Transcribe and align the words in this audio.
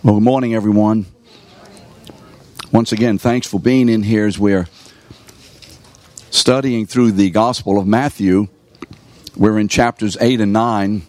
Well, 0.00 0.14
good 0.14 0.22
morning, 0.22 0.54
everyone. 0.54 1.06
Once 2.70 2.92
again, 2.92 3.18
thanks 3.18 3.48
for 3.48 3.58
being 3.58 3.88
in 3.88 4.04
here 4.04 4.28
as 4.28 4.38
we're 4.38 4.68
studying 6.30 6.86
through 6.86 7.10
the 7.12 7.30
Gospel 7.30 7.80
of 7.80 7.86
Matthew. 7.88 8.46
We're 9.36 9.58
in 9.58 9.66
chapters 9.66 10.16
8 10.20 10.40
and 10.40 10.52
9. 10.52 11.02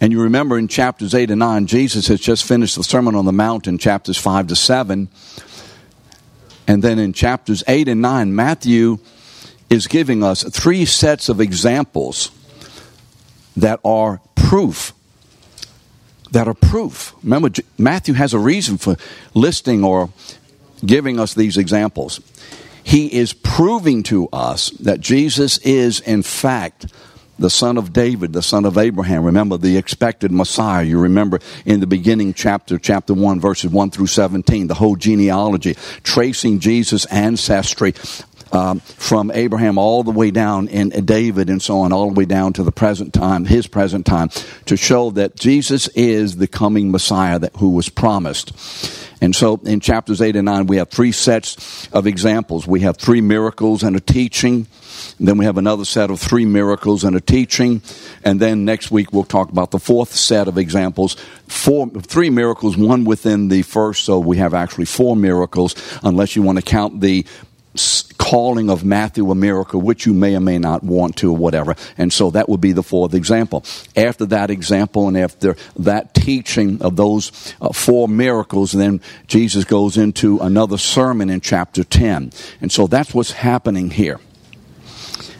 And 0.00 0.12
you 0.14 0.22
remember 0.22 0.56
in 0.56 0.66
chapters 0.66 1.14
8 1.14 1.30
and 1.30 1.40
9, 1.40 1.66
Jesus 1.66 2.06
has 2.06 2.20
just 2.20 2.42
finished 2.42 2.74
the 2.74 2.82
Sermon 2.82 3.14
on 3.14 3.26
the 3.26 3.34
Mount 3.34 3.66
in 3.66 3.76
chapters 3.76 4.16
5 4.16 4.46
to 4.46 4.56
7. 4.56 5.10
And 6.66 6.82
then 6.82 6.98
in 6.98 7.12
chapters 7.12 7.62
8 7.68 7.86
and 7.86 8.00
9, 8.00 8.34
Matthew 8.34 8.96
is 9.68 9.86
giving 9.88 10.22
us 10.22 10.42
three 10.42 10.86
sets 10.86 11.28
of 11.28 11.38
examples 11.38 12.30
that 13.58 13.78
are 13.84 14.22
proof 14.34 14.94
that 16.34 16.46
are 16.46 16.54
proof. 16.54 17.14
Remember, 17.22 17.50
Matthew 17.78 18.14
has 18.14 18.34
a 18.34 18.38
reason 18.38 18.76
for 18.76 18.96
listing 19.32 19.82
or 19.82 20.10
giving 20.84 21.18
us 21.18 21.34
these 21.34 21.56
examples. 21.56 22.20
He 22.82 23.12
is 23.12 23.32
proving 23.32 24.02
to 24.04 24.28
us 24.32 24.70
that 24.70 25.00
Jesus 25.00 25.58
is, 25.58 26.00
in 26.00 26.22
fact, 26.22 26.92
the 27.38 27.50
son 27.50 27.78
of 27.78 27.92
David, 27.92 28.32
the 28.32 28.42
son 28.42 28.64
of 28.64 28.78
Abraham. 28.78 29.24
Remember 29.24 29.56
the 29.56 29.76
expected 29.76 30.30
Messiah. 30.30 30.84
You 30.84 31.00
remember 31.00 31.40
in 31.64 31.80
the 31.80 31.86
beginning 31.86 32.34
chapter, 32.34 32.78
chapter 32.78 33.14
1, 33.14 33.40
verses 33.40 33.70
1 33.70 33.90
through 33.90 34.06
17, 34.06 34.66
the 34.66 34.74
whole 34.74 34.96
genealogy, 34.96 35.74
tracing 36.02 36.60
Jesus' 36.60 37.06
ancestry 37.06 37.94
um, 38.54 38.80
from 38.80 39.30
Abraham 39.32 39.78
all 39.78 40.02
the 40.02 40.10
way 40.10 40.30
down 40.30 40.68
in 40.68 40.90
David 41.04 41.50
and 41.50 41.60
so 41.60 41.80
on, 41.80 41.92
all 41.92 42.08
the 42.08 42.14
way 42.14 42.24
down 42.24 42.52
to 42.54 42.62
the 42.62 42.72
present 42.72 43.12
time, 43.12 43.44
his 43.44 43.66
present 43.66 44.06
time, 44.06 44.30
to 44.66 44.76
show 44.76 45.10
that 45.12 45.36
Jesus 45.36 45.88
is 45.88 46.36
the 46.36 46.46
coming 46.46 46.90
Messiah 46.90 47.38
that 47.38 47.56
who 47.56 47.70
was 47.70 47.88
promised. 47.88 48.52
And 49.20 49.34
so 49.34 49.60
in 49.64 49.80
chapters 49.80 50.20
8 50.20 50.36
and 50.36 50.44
9, 50.44 50.66
we 50.66 50.76
have 50.76 50.90
three 50.90 51.12
sets 51.12 51.88
of 51.92 52.06
examples. 52.06 52.66
We 52.66 52.80
have 52.80 52.96
three 52.96 53.20
miracles 53.20 53.82
and 53.82 53.96
a 53.96 54.00
teaching. 54.00 54.66
And 55.18 55.28
then 55.28 55.38
we 55.38 55.46
have 55.46 55.56
another 55.56 55.84
set 55.84 56.10
of 56.10 56.20
three 56.20 56.44
miracles 56.44 57.04
and 57.04 57.16
a 57.16 57.20
teaching. 57.20 57.82
And 58.22 58.38
then 58.38 58.64
next 58.64 58.90
week 58.90 59.12
we'll 59.12 59.24
talk 59.24 59.50
about 59.50 59.70
the 59.70 59.78
fourth 59.78 60.14
set 60.14 60.46
of 60.46 60.58
examples. 60.58 61.14
Four, 61.46 61.88
three 61.88 62.30
miracles, 62.30 62.76
one 62.76 63.04
within 63.04 63.48
the 63.48 63.62
first. 63.62 64.04
So 64.04 64.18
we 64.18 64.36
have 64.36 64.54
actually 64.54 64.84
four 64.84 65.16
miracles, 65.16 65.74
unless 66.02 66.36
you 66.36 66.42
want 66.42 66.58
to 66.58 66.62
count 66.62 67.00
the 67.00 67.24
calling 68.18 68.70
of 68.70 68.84
Matthew 68.84 69.30
a 69.30 69.34
miracle, 69.34 69.80
which 69.80 70.06
you 70.06 70.14
may 70.14 70.36
or 70.36 70.40
may 70.40 70.58
not 70.58 70.82
want 70.82 71.16
to, 71.16 71.30
or 71.30 71.36
whatever. 71.36 71.74
And 71.98 72.12
so 72.12 72.30
that 72.30 72.48
would 72.48 72.60
be 72.60 72.72
the 72.72 72.82
fourth 72.82 73.14
example. 73.14 73.64
After 73.96 74.26
that 74.26 74.50
example 74.50 75.08
and 75.08 75.16
after 75.16 75.56
that 75.76 76.14
teaching 76.14 76.80
of 76.82 76.96
those 76.96 77.54
uh, 77.60 77.72
four 77.72 78.08
miracles, 78.08 78.72
then 78.72 79.00
Jesus 79.26 79.64
goes 79.64 79.96
into 79.96 80.38
another 80.38 80.78
sermon 80.78 81.30
in 81.30 81.40
chapter 81.40 81.84
10. 81.84 82.32
And 82.60 82.72
so 82.72 82.86
that's 82.86 83.12
what's 83.12 83.32
happening 83.32 83.90
here. 83.90 84.20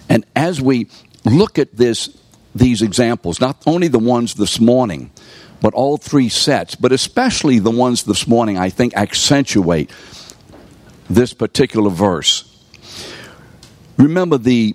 And 0.09 0.27
as 0.35 0.61
we 0.61 0.89
look 1.25 1.59
at 1.59 1.77
this, 1.77 2.11
these 2.55 2.83
examples, 2.83 3.41
not 3.41 3.63
only 3.67 3.89
the 3.89 3.99
ones 3.99 4.35
this 4.35 4.61
morning, 4.61 5.11
but 5.61 5.73
all 5.73 5.97
three 5.97 6.29
sets, 6.29 6.75
but 6.75 6.93
especially 6.93 7.59
the 7.59 7.71
ones 7.71 8.03
this 8.03 8.27
morning, 8.27 8.59
I 8.59 8.69
think 8.69 8.95
accentuate 8.95 9.91
this 11.09 11.33
particular 11.33 11.91
verse. 11.91 12.51
Remember 13.97 14.39
the 14.39 14.75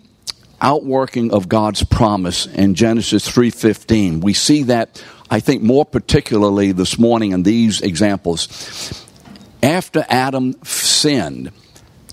outworking 0.62 1.32
of 1.32 1.50
God's 1.50 1.84
promise 1.84 2.46
in 2.46 2.76
Genesis 2.76 3.28
3:15. 3.28 4.22
We 4.22 4.34
see 4.34 4.64
that 4.64 5.02
I 5.30 5.40
think 5.40 5.62
more 5.62 5.86
particularly 5.86 6.72
this 6.72 6.98
morning 6.98 7.32
in 7.32 7.44
these 7.44 7.82
examples. 7.82 9.06
After 9.62 10.06
Adam 10.10 10.56
sinned, 10.64 11.52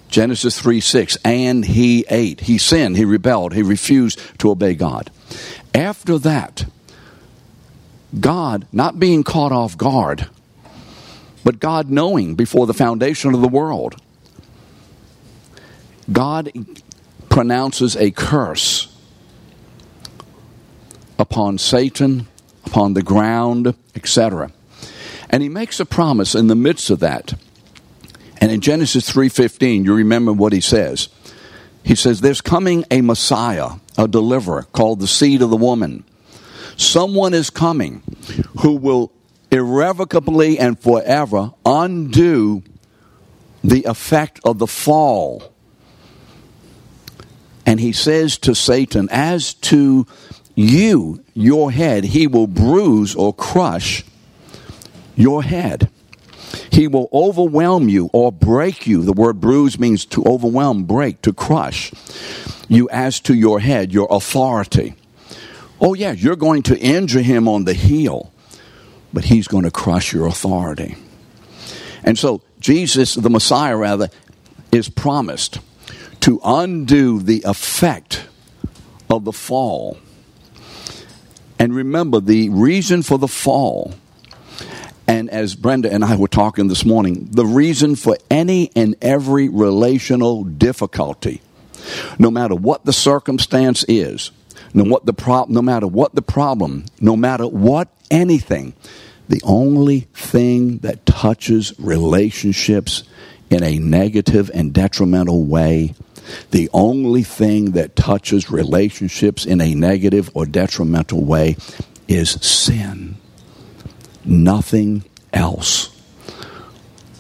Genesis 0.08 0.58
3 0.58 0.80
6, 0.80 1.18
and 1.24 1.64
he 1.64 2.04
ate. 2.10 2.40
He 2.40 2.58
sinned, 2.58 2.96
he 2.96 3.04
rebelled, 3.04 3.54
he 3.54 3.62
refused 3.62 4.20
to 4.38 4.50
obey 4.50 4.74
God. 4.74 5.10
After 5.74 6.18
that, 6.18 6.66
God, 8.18 8.66
not 8.72 8.98
being 8.98 9.24
caught 9.24 9.52
off 9.52 9.76
guard, 9.76 10.28
but 11.44 11.60
God 11.60 11.90
knowing 11.90 12.34
before 12.34 12.66
the 12.66 12.74
foundation 12.74 13.34
of 13.34 13.40
the 13.40 13.48
world, 13.48 14.00
God 16.10 16.52
pronounces 17.28 17.96
a 17.96 18.10
curse 18.10 18.88
upon 21.18 21.58
Satan, 21.58 22.28
upon 22.64 22.94
the 22.94 23.02
ground, 23.02 23.74
etc. 23.94 24.52
And 25.30 25.42
he 25.42 25.48
makes 25.48 25.80
a 25.80 25.86
promise 25.86 26.34
in 26.34 26.46
the 26.46 26.54
midst 26.54 26.90
of 26.90 27.00
that. 27.00 27.34
And 28.40 28.52
in 28.52 28.60
Genesis 28.60 29.10
3:15, 29.10 29.84
you 29.84 29.94
remember 29.94 30.32
what 30.32 30.52
he 30.52 30.60
says. 30.60 31.08
He 31.82 31.94
says 31.94 32.20
there's 32.20 32.40
coming 32.40 32.84
a 32.90 33.00
Messiah, 33.00 33.70
a 33.96 34.08
deliverer 34.08 34.66
called 34.72 35.00
the 35.00 35.06
seed 35.06 35.42
of 35.42 35.50
the 35.50 35.56
woman. 35.56 36.04
Someone 36.76 37.32
is 37.32 37.48
coming 37.48 38.02
who 38.60 38.72
will 38.72 39.12
irrevocably 39.50 40.58
and 40.58 40.78
forever 40.78 41.52
undo 41.64 42.62
the 43.62 43.84
effect 43.84 44.40
of 44.44 44.58
the 44.58 44.66
fall 44.66 45.52
and 47.66 47.80
he 47.80 47.92
says 47.92 48.38
to 48.38 48.54
Satan, 48.54 49.08
As 49.10 49.52
to 49.54 50.06
you, 50.54 51.22
your 51.34 51.72
head, 51.72 52.04
he 52.04 52.28
will 52.28 52.46
bruise 52.46 53.14
or 53.14 53.34
crush 53.34 54.04
your 55.16 55.42
head. 55.42 55.90
He 56.70 56.86
will 56.86 57.08
overwhelm 57.12 57.88
you 57.88 58.08
or 58.12 58.30
break 58.30 58.86
you. 58.86 59.02
The 59.02 59.12
word 59.12 59.40
bruise 59.40 59.78
means 59.78 60.06
to 60.06 60.24
overwhelm, 60.24 60.84
break, 60.84 61.20
to 61.22 61.32
crush 61.32 61.92
you 62.68 62.88
as 62.90 63.20
to 63.20 63.34
your 63.34 63.60
head, 63.60 63.92
your 63.92 64.06
authority. 64.10 64.94
Oh, 65.80 65.94
yeah, 65.94 66.12
you're 66.12 66.36
going 66.36 66.62
to 66.64 66.78
injure 66.78 67.20
him 67.20 67.48
on 67.48 67.64
the 67.64 67.74
heel, 67.74 68.32
but 69.12 69.24
he's 69.24 69.48
going 69.48 69.64
to 69.64 69.70
crush 69.70 70.12
your 70.12 70.26
authority. 70.26 70.96
And 72.04 72.18
so, 72.18 72.42
Jesus, 72.60 73.14
the 73.14 73.30
Messiah, 73.30 73.76
rather, 73.76 74.08
is 74.72 74.88
promised 74.88 75.58
to 76.20 76.40
undo 76.44 77.20
the 77.20 77.42
effect 77.44 78.26
of 79.10 79.24
the 79.24 79.32
fall. 79.32 79.98
And 81.58 81.74
remember, 81.74 82.20
the 82.20 82.48
reason 82.50 83.02
for 83.02 83.18
the 83.18 83.28
fall, 83.28 83.94
and 85.08 85.30
as 85.30 85.54
Brenda 85.54 85.92
and 85.92 86.04
I 86.04 86.16
were 86.16 86.28
talking 86.28 86.68
this 86.68 86.84
morning, 86.84 87.28
the 87.30 87.46
reason 87.46 87.96
for 87.96 88.18
any 88.30 88.70
and 88.76 88.96
every 89.00 89.48
relational 89.48 90.44
difficulty, 90.44 91.40
no 92.18 92.30
matter 92.30 92.54
what 92.54 92.84
the 92.84 92.92
circumstance 92.92 93.84
is, 93.88 94.32
no, 94.74 94.84
what 94.84 95.06
the 95.06 95.46
no 95.48 95.62
matter 95.62 95.86
what 95.86 96.14
the 96.14 96.22
problem, 96.22 96.84
no 97.00 97.16
matter 97.16 97.46
what 97.46 97.88
anything, 98.10 98.74
the 99.28 99.40
only 99.44 100.00
thing 100.12 100.78
that 100.78 101.06
touches 101.06 101.72
relationships 101.78 103.04
in 103.48 103.62
a 103.62 103.78
negative 103.78 104.50
and 104.52 104.72
detrimental 104.72 105.44
way 105.44 105.94
the 106.50 106.68
only 106.72 107.22
thing 107.22 107.72
that 107.72 107.96
touches 107.96 108.50
relationships 108.50 109.44
in 109.44 109.60
a 109.60 109.74
negative 109.74 110.30
or 110.34 110.46
detrimental 110.46 111.24
way 111.24 111.56
is 112.08 112.30
sin. 112.30 113.16
Nothing 114.24 115.04
else. 115.32 115.90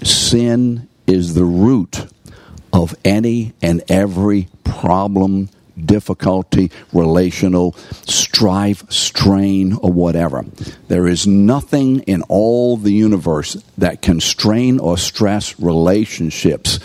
Sin 0.02 0.88
is 1.06 1.34
the 1.34 1.44
root 1.44 2.06
of 2.72 2.94
any 3.04 3.54
and 3.62 3.82
every 3.88 4.48
problem, 4.64 5.48
difficulty, 5.82 6.70
relational, 6.92 7.72
strife, 8.06 8.90
strain, 8.90 9.74
or 9.74 9.92
whatever. 9.92 10.44
There 10.88 11.06
is 11.06 11.26
nothing 11.26 12.00
in 12.00 12.22
all 12.22 12.76
the 12.76 12.92
universe 12.92 13.54
that 13.78 14.02
can 14.02 14.20
strain 14.20 14.78
or 14.78 14.98
stress 14.98 15.58
relationships 15.58 16.80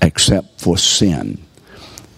except 0.00 0.60
for 0.60 0.78
sin. 0.78 1.38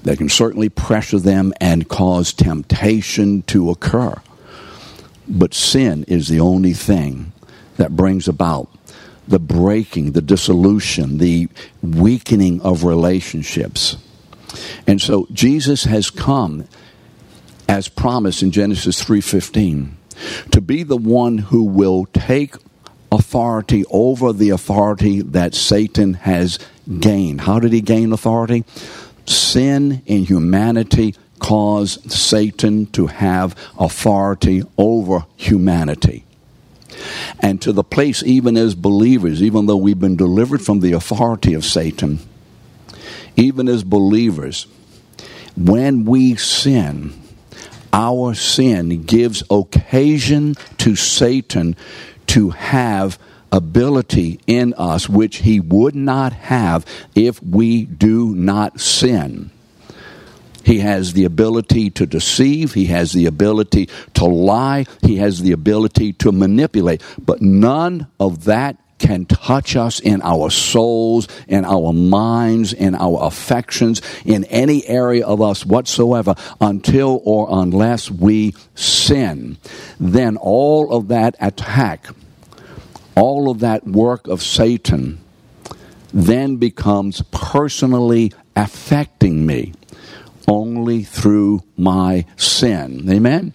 They 0.03 0.17
can 0.17 0.29
certainly 0.29 0.69
pressure 0.69 1.19
them 1.19 1.53
and 1.61 1.89
cause 1.89 2.33
temptation 2.33 3.43
to 3.43 3.71
occur. 3.71 4.15
But 5.29 5.55
sin 5.55 6.05
is 6.09 6.29
the 6.29 6.41
only 6.41 6.73
thing 6.73 7.33
that 7.77 7.97
brings 7.97 8.27
about 8.27 8.69
the 9.29 9.39
breaking, 9.39 10.13
the 10.13 10.23
dissolution, 10.23 11.19
the 11.19 11.49
weakening 11.83 12.61
of 12.63 12.83
relationships. 12.85 13.97
And 14.87 15.01
so 15.01 15.29
Jesus 15.33 15.85
has 15.85 16.11
come 16.11 16.67
as 17.69 17.87
promised 17.89 18.43
in 18.43 18.51
Genesis 18.51 19.01
3:15 19.03 19.97
to 20.51 20.61
be 20.61 20.83
the 20.83 20.97
one 20.97 21.39
who 21.39 21.63
will 21.63 22.07
take 22.13 22.57
authority 23.13 23.85
over 23.91 24.33
the 24.33 24.51
authority 24.51 25.23
that 25.23 25.55
Satan 25.55 26.15
has 26.15 26.59
gained. 26.99 27.43
How 27.43 27.61
did 27.61 27.73
he 27.73 27.81
gain 27.81 28.13
authority? 28.13 28.65
Sin 29.27 30.03
in 30.07 30.25
humanity 30.25 31.15
caused 31.39 32.11
Satan 32.11 32.87
to 32.87 33.07
have 33.07 33.57
authority 33.79 34.63
over 34.77 35.25
humanity. 35.37 36.25
and 37.41 37.63
to 37.63 37.73
the 37.73 37.85
place, 37.85 38.23
even 38.23 38.57
as 38.57 38.75
believers, 38.75 39.43
even 39.43 39.67
though 39.67 39.77
we've 39.77 40.01
been 40.01 40.17
delivered 40.17 40.61
from 40.61 40.81
the 40.81 40.93
authority 40.93 41.55
of 41.55 41.65
Satan, 41.65 42.19
even 43.37 43.69
as 43.69 43.83
believers, 43.85 44.67
when 45.57 46.05
we 46.05 46.37
sin, 46.37 47.13
our 47.93 48.35
sin 48.35 49.03
gives 49.03 49.43
occasion 49.51 50.55
to 50.79 50.95
Satan 50.95 51.77
to 52.27 52.51
have 52.51 53.19
ability 53.53 54.41
in 54.47 54.75
us 54.75 55.09
which 55.09 55.39
he 55.39 55.61
would 55.61 55.95
not 55.95 56.33
have 56.33 56.87
if 57.15 57.43
we 57.43 57.85
do 57.85 58.35
not 58.35 58.81
sin. 58.81 59.51
He 60.65 60.81
has 60.81 61.15
the 61.15 61.25
ability 61.25 61.91
to 61.91 62.07
deceive. 62.07 62.75
He 62.75 62.87
has 62.87 63.13
the 63.13 63.27
ability 63.27 63.89
to 64.15 64.25
lie. 64.25 64.87
He 65.03 65.17
has 65.17 65.41
the 65.41 65.53
ability 65.53 66.13
to 66.15 66.33
manipulate. 66.33 67.03
But 67.19 67.41
none 67.41 68.07
of 68.19 68.45
that 68.45 68.77
can 69.01 69.25
touch 69.25 69.75
us 69.77 69.99
in 69.99 70.21
our 70.23 70.51
souls, 70.51 71.27
in 71.49 71.65
our 71.65 71.93
minds, 71.93 72.73
in 72.73 72.95
our 72.95 73.19
affections, 73.23 74.03
in 74.25 74.45
any 74.45 74.87
area 74.87 75.27
of 75.27 75.41
us 75.41 75.65
whatsoever 75.65 76.35
until 76.61 77.21
or 77.25 77.49
unless 77.51 78.11
we 78.11 78.55
sin. 78.75 79.57
Then 79.99 80.37
all 80.37 80.93
of 80.95 81.09
that 81.09 81.35
attack, 81.41 82.07
all 83.17 83.51
of 83.51 83.61
that 83.61 83.87
work 83.87 84.27
of 84.27 84.43
Satan, 84.43 85.21
then 86.13 86.57
becomes 86.57 87.23
personally 87.31 88.33
affecting 88.57 89.47
me 89.47 89.73
only 90.49 91.03
through 91.05 91.63
my 91.77 92.27
sin. 92.37 93.09
Amen? 93.11 93.53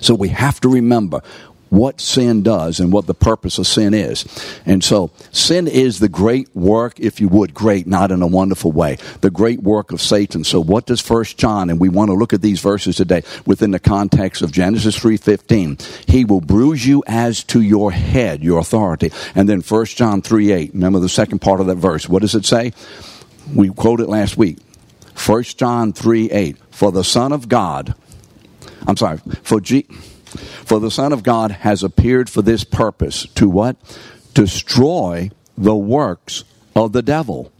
So 0.00 0.14
we 0.14 0.28
have 0.28 0.60
to 0.60 0.68
remember 0.68 1.22
what 1.70 2.00
sin 2.00 2.42
does 2.42 2.80
and 2.80 2.92
what 2.92 3.06
the 3.06 3.14
purpose 3.14 3.58
of 3.58 3.66
sin 3.66 3.94
is. 3.94 4.24
And 4.64 4.82
so, 4.82 5.10
sin 5.32 5.66
is 5.68 5.98
the 5.98 6.08
great 6.08 6.54
work, 6.54 7.00
if 7.00 7.20
you 7.20 7.28
would, 7.28 7.54
great, 7.54 7.86
not 7.86 8.10
in 8.10 8.22
a 8.22 8.26
wonderful 8.26 8.72
way, 8.72 8.98
the 9.20 9.30
great 9.30 9.62
work 9.62 9.92
of 9.92 10.00
Satan. 10.00 10.44
So, 10.44 10.60
what 10.60 10.86
does 10.86 11.00
First 11.00 11.38
John, 11.38 11.70
and 11.70 11.80
we 11.80 11.88
want 11.88 12.10
to 12.10 12.14
look 12.14 12.32
at 12.32 12.42
these 12.42 12.60
verses 12.60 12.96
today 12.96 13.22
within 13.44 13.70
the 13.70 13.78
context 13.78 14.42
of 14.42 14.52
Genesis 14.52 14.98
3.15. 14.98 16.08
He 16.08 16.24
will 16.24 16.40
bruise 16.40 16.86
you 16.86 17.02
as 17.06 17.44
to 17.44 17.60
your 17.60 17.92
head, 17.92 18.42
your 18.42 18.58
authority. 18.58 19.12
And 19.34 19.48
then 19.48 19.62
First 19.62 19.96
John 19.96 20.22
3.8, 20.22 20.72
remember 20.72 21.00
the 21.00 21.08
second 21.08 21.40
part 21.40 21.60
of 21.60 21.66
that 21.66 21.76
verse. 21.76 22.08
What 22.08 22.22
does 22.22 22.34
it 22.34 22.44
say? 22.44 22.72
We 23.54 23.68
quoted 23.70 24.06
last 24.08 24.36
week. 24.36 24.58
1 25.16 25.42
John 25.44 25.92
3 25.92 26.30
8. 26.30 26.56
For 26.70 26.92
the 26.92 27.04
Son 27.04 27.32
of 27.32 27.48
God, 27.48 27.94
I'm 28.86 28.96
sorry, 28.96 29.18
for, 29.42 29.60
G, 29.60 29.86
for 30.26 30.80
the 30.80 30.90
Son 30.90 31.12
of 31.12 31.22
God 31.22 31.50
has 31.50 31.82
appeared 31.82 32.28
for 32.28 32.42
this 32.42 32.64
purpose 32.64 33.26
to 33.34 33.48
what? 33.48 33.76
Destroy 34.34 35.30
the 35.56 35.76
works 35.76 36.44
of 36.74 36.92
the 36.92 37.02
devil. 37.02 37.52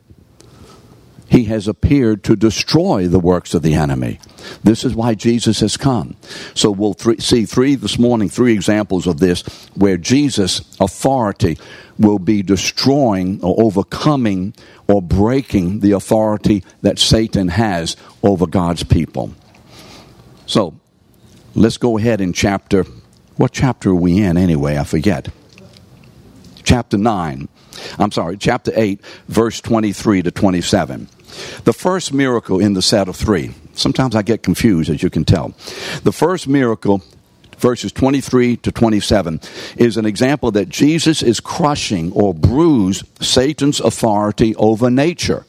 He 1.28 1.44
has 1.44 1.66
appeared 1.66 2.22
to 2.24 2.36
destroy 2.36 3.08
the 3.08 3.18
works 3.18 3.52
of 3.54 3.62
the 3.62 3.74
enemy. 3.74 4.20
This 4.62 4.84
is 4.84 4.94
why 4.94 5.14
Jesus 5.14 5.60
has 5.60 5.76
come. 5.76 6.16
So 6.54 6.70
we'll 6.70 6.94
th- 6.94 7.20
see 7.20 7.44
three 7.46 7.74
this 7.74 7.98
morning, 7.98 8.28
three 8.28 8.52
examples 8.52 9.08
of 9.08 9.18
this 9.18 9.42
where 9.74 9.96
Jesus' 9.96 10.60
authority 10.78 11.58
will 11.98 12.20
be 12.20 12.42
destroying 12.42 13.42
or 13.42 13.60
overcoming 13.60 14.54
or 14.88 15.02
breaking 15.02 15.80
the 15.80 15.92
authority 15.92 16.62
that 16.82 16.98
Satan 16.98 17.48
has 17.48 17.96
over 18.22 18.46
God's 18.46 18.84
people. 18.84 19.34
So, 20.46 20.74
let's 21.56 21.78
go 21.78 21.98
ahead 21.98 22.20
in 22.20 22.32
chapter. 22.32 22.84
What 23.36 23.52
chapter 23.52 23.90
are 23.90 23.94
we 23.94 24.22
in 24.22 24.36
anyway? 24.36 24.78
I 24.78 24.84
forget. 24.84 25.28
Chapter 26.62 26.98
9. 26.98 27.48
I'm 27.98 28.12
sorry, 28.12 28.36
chapter 28.36 28.72
8, 28.74 29.00
verse 29.28 29.60
23 29.60 30.22
to 30.22 30.30
27. 30.30 31.08
The 31.64 31.72
first 31.72 32.12
miracle 32.12 32.60
in 32.60 32.74
the 32.74 32.82
set 32.82 33.08
of 33.08 33.16
three. 33.16 33.52
Sometimes 33.74 34.14
I 34.14 34.22
get 34.22 34.42
confused, 34.42 34.88
as 34.88 35.02
you 35.02 35.10
can 35.10 35.24
tell. 35.24 35.54
The 36.02 36.12
first 36.12 36.48
miracle 36.48 37.02
verses 37.58 37.92
23 37.92 38.58
to 38.58 38.72
27 38.72 39.40
is 39.76 39.96
an 39.96 40.06
example 40.06 40.50
that 40.52 40.68
Jesus 40.68 41.22
is 41.22 41.40
crushing 41.40 42.12
or 42.12 42.34
bruise 42.34 43.02
Satan's 43.20 43.80
authority 43.80 44.54
over 44.56 44.90
nature. 44.90 45.46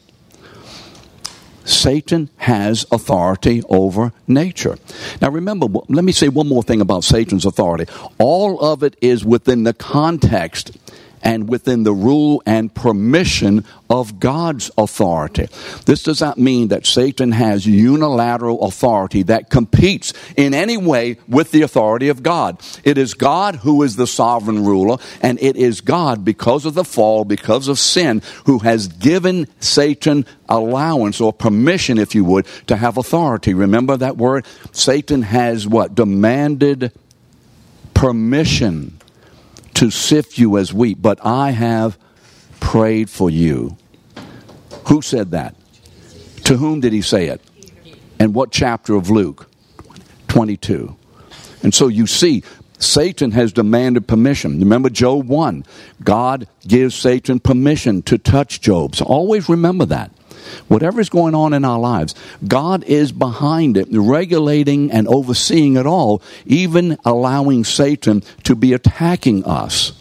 Satan 1.68 2.30
has 2.38 2.86
authority 2.90 3.62
over 3.68 4.12
nature. 4.26 4.78
Now 5.20 5.30
remember, 5.30 5.66
let 5.88 6.04
me 6.04 6.12
say 6.12 6.28
one 6.28 6.48
more 6.48 6.62
thing 6.62 6.80
about 6.80 7.04
Satan's 7.04 7.44
authority. 7.44 7.90
All 8.18 8.58
of 8.60 8.82
it 8.82 8.96
is 9.00 9.24
within 9.24 9.64
the 9.64 9.74
context 9.74 10.76
and 11.22 11.48
within 11.48 11.82
the 11.82 11.92
rule 11.92 12.42
and 12.46 12.74
permission 12.74 13.64
of 13.90 14.20
God's 14.20 14.70
authority. 14.76 15.48
This 15.86 16.02
does 16.02 16.20
not 16.20 16.38
mean 16.38 16.68
that 16.68 16.86
Satan 16.86 17.32
has 17.32 17.66
unilateral 17.66 18.62
authority 18.62 19.22
that 19.24 19.50
competes 19.50 20.12
in 20.36 20.54
any 20.54 20.76
way 20.76 21.16
with 21.26 21.50
the 21.50 21.62
authority 21.62 22.08
of 22.08 22.22
God. 22.22 22.60
It 22.84 22.98
is 22.98 23.14
God 23.14 23.56
who 23.56 23.82
is 23.82 23.96
the 23.96 24.06
sovereign 24.06 24.64
ruler, 24.64 24.98
and 25.22 25.40
it 25.40 25.56
is 25.56 25.80
God, 25.80 26.24
because 26.24 26.66
of 26.66 26.74
the 26.74 26.84
fall, 26.84 27.24
because 27.24 27.68
of 27.68 27.78
sin, 27.78 28.22
who 28.44 28.58
has 28.60 28.88
given 28.88 29.46
Satan 29.60 30.26
allowance 30.48 31.20
or 31.20 31.32
permission, 31.32 31.98
if 31.98 32.14
you 32.14 32.24
would, 32.24 32.46
to 32.66 32.76
have 32.76 32.96
authority. 32.96 33.54
Remember 33.54 33.96
that 33.96 34.16
word? 34.16 34.46
Satan 34.72 35.22
has 35.22 35.66
what? 35.66 35.94
Demanded 35.94 36.92
permission 37.94 38.97
to 39.78 39.92
sift 39.92 40.38
you 40.38 40.58
as 40.58 40.74
wheat, 40.74 41.00
but 41.00 41.24
I 41.24 41.52
have 41.52 41.96
prayed 42.58 43.08
for 43.08 43.30
you. 43.30 43.76
Who 44.88 45.02
said 45.02 45.30
that? 45.30 45.54
To 46.46 46.56
whom 46.56 46.80
did 46.80 46.92
he 46.92 47.00
say 47.00 47.28
it? 47.28 47.40
And 48.18 48.34
what 48.34 48.50
chapter 48.50 48.96
of 48.96 49.08
Luke? 49.08 49.48
22. 50.26 50.96
And 51.62 51.72
so 51.72 51.86
you 51.86 52.08
see, 52.08 52.42
Satan 52.80 53.30
has 53.30 53.52
demanded 53.52 54.08
permission. 54.08 54.58
Remember 54.58 54.90
Job 54.90 55.28
1. 55.28 55.64
God 56.02 56.48
gives 56.66 56.96
Satan 56.96 57.38
permission 57.38 58.02
to 58.02 58.18
touch 58.18 58.60
Job. 58.60 58.96
So 58.96 59.04
always 59.04 59.48
remember 59.48 59.84
that. 59.86 60.10
Whatever 60.68 61.00
is 61.00 61.08
going 61.08 61.34
on 61.34 61.52
in 61.52 61.64
our 61.64 61.78
lives, 61.78 62.14
God 62.46 62.84
is 62.84 63.12
behind 63.12 63.76
it, 63.76 63.88
regulating 63.90 64.90
and 64.90 65.08
overseeing 65.08 65.76
it 65.76 65.86
all, 65.86 66.22
even 66.46 66.98
allowing 67.04 67.64
Satan 67.64 68.22
to 68.44 68.54
be 68.54 68.72
attacking 68.72 69.44
us. 69.44 69.92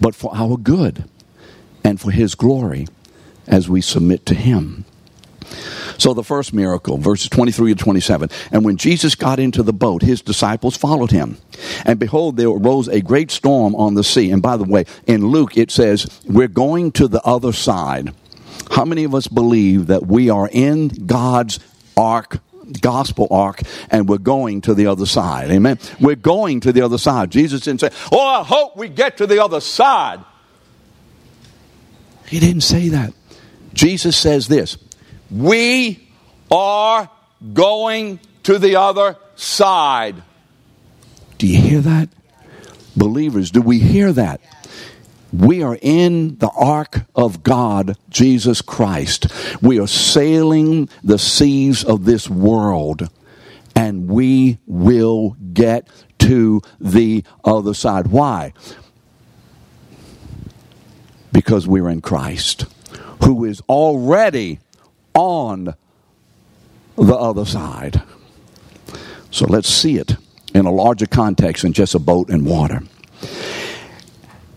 But 0.00 0.14
for 0.14 0.34
our 0.34 0.56
good 0.56 1.04
and 1.84 2.00
for 2.00 2.10
his 2.10 2.34
glory 2.34 2.86
as 3.46 3.68
we 3.68 3.80
submit 3.80 4.24
to 4.26 4.34
him. 4.34 4.84
So 5.98 6.14
the 6.14 6.24
first 6.24 6.54
miracle, 6.54 6.96
verses 6.96 7.28
23 7.28 7.74
to 7.74 7.82
27. 7.82 8.30
And 8.52 8.64
when 8.64 8.76
Jesus 8.76 9.14
got 9.14 9.38
into 9.38 9.62
the 9.62 9.72
boat, 9.72 10.02
his 10.02 10.22
disciples 10.22 10.76
followed 10.76 11.10
him. 11.10 11.36
And 11.84 11.98
behold, 11.98 12.36
there 12.36 12.48
arose 12.48 12.88
a 12.88 13.00
great 13.00 13.30
storm 13.30 13.74
on 13.74 13.94
the 13.94 14.04
sea. 14.04 14.30
And 14.30 14.40
by 14.40 14.56
the 14.56 14.64
way, 14.64 14.84
in 15.06 15.26
Luke 15.26 15.56
it 15.56 15.70
says, 15.70 16.20
we're 16.24 16.48
going 16.48 16.92
to 16.92 17.08
the 17.08 17.22
other 17.22 17.52
side. 17.52 18.14
How 18.80 18.86
many 18.86 19.04
of 19.04 19.14
us 19.14 19.28
believe 19.28 19.88
that 19.88 20.06
we 20.06 20.30
are 20.30 20.48
in 20.50 20.88
God's 20.88 21.60
ark 21.98 22.38
gospel 22.80 23.28
ark 23.30 23.60
and 23.90 24.08
we're 24.08 24.16
going 24.16 24.62
to 24.62 24.72
the 24.72 24.86
other 24.86 25.04
side. 25.04 25.50
Amen. 25.50 25.78
We're 26.00 26.16
going 26.16 26.60
to 26.60 26.72
the 26.72 26.80
other 26.80 26.96
side. 26.96 27.30
Jesus 27.30 27.60
didn't 27.60 27.82
say, 27.82 27.90
Oh, 28.10 28.26
I 28.26 28.42
hope 28.42 28.78
we 28.78 28.88
get 28.88 29.18
to 29.18 29.26
the 29.26 29.44
other 29.44 29.60
side. 29.60 30.24
He 32.24 32.40
didn't 32.40 32.62
say 32.62 32.88
that. 32.88 33.12
Jesus 33.74 34.16
says 34.16 34.48
this 34.48 34.78
We 35.30 36.08
are 36.50 37.10
going 37.52 38.18
to 38.44 38.58
the 38.58 38.76
other 38.76 39.18
side. 39.36 40.22
Do 41.36 41.46
you 41.46 41.60
hear 41.60 41.80
that? 41.80 42.08
Believers, 42.96 43.50
do 43.50 43.60
we 43.60 43.78
hear 43.78 44.10
that? 44.14 44.40
We 45.32 45.62
are 45.62 45.78
in 45.80 46.38
the 46.38 46.50
ark 46.50 47.02
of 47.14 47.42
God, 47.42 47.96
Jesus 48.08 48.62
Christ. 48.62 49.26
We 49.62 49.78
are 49.78 49.86
sailing 49.86 50.88
the 51.04 51.18
seas 51.18 51.84
of 51.84 52.04
this 52.04 52.28
world, 52.28 53.08
and 53.76 54.08
we 54.08 54.58
will 54.66 55.36
get 55.52 55.88
to 56.20 56.60
the 56.80 57.24
other 57.44 57.74
side. 57.74 58.08
Why? 58.08 58.52
Because 61.32 61.66
we're 61.66 61.88
in 61.88 62.00
Christ, 62.00 62.64
who 63.24 63.44
is 63.44 63.60
already 63.68 64.58
on 65.14 65.74
the 66.96 67.14
other 67.14 67.44
side. 67.44 68.02
So 69.30 69.46
let's 69.46 69.68
see 69.68 69.96
it 69.96 70.16
in 70.54 70.66
a 70.66 70.72
larger 70.72 71.06
context 71.06 71.62
than 71.62 71.72
just 71.72 71.94
a 71.94 72.00
boat 72.00 72.30
and 72.30 72.44
water 72.44 72.82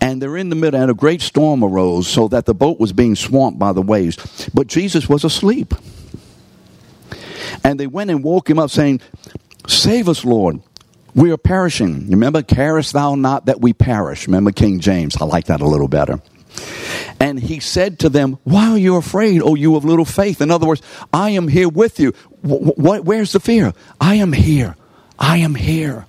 and 0.04 0.22
they're 0.22 0.36
in 0.36 0.50
the 0.50 0.56
middle, 0.58 0.82
and 0.82 0.92
a 0.92 0.94
great 0.94 1.22
storm 1.22 1.64
arose, 1.64 2.10
so 2.10 2.28
that 2.28 2.46
the 2.46 2.54
boat 2.54 2.78
was 2.78 2.92
being 2.92 3.16
swamped 3.16 3.58
by 3.58 3.72
the 3.72 3.82
waves. 3.82 4.50
But 4.54 4.68
Jesus 4.68 5.08
was 5.08 5.24
asleep. 5.24 5.74
And 7.64 7.80
they 7.80 7.88
went 7.88 8.12
and 8.12 8.22
woke 8.22 8.50
him 8.50 8.60
up, 8.60 8.70
saying, 8.70 9.00
Save 9.66 10.10
us, 10.10 10.26
Lord. 10.26 10.62
We 11.16 11.32
are 11.32 11.38
perishing. 11.38 12.10
Remember, 12.10 12.42
carest 12.42 12.92
thou 12.92 13.16
not 13.16 13.46
that 13.46 13.62
we 13.62 13.72
perish? 13.72 14.28
Remember 14.28 14.52
King 14.52 14.82
James. 14.82 15.16
I 15.22 15.26
like 15.26 15.46
that 15.46 15.62
a 15.62 15.68
little 15.68 15.88
better. 15.88 16.20
And 17.22 17.40
he 17.40 17.62
said 17.62 18.00
to 18.00 18.10
them, 18.10 18.40
Why 18.44 18.72
are 18.72 18.78
you 18.78 18.98
afraid, 18.98 19.42
O 19.42 19.56
you 19.56 19.78
of 19.78 19.86
little 19.86 20.04
faith? 20.04 20.42
In 20.42 20.52
other 20.52 20.68
words, 20.68 20.82
I 21.14 21.30
am 21.30 21.48
here 21.48 21.70
with 21.70 21.98
you. 22.02 22.12
where's 22.42 23.32
the 23.32 23.40
fear? 23.40 23.74
I 24.02 24.16
am 24.16 24.34
here. 24.34 24.76
I 25.18 25.38
am 25.38 25.56
here. 25.56 26.08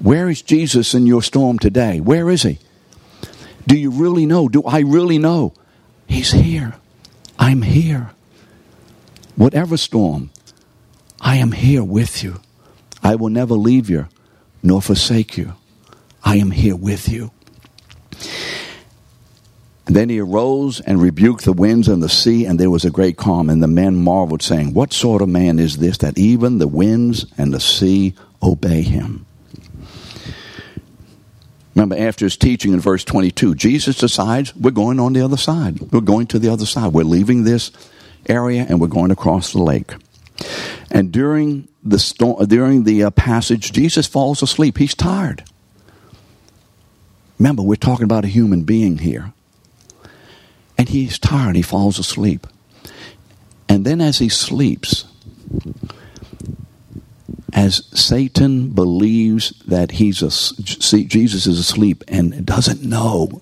Where 0.00 0.28
is 0.28 0.42
Jesus 0.42 0.92
in 0.92 1.06
your 1.06 1.22
storm 1.22 1.60
today? 1.60 2.00
Where 2.00 2.28
is 2.30 2.42
he? 2.42 2.58
Do 3.66 3.76
you 3.76 3.90
really 3.90 4.26
know? 4.26 4.48
Do 4.48 4.62
I 4.64 4.80
really 4.80 5.18
know? 5.18 5.54
He's 6.06 6.32
here. 6.32 6.74
I'm 7.38 7.62
here. 7.62 8.10
Whatever 9.36 9.76
storm, 9.76 10.30
I 11.20 11.36
am 11.36 11.52
here 11.52 11.82
with 11.82 12.22
you. 12.22 12.40
I 13.02 13.16
will 13.16 13.30
never 13.30 13.54
leave 13.54 13.90
you 13.90 14.08
nor 14.62 14.80
forsake 14.80 15.36
you. 15.36 15.54
I 16.22 16.36
am 16.36 16.50
here 16.50 16.76
with 16.76 17.08
you. 17.08 17.30
Then 19.86 20.08
he 20.08 20.18
arose 20.18 20.80
and 20.80 21.00
rebuked 21.00 21.44
the 21.44 21.52
winds 21.52 21.88
and 21.88 22.02
the 22.02 22.08
sea, 22.08 22.46
and 22.46 22.58
there 22.58 22.70
was 22.70 22.86
a 22.86 22.90
great 22.90 23.18
calm. 23.18 23.50
And 23.50 23.62
the 23.62 23.68
men 23.68 23.96
marveled, 23.96 24.42
saying, 24.42 24.72
What 24.72 24.94
sort 24.94 25.20
of 25.20 25.28
man 25.28 25.58
is 25.58 25.76
this 25.76 25.98
that 25.98 26.16
even 26.16 26.58
the 26.58 26.68
winds 26.68 27.26
and 27.36 27.52
the 27.52 27.60
sea 27.60 28.14
obey 28.42 28.80
him? 28.80 29.23
Remember, 31.74 31.96
after 31.96 32.24
his 32.24 32.36
teaching 32.36 32.72
in 32.72 32.80
verse 32.80 33.04
22, 33.04 33.54
Jesus 33.56 33.96
decides 33.98 34.54
we're 34.54 34.70
going 34.70 35.00
on 35.00 35.12
the 35.12 35.22
other 35.22 35.36
side. 35.36 35.80
We're 35.92 36.00
going 36.00 36.28
to 36.28 36.38
the 36.38 36.52
other 36.52 36.66
side. 36.66 36.92
We're 36.92 37.04
leaving 37.04 37.44
this 37.44 37.72
area 38.26 38.64
and 38.68 38.80
we're 38.80 38.86
going 38.86 39.10
across 39.10 39.52
the 39.52 39.62
lake. 39.62 39.92
And 40.90 41.10
during 41.10 41.68
the 41.82 41.98
storm, 41.98 42.46
during 42.46 42.84
the 42.84 43.04
uh, 43.04 43.10
passage, 43.10 43.72
Jesus 43.72 44.06
falls 44.06 44.42
asleep. 44.42 44.78
He's 44.78 44.94
tired. 44.94 45.44
Remember, 47.38 47.62
we're 47.62 47.76
talking 47.76 48.04
about 48.04 48.24
a 48.24 48.28
human 48.28 48.62
being 48.62 48.98
here. 48.98 49.32
And 50.78 50.88
he's 50.88 51.18
tired. 51.18 51.56
He 51.56 51.62
falls 51.62 51.98
asleep. 51.98 52.46
And 53.68 53.84
then 53.84 54.00
as 54.00 54.18
he 54.18 54.28
sleeps, 54.28 55.04
as 57.54 57.86
Satan 57.98 58.70
believes 58.70 59.50
that 59.66 59.92
he's 59.92 60.22
a, 60.22 60.28
Jesus 60.62 61.46
is 61.46 61.58
asleep 61.58 62.02
and 62.08 62.44
doesn't 62.44 62.82
know 62.82 63.40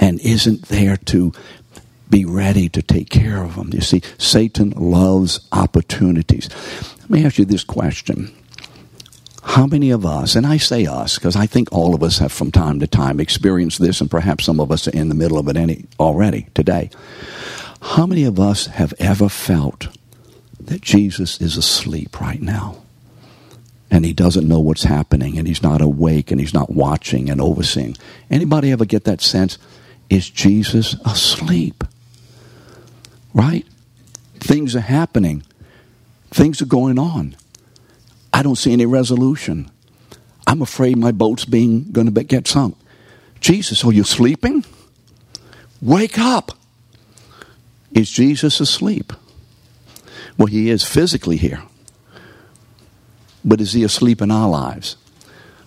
and 0.00 0.20
isn't 0.20 0.68
there 0.68 0.96
to 0.96 1.32
be 2.08 2.24
ready 2.24 2.68
to 2.68 2.80
take 2.80 3.10
care 3.10 3.42
of 3.42 3.56
him. 3.56 3.70
You 3.72 3.80
see, 3.80 4.02
Satan 4.16 4.70
loves 4.70 5.40
opportunities. 5.52 6.48
Let 7.00 7.10
me 7.10 7.24
ask 7.24 7.38
you 7.38 7.44
this 7.44 7.64
question. 7.64 8.32
How 9.42 9.66
many 9.66 9.90
of 9.90 10.06
us, 10.06 10.36
and 10.36 10.46
I 10.46 10.58
say 10.58 10.86
us 10.86 11.16
because 11.16 11.34
I 11.34 11.46
think 11.46 11.72
all 11.72 11.94
of 11.94 12.02
us 12.02 12.18
have 12.18 12.32
from 12.32 12.52
time 12.52 12.80
to 12.80 12.86
time 12.86 13.18
experienced 13.18 13.80
this, 13.80 14.00
and 14.00 14.10
perhaps 14.10 14.44
some 14.44 14.60
of 14.60 14.70
us 14.70 14.86
are 14.86 14.92
in 14.92 15.08
the 15.08 15.14
middle 15.14 15.38
of 15.38 15.48
it 15.48 15.56
any, 15.56 15.86
already 15.98 16.46
today. 16.54 16.90
How 17.80 18.06
many 18.06 18.24
of 18.24 18.38
us 18.38 18.66
have 18.66 18.94
ever 18.98 19.28
felt 19.28 19.88
that 20.60 20.80
Jesus 20.80 21.40
is 21.40 21.56
asleep 21.56 22.20
right 22.20 22.40
now? 22.40 22.76
And 23.90 24.04
he 24.04 24.12
doesn't 24.12 24.48
know 24.48 24.60
what's 24.60 24.84
happening 24.84 25.38
and 25.38 25.46
he's 25.48 25.62
not 25.62 25.80
awake 25.80 26.30
and 26.30 26.40
he's 26.40 26.54
not 26.54 26.70
watching 26.70 27.30
and 27.30 27.40
overseeing. 27.40 27.96
Anybody 28.30 28.70
ever 28.70 28.84
get 28.84 29.04
that 29.04 29.20
sense? 29.20 29.58
Is 30.10 30.28
Jesus 30.28 30.94
asleep? 31.04 31.84
Right? 33.34 33.66
Things 34.40 34.76
are 34.76 34.80
happening. 34.80 35.42
Things 36.30 36.60
are 36.60 36.66
going 36.66 36.98
on. 36.98 37.36
I 38.32 38.42
don't 38.42 38.56
see 38.56 38.72
any 38.72 38.86
resolution. 38.86 39.70
I'm 40.46 40.62
afraid 40.62 40.96
my 40.96 41.12
boat's 41.12 41.44
being 41.44 41.90
going 41.90 42.12
to 42.12 42.24
get 42.24 42.46
sunk. 42.46 42.76
Jesus, 43.40 43.84
are 43.84 43.92
you 43.92 44.04
sleeping? 44.04 44.64
Wake 45.80 46.18
up. 46.18 46.52
Is 47.92 48.10
Jesus 48.10 48.60
asleep? 48.60 49.12
Well, 50.36 50.46
he 50.46 50.70
is 50.70 50.84
physically 50.84 51.36
here. 51.36 51.62
But 53.44 53.60
is 53.60 53.72
he 53.72 53.84
asleep 53.84 54.20
in 54.20 54.30
our 54.30 54.48
lives? 54.48 54.96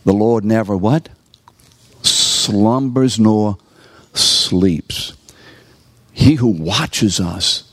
The 0.05 0.13
Lord 0.13 0.43
never 0.43 0.75
what? 0.75 1.09
Slumbers 2.03 3.19
nor 3.19 3.57
sleeps. 4.13 5.13
He 6.11 6.35
who 6.35 6.47
watches 6.47 7.19
us 7.19 7.71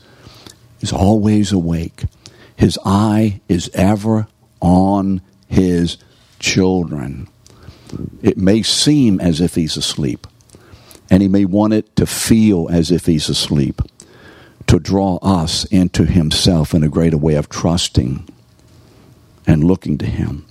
is 0.79 0.93
always 0.93 1.51
awake. 1.51 2.03
His 2.55 2.77
eye 2.85 3.41
is 3.47 3.69
ever 3.73 4.27
on 4.61 5.21
his 5.47 5.97
children. 6.39 7.27
It 8.21 8.37
may 8.37 8.61
seem 8.61 9.19
as 9.19 9.41
if 9.41 9.55
he's 9.55 9.75
asleep, 9.75 10.27
and 11.09 11.21
he 11.21 11.27
may 11.27 11.45
want 11.45 11.73
it 11.73 11.95
to 11.95 12.05
feel 12.05 12.69
as 12.69 12.91
if 12.91 13.05
he's 13.05 13.29
asleep, 13.29 13.81
to 14.67 14.79
draw 14.79 15.17
us 15.17 15.65
into 15.65 16.05
himself 16.05 16.73
in 16.73 16.83
a 16.83 16.89
greater 16.89 17.17
way 17.17 17.33
of 17.33 17.49
trusting 17.49 18.27
and 19.47 19.63
looking 19.63 19.97
to 19.99 20.05
him. 20.05 20.45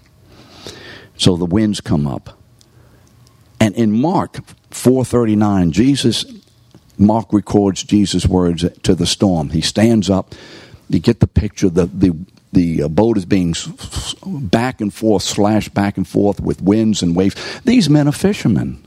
So 1.16 1.36
the 1.36 1.44
winds 1.44 1.80
come 1.80 2.06
up. 2.06 2.38
And 3.60 3.74
in 3.74 3.92
Mark 4.00 4.38
4:39, 4.70 5.72
Jesus 5.72 6.24
Mark 6.98 7.32
records 7.32 7.84
Jesus' 7.84 8.26
words 8.26 8.64
to 8.82 8.94
the 8.94 9.06
storm. 9.06 9.50
He 9.50 9.60
stands 9.60 10.10
up. 10.10 10.34
You 10.88 10.98
get 10.98 11.20
the 11.20 11.26
picture. 11.26 11.68
The 11.68 11.86
the 11.86 12.16
the 12.52 12.84
uh, 12.84 12.88
boat 12.88 13.18
is 13.18 13.26
being 13.26 13.54
back 14.26 14.80
and 14.80 14.92
forth, 14.92 15.22
slashed 15.22 15.74
back 15.74 15.96
and 15.96 16.08
forth 16.08 16.40
with 16.40 16.62
winds 16.62 17.02
and 17.02 17.14
waves. 17.14 17.36
These 17.64 17.90
men 17.90 18.08
are 18.08 18.12
fishermen. 18.12 18.82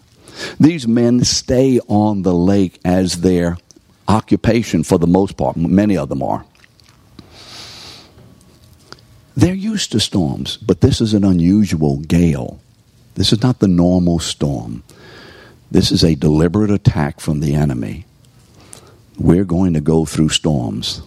These 0.59 0.87
men 0.87 1.23
stay 1.23 1.79
on 1.87 2.23
the 2.23 2.33
lake 2.33 2.79
as 2.83 3.21
their 3.21 3.57
occupation 4.07 4.83
for 4.83 4.97
the 4.97 5.07
most 5.07 5.37
part. 5.37 5.55
Many 5.55 5.97
of 5.97 6.09
them 6.09 6.23
are. 6.23 6.45
They're 9.35 9.53
used 9.53 9.91
to 9.93 9.99
storms, 9.99 10.57
but 10.57 10.81
this 10.81 11.01
is 11.01 11.13
an 11.13 11.23
unusual 11.23 11.97
gale. 11.99 12.59
This 13.15 13.31
is 13.31 13.41
not 13.41 13.59
the 13.59 13.67
normal 13.67 14.19
storm. 14.19 14.83
This 15.69 15.91
is 15.91 16.03
a 16.03 16.15
deliberate 16.15 16.71
attack 16.71 17.19
from 17.19 17.39
the 17.39 17.55
enemy. 17.55 18.05
We're 19.17 19.45
going 19.45 19.73
to 19.73 19.81
go 19.81 20.05
through 20.05 20.29
storms. 20.29 21.01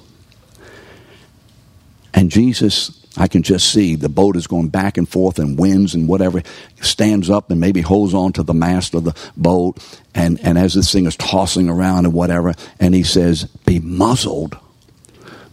And 2.15 2.31
Jesus, 2.31 3.05
I 3.17 3.29
can 3.29 3.43
just 3.43 3.71
see 3.71 3.95
the 3.97 4.09
boat 4.09 4.37
is 4.37 4.47
going 4.47 4.69
back 4.69 4.97
and 4.97 5.09
forth 5.09 5.39
and 5.39 5.59
winds 5.59 5.95
and 5.95 6.09
whatever, 6.09 6.43
stands 6.81 7.29
up 7.29 7.51
and 7.51 7.61
maybe 7.61 7.81
holds 7.81 8.15
on 8.15 8.33
to 8.35 8.43
the 8.43 8.55
mast 8.55 8.95
of 8.95 9.05
the 9.05 9.15
boat. 9.37 9.79
And, 10.15 10.41
and 10.41 10.57
as 10.57 10.75
this 10.75 10.93
thing 10.93 11.07
is 11.07 11.17
tossing 11.17 11.69
around 11.69 12.07
and 12.07 12.15
whatever, 12.15 12.55
and 12.81 12.95
he 12.95 13.03
says, 13.03 13.45
Be 13.67 13.81
muzzled. 13.81 14.57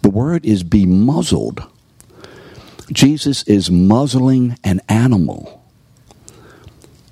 The 0.02 0.10
word 0.10 0.46
is 0.46 0.64
be 0.64 0.86
muzzled. 0.86 1.64
Jesus 2.92 3.44
is 3.44 3.72
muzzling 3.72 4.58
an 4.64 4.82
animal. 4.90 5.64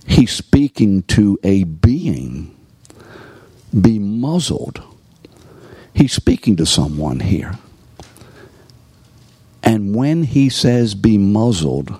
He's 0.05 0.31
speaking 0.31 1.03
to 1.03 1.39
a 1.43 1.63
being. 1.63 2.55
Be 3.79 3.99
muzzled. 3.99 4.81
He's 5.93 6.13
speaking 6.13 6.55
to 6.57 6.65
someone 6.65 7.19
here. 7.19 7.57
And 9.63 9.95
when 9.95 10.23
he 10.23 10.49
says 10.49 10.95
be 10.95 11.17
muzzled, 11.17 11.95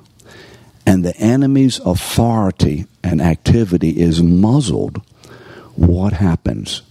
and 0.86 1.06
the 1.06 1.16
enemy's 1.18 1.80
authority 1.80 2.88
and 3.04 3.22
activity 3.22 4.02
is 4.02 4.24
muzzled, 4.24 5.02
what 5.76 6.14
happens? 6.14 6.82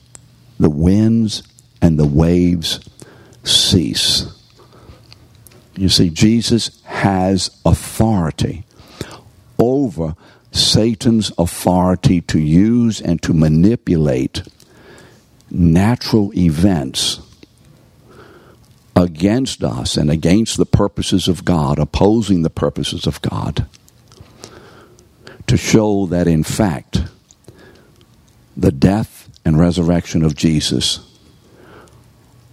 The 0.60 0.70
winds 0.70 1.42
and 1.82 1.98
the 1.98 2.06
waves 2.06 2.80
cease. 3.42 4.37
You 5.78 5.88
see, 5.88 6.10
Jesus 6.10 6.82
has 6.82 7.56
authority 7.64 8.64
over 9.60 10.16
Satan's 10.50 11.30
authority 11.38 12.20
to 12.22 12.40
use 12.40 13.00
and 13.00 13.22
to 13.22 13.32
manipulate 13.32 14.42
natural 15.52 16.36
events 16.36 17.20
against 18.96 19.62
us 19.62 19.96
and 19.96 20.10
against 20.10 20.56
the 20.56 20.66
purposes 20.66 21.28
of 21.28 21.44
God, 21.44 21.78
opposing 21.78 22.42
the 22.42 22.50
purposes 22.50 23.06
of 23.06 23.22
God, 23.22 23.64
to 25.46 25.56
show 25.56 26.06
that 26.06 26.26
in 26.26 26.42
fact 26.42 27.04
the 28.56 28.72
death 28.72 29.30
and 29.44 29.60
resurrection 29.60 30.24
of 30.24 30.34
Jesus 30.34 31.08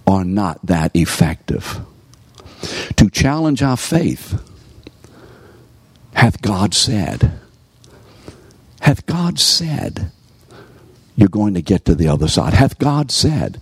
are 0.06 0.24
not 0.24 0.64
that 0.64 0.92
effective 0.96 1.80
to 2.96 3.10
challenge 3.10 3.62
our 3.62 3.78
faith. 3.78 4.42
Hath 6.14 6.42
God 6.42 6.74
said? 6.74 7.32
Hath 8.82 9.06
God 9.06 9.40
said 9.40 10.12
you're 11.16 11.30
going 11.30 11.54
to 11.54 11.62
get 11.62 11.86
to 11.86 11.96
the 11.96 12.08
other 12.08 12.28
side? 12.28 12.54
Hath 12.54 12.78
God 12.78 13.12
said, 13.12 13.62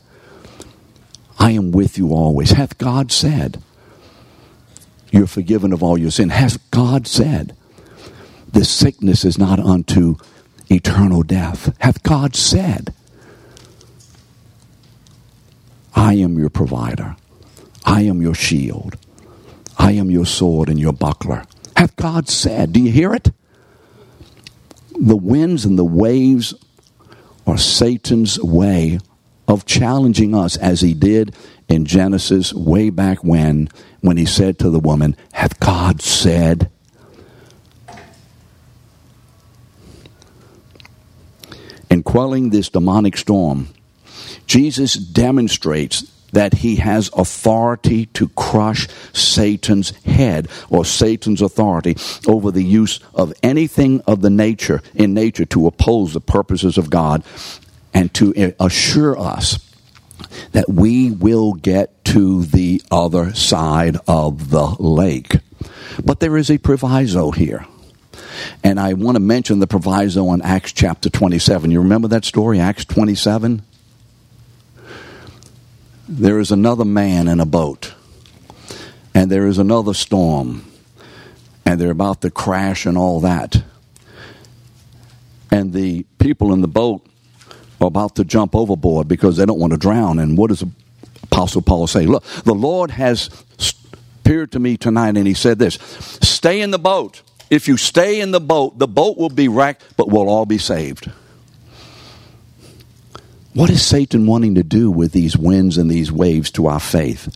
I 1.39 1.51
am 1.51 1.71
with 1.71 1.97
you 1.97 2.13
always? 2.13 2.51
Hath 2.51 2.77
God 2.77 3.11
said, 3.11 3.61
you're 5.11 5.27
forgiven 5.27 5.73
of 5.73 5.83
all 5.83 5.97
your 5.97 6.11
sin? 6.11 6.29
Hath 6.29 6.69
God 6.71 7.07
said, 7.07 7.55
this 8.51 8.69
sickness 8.69 9.25
is 9.25 9.37
not 9.37 9.59
unto 9.59 10.15
eternal 10.69 11.23
death. 11.23 11.75
Hath 11.79 12.03
God 12.03 12.35
said, 12.35 12.93
I 15.95 16.13
am 16.15 16.37
your 16.37 16.49
provider. 16.49 17.15
I 17.85 18.01
am 18.03 18.21
your 18.21 18.35
shield. 18.35 18.97
I 19.77 19.93
am 19.93 20.09
your 20.11 20.25
sword 20.25 20.69
and 20.69 20.79
your 20.79 20.93
buckler. 20.93 21.43
Hath 21.75 21.95
God 21.95 22.29
said, 22.29 22.73
do 22.73 22.81
you 22.81 22.91
hear 22.91 23.13
it? 23.13 23.31
The 24.99 25.17
winds 25.17 25.65
and 25.65 25.77
the 25.77 25.85
waves 25.85 26.53
are 27.45 27.57
Satan's 27.57 28.39
way 28.39 28.99
of 29.47 29.65
challenging 29.65 30.33
us 30.33 30.55
as 30.57 30.81
he 30.81 30.93
did 30.93 31.35
in 31.67 31.85
Genesis 31.85 32.53
way 32.53 32.89
back 32.89 33.23
when, 33.23 33.69
when 34.01 34.17
he 34.17 34.25
said 34.25 34.59
to 34.59 34.69
the 34.69 34.79
woman, 34.79 35.15
Hath 35.33 35.59
God 35.59 36.01
said? 36.01 36.69
In 41.89 42.03
quelling 42.03 42.49
this 42.49 42.69
demonic 42.69 43.17
storm, 43.17 43.69
Jesus 44.47 44.93
demonstrates 44.93 46.12
that 46.33 46.55
he 46.55 46.75
has 46.75 47.09
authority 47.13 48.07
to 48.07 48.27
crush 48.29 48.87
Satan's 49.13 49.91
head 50.05 50.49
or 50.69 50.83
Satan's 50.83 51.41
authority 51.41 51.95
over 52.27 52.51
the 52.51 52.63
use 52.63 52.99
of 53.13 53.33
anything 53.41 54.01
of 54.01 54.21
the 54.21 54.29
nature 54.29 54.81
in 54.93 55.13
nature 55.13 55.45
to 55.45 55.67
oppose 55.67 56.13
the 56.13 56.19
purposes 56.19 56.77
of 56.77 56.89
God 56.89 57.23
and 57.93 58.13
to 58.15 58.53
assure 58.59 59.17
us 59.17 59.59
that 60.51 60.67
we 60.67 61.11
will 61.11 61.53
get 61.53 62.03
to 62.05 62.43
the 62.43 62.81
other 62.91 63.33
side 63.33 63.97
of 64.07 64.49
the 64.49 64.65
lake. 64.79 65.37
But 66.03 66.19
there 66.19 66.37
is 66.37 66.49
a 66.49 66.57
proviso 66.57 67.31
here. 67.31 67.65
And 68.63 68.79
I 68.79 68.93
want 68.93 69.15
to 69.15 69.19
mention 69.19 69.59
the 69.59 69.67
proviso 69.67 70.31
in 70.33 70.41
Acts 70.41 70.71
chapter 70.71 71.09
27. 71.09 71.69
You 71.69 71.79
remember 71.79 72.07
that 72.09 72.25
story, 72.25 72.59
Acts 72.59 72.85
27? 72.85 73.61
There 76.07 76.39
is 76.39 76.51
another 76.51 76.83
man 76.83 77.27
in 77.27 77.39
a 77.39 77.45
boat, 77.45 77.93
and 79.13 79.31
there 79.31 79.47
is 79.47 79.57
another 79.57 79.93
storm, 79.93 80.65
and 81.65 81.79
they're 81.79 81.91
about 81.91 82.21
to 82.21 82.31
crash 82.31 82.85
and 82.85 82.97
all 82.97 83.21
that. 83.21 83.63
And 85.49 85.71
the 85.71 86.05
people 86.19 86.53
in 86.53 86.61
the 86.61 86.67
boat 86.67 87.05
are 87.79 87.87
about 87.87 88.15
to 88.15 88.25
jump 88.25 88.55
overboard 88.55 89.07
because 89.07 89.37
they 89.37 89.45
don't 89.45 89.59
want 89.59 89.71
to 89.71 89.79
drown. 89.79 90.19
And 90.19 90.37
what 90.37 90.49
does 90.49 90.63
Apostle 91.23 91.61
Paul 91.61 91.87
say? 91.87 92.05
Look, 92.05 92.25
the 92.43 92.53
Lord 92.55 92.91
has 92.91 93.29
appeared 94.19 94.51
to 94.53 94.59
me 94.59 94.75
tonight, 94.75 95.15
and 95.15 95.25
he 95.25 95.33
said 95.33 95.59
this 95.59 95.75
Stay 96.21 96.59
in 96.59 96.71
the 96.71 96.79
boat. 96.79 97.21
If 97.49 97.67
you 97.67 97.77
stay 97.77 98.19
in 98.19 98.31
the 98.31 98.41
boat, 98.41 98.79
the 98.79 98.87
boat 98.87 99.17
will 99.17 99.29
be 99.29 99.47
wrecked, 99.47 99.83
but 99.95 100.09
we'll 100.09 100.27
all 100.27 100.45
be 100.45 100.57
saved. 100.57 101.11
What 103.53 103.69
is 103.69 103.85
Satan 103.85 104.25
wanting 104.25 104.55
to 104.55 104.63
do 104.63 104.89
with 104.89 105.11
these 105.11 105.37
winds 105.37 105.77
and 105.77 105.89
these 105.89 106.11
waves 106.11 106.49
to 106.51 106.65
our 106.65 106.79
faith? 106.79 107.35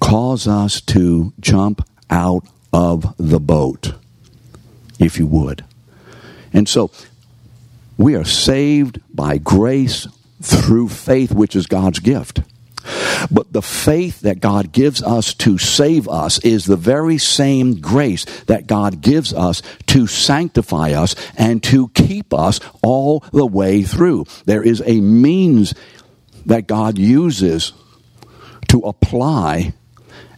Cause 0.00 0.48
us 0.48 0.80
to 0.82 1.34
jump 1.38 1.86
out 2.08 2.46
of 2.72 3.14
the 3.18 3.38
boat, 3.38 3.92
if 4.98 5.18
you 5.18 5.26
would. 5.26 5.62
And 6.54 6.66
so 6.66 6.90
we 7.98 8.14
are 8.14 8.24
saved 8.24 8.98
by 9.14 9.36
grace 9.36 10.08
through 10.40 10.88
faith, 10.88 11.32
which 11.32 11.54
is 11.54 11.66
God's 11.66 11.98
gift. 11.98 12.40
But 13.30 13.52
the 13.52 13.62
faith 13.62 14.20
that 14.20 14.40
God 14.40 14.72
gives 14.72 15.02
us 15.02 15.34
to 15.34 15.58
save 15.58 16.08
us 16.08 16.38
is 16.40 16.64
the 16.64 16.76
very 16.76 17.18
same 17.18 17.80
grace 17.80 18.24
that 18.44 18.66
God 18.66 19.00
gives 19.00 19.32
us 19.32 19.62
to 19.88 20.06
sanctify 20.06 20.92
us 20.92 21.14
and 21.36 21.62
to 21.64 21.88
keep 21.88 22.32
us 22.32 22.60
all 22.82 23.20
the 23.32 23.46
way 23.46 23.82
through. 23.82 24.24
There 24.46 24.62
is 24.62 24.82
a 24.86 25.00
means 25.00 25.74
that 26.46 26.66
God 26.66 26.98
uses 26.98 27.72
to 28.68 28.80
apply 28.80 29.74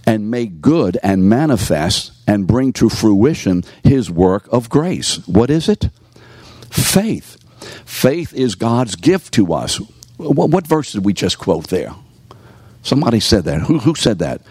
and 0.06 0.30
make 0.30 0.60
good 0.60 0.98
and 1.02 1.28
manifest 1.28 2.12
and 2.26 2.46
bring 2.46 2.72
to 2.72 2.88
fruition 2.88 3.62
his 3.84 4.10
work 4.10 4.48
of 4.50 4.68
grace. 4.68 5.26
What 5.28 5.50
is 5.50 5.68
it? 5.68 5.88
Faith. 6.70 7.36
Faith 7.86 8.34
is 8.34 8.54
God's 8.56 8.96
gift 8.96 9.34
to 9.34 9.52
us. 9.52 9.76
What, 10.16 10.66
verse 10.66 10.92
did 10.92 11.04
we 11.04 11.12
just 11.12 11.38
quote 11.38 11.68
there? 11.68 11.94
Somebody 12.82 13.20
said 13.20 13.44
that. 13.44 13.62
Who, 13.62 13.78
who 13.78 13.94
said 13.94 14.18
that? 14.18 14.42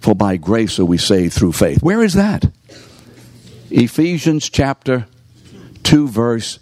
For 0.00 0.14
by 0.14 0.36
grace 0.36 0.78
are 0.78 0.84
we 0.84 0.98
saved 0.98 1.34
through 1.34 1.52
faith. 1.52 1.82
Where 1.82 2.02
is 2.02 2.14
that? 2.14 2.50
Ephesians 3.70 4.48
chapter 4.48 5.06
2, 5.82 6.08
verse 6.08 6.58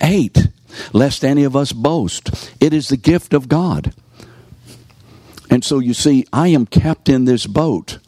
8. 0.00 0.48
Lest 0.92 1.24
any 1.24 1.44
of 1.44 1.56
us 1.56 1.72
boast. 1.72 2.52
It 2.60 2.72
is 2.72 2.88
the 2.88 2.96
gift 2.96 3.34
of 3.34 3.48
God. 3.48 3.92
And 5.50 5.64
so 5.64 5.78
you 5.78 5.94
see, 5.94 6.26
I 6.32 6.48
am 6.48 6.66
kept 6.66 7.08
in 7.08 7.24
this 7.24 7.46
boat, 7.46 7.98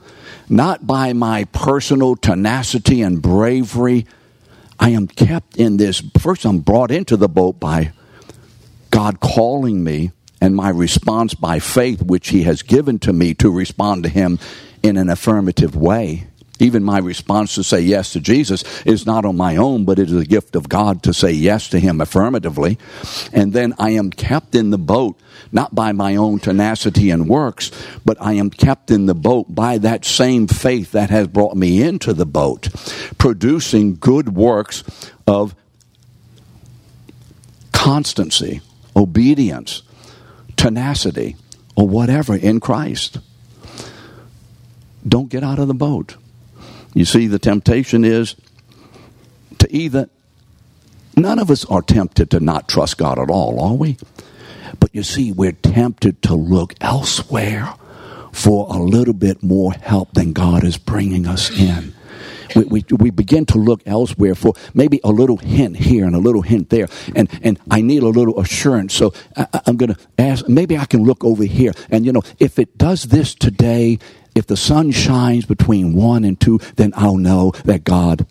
not 0.49 0.87
by 0.87 1.13
my 1.13 1.45
personal 1.47 2.17
tenacity 2.17 3.03
and 3.03 3.23
bravery. 3.23 4.07
I 4.79 4.91
am 4.91 5.09
kept 5.09 5.57
in 5.57 5.77
this. 5.77 6.03
First, 6.19 6.45
I'm 6.45 6.61
brought 6.61 6.91
into 6.91 7.17
the 7.17 7.29
boat 7.29 7.59
by 7.59 7.93
God 8.91 9.21
calling 9.21 9.83
me 9.83 10.13
and 10.41 10.57
my 10.57 10.69
response 10.71 11.35
by 11.35 11.59
faith, 11.59 12.03
which 12.03 12.29
He 12.29 12.43
has 12.45 12.63
given 12.63 12.99
to 13.01 13.13
me 13.13 13.35
to 13.35 13.51
respond 13.51 14.05
to 14.05 14.09
Him 14.09 14.39
in 14.83 14.97
an 14.97 15.09
affirmative 15.09 15.77
way. 15.77 16.27
Even 16.61 16.85
my 16.85 16.99
response 16.99 17.55
to 17.55 17.65
say 17.65 17.81
yes 17.81 18.13
to 18.13 18.21
Jesus 18.21 18.85
is 18.85 19.07
not 19.07 19.25
on 19.25 19.37
my 19.37 19.57
own, 19.57 19.87
but 19.87 19.99
it 19.99 20.11
is 20.11 20.17
a 20.17 20.27
gift 20.27 20.55
of 20.55 20.69
God 20.69 21.03
to 21.05 21.15
say 21.15 21.33
yes 21.33 21.69
to 21.71 21.81
Him 21.81 22.03
affirmatively. 22.03 22.79
And 23.33 23.55
then 23.55 23.75
I 23.79 23.91
am 23.91 24.11
kept 24.11 24.55
in 24.55 24.69
the 24.69 24.79
boat, 24.79 25.19
not 25.51 25.75
by 25.75 25.93
my 25.93 26.17
own 26.17 26.39
tenacity 26.39 27.11
and 27.11 27.29
works, 27.29 27.71
but 28.05 28.19
I 28.21 28.35
am 28.35 28.51
kept 28.51 28.91
in 28.91 29.07
the 29.07 29.15
boat 29.15 29.55
by 29.55 29.79
that 29.79 30.05
same 30.05 30.47
faith 30.47 30.93
that 30.93 31.09
has 31.09 31.29
brought 31.29 31.57
me 31.57 31.83
into 31.83 32.13
the 32.13 32.27
boat, 32.27 32.69
producing 33.17 33.97
good 33.97 34.37
works 34.37 34.85
of 35.27 35.55
constancy, 37.73 38.61
obedience, 38.95 39.83
tenacity, 40.61 41.37
or 41.75 41.89
whatever 41.89 42.37
in 42.37 42.61
Christ. 42.61 43.19
Don't 45.09 45.31
get 45.31 45.43
out 45.43 45.59
of 45.59 45.69
the 45.69 45.75
boat. 45.75 46.17
You 46.93 47.07
see, 47.07 47.27
the 47.27 47.39
temptation 47.39 48.05
is 48.05 48.37
to 49.59 49.75
either, 49.75 50.11
none 51.17 51.39
of 51.39 51.51
us 51.51 51.65
are 51.65 51.81
tempted 51.81 52.31
to 52.33 52.41
not 52.41 52.69
trust 52.69 52.99
God 52.99 53.19
at 53.19 53.31
all, 53.31 53.59
are 53.59 53.75
we? 53.75 53.97
But 54.79 54.91
you 54.95 55.03
see, 55.03 55.33
we're 55.33 55.53
tempted 55.53 56.21
to 56.25 56.35
look 56.35 56.75
elsewhere 56.83 57.73
for 58.31 58.67
a 58.69 58.79
little 58.79 59.15
bit 59.15 59.43
more 59.43 59.73
help 59.73 60.13
than 60.13 60.35
God 60.35 60.63
is 60.63 60.77
bringing 60.77 61.27
us 61.27 61.51
in 61.51 61.95
we, 62.55 62.65
we, 62.65 62.85
we 62.97 63.11
begin 63.11 63.47
to 63.47 63.59
look 63.59 63.83
elsewhere 63.87 64.35
for 64.35 64.55
maybe 64.75 65.01
a 65.05 65.11
little 65.11 65.37
hint 65.37 65.77
here 65.77 66.05
and 66.05 66.15
a 66.15 66.19
little 66.19 66.43
hint 66.43 66.71
there. 66.71 66.89
And, 67.15 67.29
and 67.43 67.59
I 67.71 67.81
need 67.81 68.03
a 68.03 68.09
little 68.09 68.41
assurance. 68.41 68.95
So 68.95 69.13
I, 69.37 69.47
I'm 69.67 69.77
going 69.77 69.95
to 69.95 70.01
ask, 70.19 70.49
maybe 70.49 70.77
I 70.77 70.85
can 70.85 71.05
look 71.05 71.25
over 71.25 71.45
here. 71.45 71.73
And, 71.91 72.05
you 72.05 72.13
know, 72.13 72.23
if 72.39 72.59
it 72.59 72.77
does 72.79 73.05
this 73.05 73.35
today, 73.35 73.99
if 74.35 74.47
the 74.47 74.57
sun 74.57 74.93
shines 74.93 75.45
between 75.45 75.95
one 75.95 76.25
and 76.25 76.41
two, 76.41 76.59
then 76.77 76.93
I'll 76.97 77.17
know 77.17 77.53
that 77.65 77.85
God. 77.85 78.27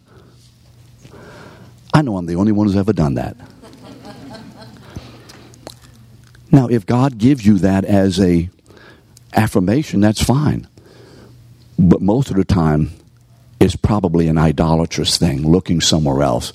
I 1.94 2.02
know 2.02 2.18
I'm 2.18 2.26
the 2.26 2.36
only 2.36 2.52
one 2.52 2.68
who's 2.68 2.78
ever 2.78 2.94
done 2.94 3.16
that. 3.16 3.36
now, 6.52 6.68
if 6.68 6.86
God 6.86 7.18
gives 7.18 7.46
you 7.46 7.58
that 7.60 7.84
as 7.84 8.20
a 8.20 8.50
affirmation, 9.34 10.02
that's 10.02 10.24
fine. 10.24 10.68
But 11.78 12.02
most 12.02 12.30
of 12.30 12.36
the 12.36 12.46
time, 12.46 12.92
is 13.60 13.76
probably 13.76 14.28
an 14.28 14.38
idolatrous 14.38 15.18
thing, 15.18 15.50
looking 15.50 15.82
somewhere 15.82 16.24
else 16.24 16.54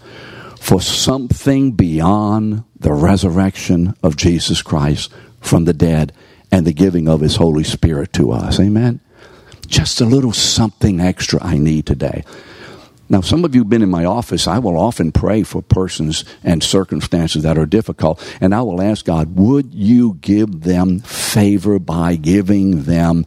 for 0.61 0.81
something 0.81 1.73
beyond 1.73 2.65
the 2.79 2.93
resurrection 2.93 3.95
of 4.03 4.17
Jesus 4.17 4.63
Christ 4.63 5.13
from 5.41 5.67
the 5.67 5.75
dead 5.75 6.13
and 6.51 6.67
the 6.67 6.73
giving 6.73 7.09
of 7.09 7.21
his 7.21 7.37
Holy 7.37 7.65
Spirit 7.65 8.13
to 8.15 8.33
us. 8.33 8.59
Amen? 8.59 9.01
Just 9.67 10.01
a 10.01 10.07
little 10.07 10.33
something 10.33 11.01
extra 11.01 11.43
I 11.43 11.59
need 11.59 11.85
today. 11.87 12.25
Now, 13.11 13.21
some 13.21 13.45
of 13.45 13.55
you 13.55 13.61
have 13.61 13.69
been 13.69 13.83
in 13.83 13.91
my 13.91 14.07
office. 14.07 14.47
I 14.47 14.59
will 14.59 14.79
often 14.79 15.13
pray 15.13 15.43
for 15.43 15.61
persons 15.61 16.25
and 16.43 16.63
circumstances 16.63 17.43
that 17.43 17.59
are 17.59 17.67
difficult, 17.67 18.25
and 18.41 18.55
I 18.55 18.63
will 18.63 18.81
ask 18.81 19.05
God, 19.05 19.37
would 19.37 19.75
you 19.75 20.15
give 20.23 20.63
them 20.63 21.01
favor 21.01 21.79
by 21.79 22.17
giving 22.17 22.85
them 22.85 23.27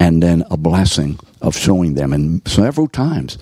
and 0.00 0.22
then 0.22 0.44
a 0.50 0.56
blessing 0.56 1.18
of 1.42 1.56
showing 1.56 1.94
them. 1.94 2.12
And 2.12 2.46
several 2.48 2.88
times 2.88 3.36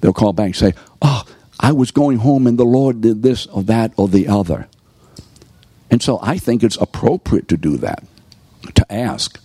they'll 0.00 0.12
call 0.12 0.32
back 0.32 0.46
and 0.46 0.56
say, 0.56 0.74
Oh, 1.02 1.24
I 1.60 1.72
was 1.72 1.90
going 1.90 2.18
home 2.18 2.46
and 2.46 2.58
the 2.58 2.64
Lord 2.64 3.00
did 3.02 3.22
this 3.22 3.46
or 3.46 3.62
that 3.64 3.92
or 3.96 4.08
the 4.08 4.28
other. 4.28 4.68
And 5.90 6.02
so 6.02 6.18
I 6.22 6.38
think 6.38 6.62
it's 6.62 6.76
appropriate 6.76 7.48
to 7.48 7.56
do 7.56 7.76
that, 7.78 8.02
to 8.74 8.92
ask. 8.92 9.38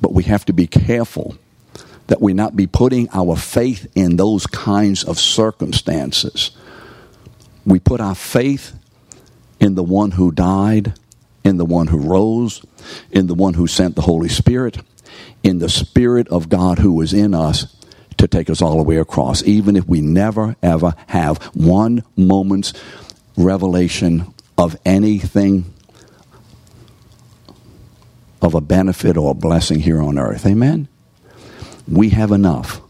But 0.00 0.12
we 0.12 0.24
have 0.24 0.44
to 0.46 0.52
be 0.52 0.66
careful 0.66 1.36
that 2.08 2.20
we 2.20 2.34
not 2.34 2.56
be 2.56 2.66
putting 2.66 3.08
our 3.12 3.36
faith 3.36 3.86
in 3.94 4.16
those 4.16 4.46
kinds 4.46 5.04
of 5.04 5.18
circumstances. 5.18 6.50
We 7.64 7.78
put 7.78 8.00
our 8.00 8.14
faith 8.14 8.72
in 9.60 9.74
the 9.74 9.82
one 9.82 10.10
who 10.10 10.30
died, 10.30 10.94
in 11.44 11.56
the 11.56 11.64
one 11.64 11.86
who 11.86 11.98
rose, 11.98 12.62
in 13.10 13.26
the 13.26 13.34
one 13.34 13.54
who 13.54 13.66
sent 13.66 13.94
the 13.94 14.02
Holy 14.02 14.28
Spirit, 14.28 14.78
in 15.42 15.58
the 15.58 15.68
Spirit 15.68 16.28
of 16.28 16.48
God 16.48 16.78
who 16.78 17.00
is 17.00 17.12
in 17.12 17.34
us 17.34 17.74
to 18.18 18.28
take 18.28 18.48
us 18.48 18.62
all 18.62 18.76
the 18.76 18.82
way 18.82 18.96
across, 18.96 19.42
even 19.42 19.76
if 19.76 19.86
we 19.86 20.00
never 20.00 20.56
ever 20.62 20.94
have 21.08 21.38
one 21.54 22.02
moment's 22.16 22.72
revelation 23.36 24.32
of 24.56 24.76
anything 24.84 25.64
of 28.40 28.54
a 28.54 28.60
benefit 28.60 29.16
or 29.16 29.30
a 29.30 29.34
blessing 29.34 29.80
here 29.80 30.00
on 30.00 30.18
earth. 30.18 30.46
Amen? 30.46 30.88
We 31.88 32.10
have 32.10 32.30
enough 32.30 32.80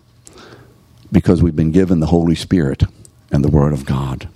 because 1.11 1.43
we've 1.43 1.57
been 1.57 1.71
given 1.71 2.01
the 2.01 2.07
Holy 2.07 2.35
Spirit 2.35 2.83
and 3.31 3.45
the 3.45 3.51
Word 3.51 3.73
of 3.73 3.87
God. 3.87 4.29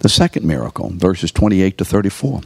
The 0.00 0.08
second 0.08 0.46
miracle, 0.46 0.90
verses 0.90 1.32
28 1.32 1.78
to 1.78 1.84
34. 1.84 2.42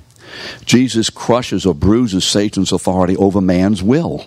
Jesus 0.64 1.11
crushes 1.11 1.67
or 1.67 1.75
bruises 1.75 2.25
Satan's 2.25 2.73
authority 2.73 3.17
over 3.17 3.41
man's 3.41 3.83
will. 3.83 4.27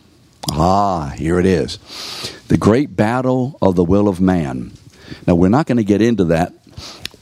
Ah, 0.52 1.14
here 1.18 1.40
it 1.40 1.46
is. 1.46 1.78
The 2.48 2.58
great 2.58 2.96
battle 2.96 3.58
of 3.62 3.76
the 3.76 3.84
will 3.84 4.08
of 4.08 4.20
man. 4.20 4.72
Now, 5.28 5.36
we're 5.36 5.50
not 5.50 5.68
going 5.68 5.78
to 5.78 5.84
get 5.84 6.02
into 6.02 6.26
that, 6.26 6.54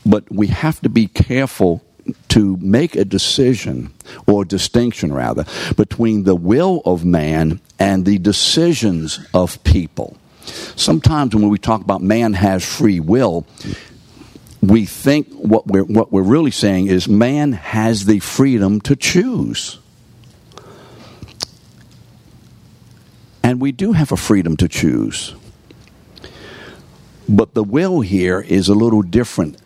but 0.06 0.32
we 0.32 0.48
have 0.48 0.80
to 0.82 0.90
be 0.90 1.08
careful 1.08 1.84
to 2.30 2.58
make 2.58 2.96
a 2.96 3.06
decision, 3.06 3.94
or 4.26 4.46
distinction 4.46 5.14
rather, 5.14 5.46
between 5.76 6.24
the 6.24 6.36
will 6.36 6.82
of 6.86 7.06
man 7.06 7.60
and 7.78 8.06
the 8.06 8.18
decisions 8.18 9.20
of 9.34 9.64
people. 9.64 10.18
Sometimes 10.76 11.36
when 11.36 11.50
we 11.50 11.58
talk 11.58 11.82
about 11.82 12.02
man 12.02 12.34
has 12.34 12.66
free 12.66 13.00
will, 13.00 13.46
we 14.62 14.86
think 14.86 15.32
what 15.34 15.68
we're, 15.68 15.84
what 15.84 16.12
we're 16.12 16.22
really 16.22 16.52
saying 16.52 16.88
is 16.88 17.08
man 17.08 17.54
has 17.54 18.06
the 18.06 18.20
freedom 18.20 18.82
to 18.82 18.96
choose. 18.96 19.80
And 23.44 23.62
we 23.62 23.72
do 23.72 23.94
have 23.94 24.12
a 24.12 24.18
freedom 24.18 24.58
to 24.58 24.68
choose. 24.68 25.34
But 27.28 27.54
the 27.54 27.64
will 27.64 28.02
here 28.02 28.42
is 28.42 28.68
a 28.68 28.74
little 28.74 29.02
different 29.02 29.58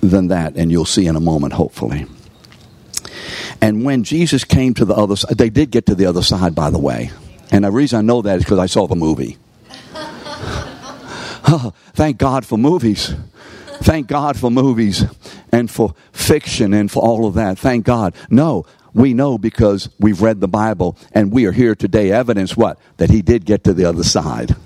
than 0.00 0.28
that, 0.28 0.56
and 0.56 0.70
you'll 0.70 0.84
see 0.84 1.06
in 1.06 1.16
a 1.16 1.20
moment, 1.20 1.54
hopefully. 1.54 2.06
And 3.60 3.84
when 3.84 4.04
Jesus 4.04 4.44
came 4.44 4.74
to 4.74 4.84
the 4.84 4.94
other 4.94 5.16
side, 5.16 5.38
they 5.38 5.50
did 5.50 5.70
get 5.70 5.86
to 5.86 5.94
the 5.94 6.06
other 6.06 6.22
side, 6.22 6.54
by 6.54 6.70
the 6.70 6.78
way. 6.78 7.10
And 7.50 7.64
the 7.64 7.70
reason 7.70 7.98
I 7.98 8.02
know 8.02 8.22
that 8.22 8.36
is 8.38 8.44
because 8.44 8.58
I 8.58 8.66
saw 8.66 8.86
the 8.86 8.94
movie. 8.94 9.38
oh, 9.94 11.72
thank 11.94 12.18
God 12.18 12.44
for 12.44 12.58
movies. 12.58 13.14
Thank 13.82 14.08
God 14.08 14.38
for 14.38 14.50
movies 14.50 15.04
and 15.52 15.70
for 15.70 15.94
fiction 16.12 16.74
and 16.74 16.90
for 16.90 17.02
all 17.02 17.26
of 17.26 17.34
that. 17.34 17.58
Thank 17.58 17.84
God. 17.84 18.14
No, 18.30 18.66
we 18.94 19.14
know 19.14 19.38
because 19.38 19.88
we've 19.98 20.22
read 20.22 20.40
the 20.40 20.48
Bible 20.48 20.96
and 21.12 21.30
we 21.30 21.46
are 21.46 21.52
here 21.52 21.74
today 21.74 22.10
evidence 22.10 22.56
what? 22.56 22.78
That 22.96 23.10
he 23.10 23.22
did 23.22 23.44
get 23.44 23.64
to 23.64 23.74
the 23.74 23.84
other 23.84 24.04
side. 24.04 24.56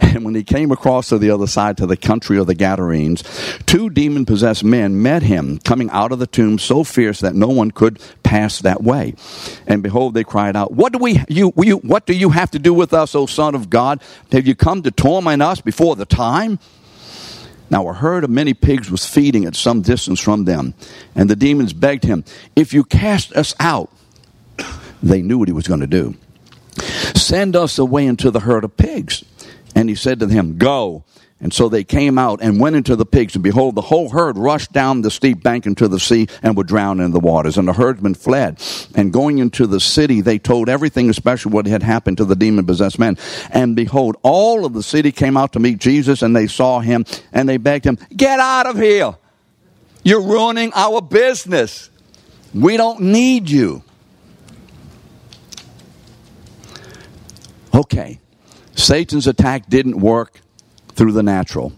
And 0.00 0.24
when 0.24 0.34
he 0.34 0.44
came 0.44 0.70
across 0.70 1.08
to 1.08 1.18
the 1.18 1.30
other 1.30 1.46
side 1.46 1.78
to 1.78 1.86
the 1.86 1.96
country 1.96 2.38
of 2.38 2.46
the 2.46 2.54
Gadarenes, 2.54 3.22
two 3.64 3.88
demon 3.88 4.26
possessed 4.26 4.62
men 4.62 5.00
met 5.00 5.22
him 5.22 5.58
coming 5.58 5.88
out 5.90 6.12
of 6.12 6.18
the 6.18 6.26
tomb 6.26 6.58
so 6.58 6.84
fierce 6.84 7.20
that 7.20 7.34
no 7.34 7.48
one 7.48 7.70
could 7.70 7.98
pass 8.22 8.58
that 8.60 8.82
way. 8.82 9.14
And 9.66 9.82
behold, 9.82 10.12
they 10.14 10.24
cried 10.24 10.54
out, 10.54 10.72
What 10.72 10.92
do 10.92 10.98
we 10.98 11.22
you, 11.28 11.52
you 11.56 11.78
what 11.78 12.04
do 12.04 12.12
you 12.12 12.30
have 12.30 12.50
to 12.50 12.58
do 12.58 12.74
with 12.74 12.92
us, 12.92 13.14
O 13.14 13.24
Son 13.26 13.54
of 13.54 13.70
God? 13.70 14.02
Have 14.32 14.46
you 14.46 14.54
come 14.54 14.82
to 14.82 14.90
torment 14.90 15.40
us 15.40 15.60
before 15.60 15.96
the 15.96 16.06
time? 16.06 16.58
Now 17.72 17.88
a 17.88 17.94
herd 17.94 18.22
of 18.22 18.28
many 18.28 18.52
pigs 18.52 18.90
was 18.90 19.06
feeding 19.06 19.46
at 19.46 19.56
some 19.56 19.80
distance 19.80 20.20
from 20.20 20.44
them, 20.44 20.74
and 21.14 21.30
the 21.30 21.34
demons 21.34 21.72
begged 21.72 22.04
him, 22.04 22.22
If 22.54 22.74
you 22.74 22.84
cast 22.84 23.32
us 23.32 23.54
out, 23.58 23.90
they 25.02 25.22
knew 25.22 25.38
what 25.38 25.48
he 25.48 25.54
was 25.54 25.66
going 25.66 25.80
to 25.80 25.86
do. 25.86 26.14
Send 27.16 27.56
us 27.56 27.78
away 27.78 28.04
into 28.04 28.30
the 28.30 28.40
herd 28.40 28.64
of 28.64 28.76
pigs. 28.76 29.24
And 29.74 29.88
he 29.88 29.94
said 29.94 30.20
to 30.20 30.26
them, 30.26 30.58
Go. 30.58 31.04
And 31.42 31.52
so 31.52 31.68
they 31.68 31.82
came 31.82 32.18
out 32.18 32.40
and 32.40 32.60
went 32.60 32.76
into 32.76 32.94
the 32.94 33.04
pigs, 33.04 33.34
and 33.34 33.42
behold, 33.42 33.74
the 33.74 33.82
whole 33.82 34.10
herd 34.10 34.38
rushed 34.38 34.72
down 34.72 35.02
the 35.02 35.10
steep 35.10 35.42
bank 35.42 35.66
into 35.66 35.88
the 35.88 35.98
sea 35.98 36.28
and 36.40 36.56
were 36.56 36.62
drowned 36.62 37.00
in 37.00 37.10
the 37.10 37.18
waters. 37.18 37.58
And 37.58 37.66
the 37.66 37.72
herdsmen 37.72 38.14
fled. 38.14 38.62
And 38.94 39.12
going 39.12 39.38
into 39.38 39.66
the 39.66 39.80
city, 39.80 40.20
they 40.20 40.38
told 40.38 40.68
everything, 40.68 41.10
especially 41.10 41.52
what 41.52 41.66
had 41.66 41.82
happened 41.82 42.18
to 42.18 42.24
the 42.24 42.36
demon 42.36 42.64
possessed 42.64 42.96
man. 42.96 43.18
And 43.50 43.74
behold, 43.74 44.16
all 44.22 44.64
of 44.64 44.72
the 44.72 44.84
city 44.84 45.10
came 45.10 45.36
out 45.36 45.52
to 45.54 45.58
meet 45.58 45.78
Jesus, 45.78 46.22
and 46.22 46.34
they 46.34 46.46
saw 46.46 46.78
him, 46.78 47.04
and 47.32 47.48
they 47.48 47.56
begged 47.56 47.86
him, 47.86 47.98
Get 48.16 48.38
out 48.38 48.68
of 48.68 48.78
here! 48.78 49.16
You're 50.04 50.22
ruining 50.22 50.70
our 50.76 51.02
business. 51.02 51.90
We 52.54 52.76
don't 52.76 53.00
need 53.00 53.50
you. 53.50 53.82
Okay. 57.74 58.20
Satan's 58.76 59.26
attack 59.26 59.68
didn't 59.68 59.98
work 59.98 60.41
through 60.94 61.12
the 61.12 61.22
natural. 61.22 61.72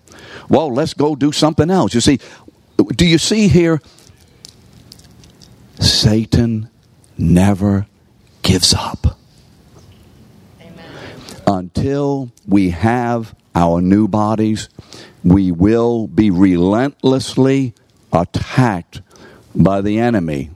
Well, 0.48 0.72
let's 0.72 0.94
go 0.94 1.14
do 1.16 1.32
something 1.32 1.70
else. 1.70 1.94
You 1.94 2.00
see, 2.00 2.18
do 2.96 3.06
you 3.06 3.18
see 3.18 3.48
here? 3.48 3.80
Satan 5.80 6.68
never 7.18 7.86
gives 8.42 8.74
up. 8.74 9.18
Amen. 10.60 10.86
Until 11.46 12.30
we 12.46 12.70
have 12.70 13.34
our 13.54 13.80
new 13.80 14.08
bodies, 14.08 14.68
we 15.22 15.50
will 15.52 16.06
be 16.06 16.30
relentlessly 16.30 17.74
attacked 18.12 19.00
by 19.54 19.80
the 19.80 19.98
enemy. 19.98 20.50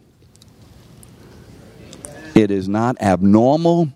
It 2.35 2.51
is 2.51 2.69
not 2.69 3.01
abnormal 3.01 3.93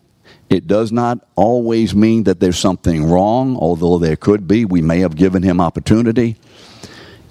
it 0.53 0.67
does 0.67 0.93
not 0.93 1.27
always 1.35 1.95
mean 1.95 2.25
that 2.25 2.38
there's 2.38 2.59
something 2.59 3.07
wrong, 3.11 3.57
although 3.57 3.97
there 3.97 4.17
could 4.17 4.47
be. 4.47 4.67
We 4.67 4.83
may 4.83 5.01
have 5.01 5.17
given 5.17 5.43
him 5.43 5.62
opportunity. 5.62 6.37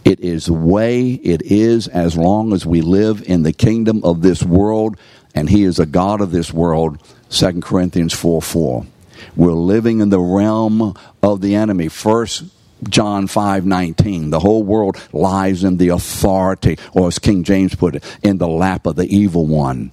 It 0.04 0.22
is 0.22 0.48
the 0.48 0.54
way 0.54 1.12
it 1.12 1.44
is 1.44 1.88
as 1.88 2.18
long 2.18 2.52
as 2.52 2.66
we 2.66 2.82
live 2.82 3.22
in 3.28 3.44
the 3.44 3.54
kingdom 3.54 4.04
of 4.04 4.24
this 4.24 4.42
world, 4.42 4.98
and 5.36 5.48
he 5.48 5.64
is 5.64 5.78
a 5.78 5.86
God 5.86 6.20
of 6.20 6.32
this 6.32 6.52
world. 6.52 6.98
2 7.30 7.62
Corinthians 7.62 8.12
4 8.12 8.42
4. 8.42 8.88
We're 9.36 9.52
living 9.52 10.00
in 10.00 10.10
the 10.10 10.20
realm 10.20 10.98
of 11.22 11.42
the 11.42 11.54
enemy. 11.54 11.90
First 11.90 12.46
John 12.90 13.28
5 13.28 13.68
19. 13.68 14.32
The 14.32 14.40
whole 14.40 14.64
world 14.64 14.98
lies 15.14 15.64
in 15.64 15.78
the 15.78 15.90
authority, 15.90 16.80
or 16.94 17.10
as 17.10 17.20
King 17.20 17.44
James 17.44 17.76
put 17.76 17.98
it, 17.98 18.18
in 18.24 18.40
the 18.40 18.48
lap 18.48 18.88
of 18.88 18.96
the 18.96 19.06
evil 19.06 19.46
one. 19.46 19.92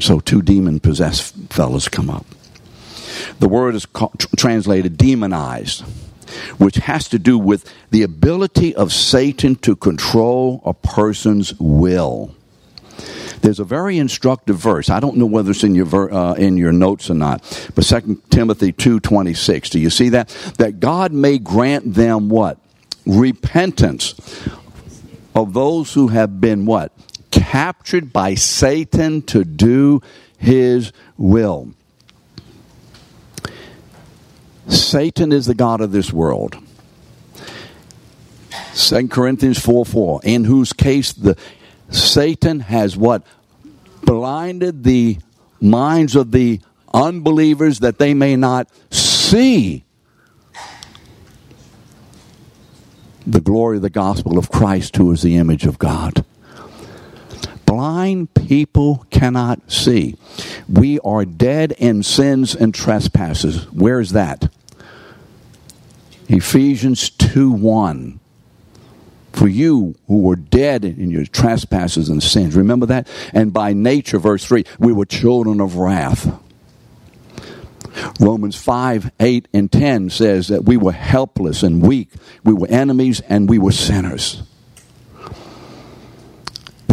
So 0.00 0.20
two 0.20 0.42
demon 0.42 0.80
possessed 0.80 1.34
fellows 1.50 1.88
come 1.88 2.10
up. 2.10 2.26
The 3.38 3.48
word 3.48 3.74
is 3.74 3.86
called, 3.86 4.18
translated 4.36 4.96
demonized, 4.96 5.82
which 6.58 6.76
has 6.76 7.08
to 7.10 7.18
do 7.18 7.38
with 7.38 7.72
the 7.90 8.02
ability 8.02 8.74
of 8.74 8.92
Satan 8.92 9.54
to 9.56 9.76
control 9.76 10.60
a 10.64 10.74
person's 10.74 11.54
will. 11.60 12.34
There's 13.40 13.60
a 13.60 13.64
very 13.64 13.98
instructive 13.98 14.56
verse. 14.56 14.88
I 14.88 15.00
don't 15.00 15.16
know 15.16 15.26
whether 15.26 15.50
it's 15.50 15.62
in 15.64 15.74
your 15.74 15.84
ver, 15.84 16.10
uh, 16.10 16.34
in 16.34 16.56
your 16.56 16.72
notes 16.72 17.10
or 17.10 17.14
not, 17.14 17.42
but 17.74 17.84
Second 17.84 18.22
Timothy 18.30 18.72
two 18.72 19.00
twenty 19.00 19.34
six. 19.34 19.68
Do 19.68 19.78
you 19.78 19.90
see 19.90 20.08
that? 20.10 20.28
That 20.58 20.80
God 20.80 21.12
may 21.12 21.38
grant 21.38 21.94
them 21.94 22.30
what 22.30 22.58
repentance 23.06 24.14
of 25.34 25.52
those 25.52 25.92
who 25.92 26.08
have 26.08 26.40
been 26.40 26.64
what 26.64 26.90
captured 27.34 28.12
by 28.12 28.36
Satan 28.36 29.20
to 29.22 29.44
do 29.44 30.00
his 30.38 30.92
will. 31.18 31.74
Satan 34.68 35.32
is 35.32 35.46
the 35.46 35.54
God 35.54 35.80
of 35.80 35.90
this 35.90 36.12
world. 36.12 36.56
2 38.76 39.08
Corinthians 39.08 39.58
4 39.58 39.84
4, 39.84 40.20
in 40.22 40.44
whose 40.44 40.72
case 40.72 41.12
the 41.12 41.36
Satan 41.90 42.60
has 42.60 42.96
what? 42.96 43.26
Blinded 44.04 44.84
the 44.84 45.18
minds 45.60 46.14
of 46.14 46.30
the 46.30 46.60
unbelievers 46.92 47.80
that 47.80 47.98
they 47.98 48.14
may 48.14 48.36
not 48.36 48.68
see 48.92 49.84
the 53.26 53.40
glory 53.40 53.76
of 53.76 53.82
the 53.82 53.90
gospel 53.90 54.38
of 54.38 54.50
Christ, 54.50 54.96
who 54.96 55.10
is 55.10 55.22
the 55.22 55.36
image 55.36 55.66
of 55.66 55.78
God 55.78 56.24
blind 57.74 58.32
people 58.34 59.04
cannot 59.10 59.58
see. 59.68 60.16
We 60.68 61.00
are 61.00 61.24
dead 61.24 61.72
in 61.72 62.04
sins 62.04 62.54
and 62.54 62.72
trespasses. 62.72 63.64
Where 63.72 63.98
is 63.98 64.12
that? 64.12 64.48
Ephesians 66.28 67.10
2 67.10 67.50
1. 67.50 68.20
For 69.32 69.48
you 69.48 69.96
who 70.06 70.18
were 70.18 70.36
dead 70.36 70.84
in 70.84 71.10
your 71.10 71.26
trespasses 71.26 72.08
and 72.08 72.22
sins. 72.22 72.54
Remember 72.54 72.86
that? 72.86 73.08
And 73.32 73.52
by 73.52 73.72
nature, 73.72 74.20
verse 74.20 74.44
3, 74.44 74.62
we 74.78 74.92
were 74.92 75.04
children 75.04 75.60
of 75.60 75.74
wrath. 75.74 76.32
Romans 78.20 78.54
5, 78.54 79.10
8, 79.18 79.48
and 79.52 79.72
10 79.72 80.10
says 80.10 80.46
that 80.46 80.64
we 80.64 80.76
were 80.76 80.92
helpless 80.92 81.64
and 81.64 81.82
weak. 81.82 82.10
We 82.44 82.52
were 82.52 82.68
enemies 82.68 83.20
and 83.28 83.48
we 83.48 83.58
were 83.58 83.72
sinners. 83.72 84.44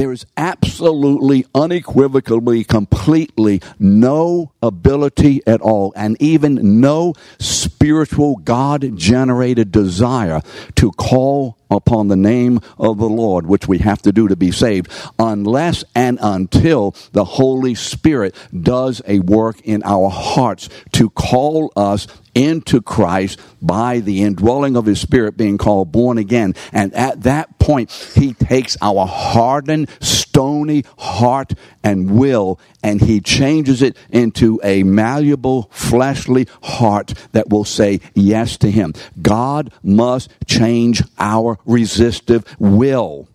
There 0.01 0.11
is 0.11 0.25
absolutely, 0.35 1.45
unequivocally, 1.53 2.63
completely 2.63 3.61
no 3.77 4.51
ability 4.59 5.43
at 5.45 5.61
all, 5.61 5.93
and 5.95 6.19
even 6.19 6.81
no 6.81 7.13
spiritual, 7.37 8.37
God 8.37 8.97
generated 8.97 9.71
desire 9.71 10.41
to 10.77 10.91
call 10.93 11.55
upon 11.71 12.07
the 12.07 12.15
name 12.15 12.59
of 12.77 12.97
the 12.97 13.09
Lord, 13.09 13.47
which 13.47 13.67
we 13.67 13.79
have 13.79 14.01
to 14.03 14.11
do 14.11 14.27
to 14.27 14.35
be 14.35 14.51
saved, 14.51 14.91
unless 15.17 15.83
and 15.95 16.19
until 16.21 16.95
the 17.13 17.25
Holy 17.25 17.73
Spirit 17.75 18.35
does 18.59 19.01
a 19.07 19.19
work 19.19 19.61
in 19.61 19.81
our 19.83 20.09
hearts 20.09 20.69
to 20.91 21.09
call 21.09 21.71
us 21.75 22.07
into 22.33 22.81
Christ 22.81 23.39
by 23.61 23.99
the 23.99 24.21
indwelling 24.21 24.77
of 24.77 24.85
His 24.85 25.01
Spirit 25.01 25.37
being 25.37 25.57
called 25.57 25.91
born 25.91 26.17
again. 26.17 26.55
And 26.71 26.93
at 26.93 27.23
that 27.23 27.59
point, 27.59 27.91
He 28.15 28.33
takes 28.33 28.77
our 28.81 29.05
hardened, 29.05 29.89
stony 29.99 30.85
heart 30.97 31.53
and 31.83 32.11
will 32.11 32.59
and 32.83 33.01
He 33.01 33.19
changes 33.19 33.81
it 33.81 33.97
into 34.09 34.59
a 34.63 34.83
malleable, 34.83 35.69
fleshly 35.71 36.47
heart 36.63 37.13
that 37.33 37.49
will 37.49 37.65
say 37.65 37.99
yes 38.13 38.57
to 38.57 38.71
Him. 38.71 38.93
God 39.21 39.71
must 39.83 40.31
change 40.47 41.03
our 41.19 41.57
resistive 41.65 42.43
will. 42.59 43.27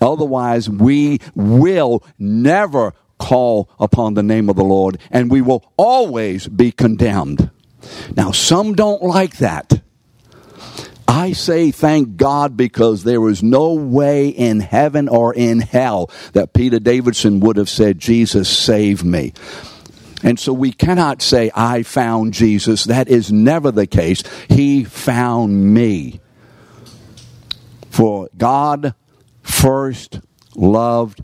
Otherwise, 0.00 0.68
we 0.68 1.20
will 1.34 2.02
never 2.18 2.92
call 3.18 3.70
upon 3.78 4.14
the 4.14 4.22
name 4.22 4.48
of 4.48 4.56
the 4.56 4.64
Lord 4.64 4.98
and 5.10 5.30
we 5.30 5.40
will 5.40 5.64
always 5.76 6.48
be 6.48 6.72
condemned. 6.72 7.50
Now, 8.16 8.32
some 8.32 8.74
don't 8.74 9.02
like 9.02 9.38
that. 9.38 9.80
I 11.06 11.32
say 11.32 11.70
thank 11.70 12.16
God 12.16 12.56
because 12.56 13.04
there 13.04 13.28
is 13.28 13.42
no 13.42 13.74
way 13.74 14.28
in 14.28 14.60
heaven 14.60 15.08
or 15.08 15.34
in 15.34 15.60
hell 15.60 16.10
that 16.32 16.52
Peter 16.52 16.80
Davidson 16.80 17.40
would 17.40 17.56
have 17.58 17.68
said, 17.68 17.98
Jesus, 17.98 18.48
save 18.48 19.04
me. 19.04 19.34
And 20.24 20.38
so 20.38 20.52
we 20.52 20.72
cannot 20.72 21.20
say, 21.20 21.50
I 21.54 21.82
found 21.82 22.32
Jesus. 22.32 22.84
That 22.84 23.08
is 23.08 23.30
never 23.30 23.70
the 23.70 23.86
case. 23.86 24.22
He 24.48 24.84
found 24.84 25.74
me. 25.74 26.20
For 27.92 28.30
God 28.38 28.94
first 29.42 30.20
loved 30.56 31.22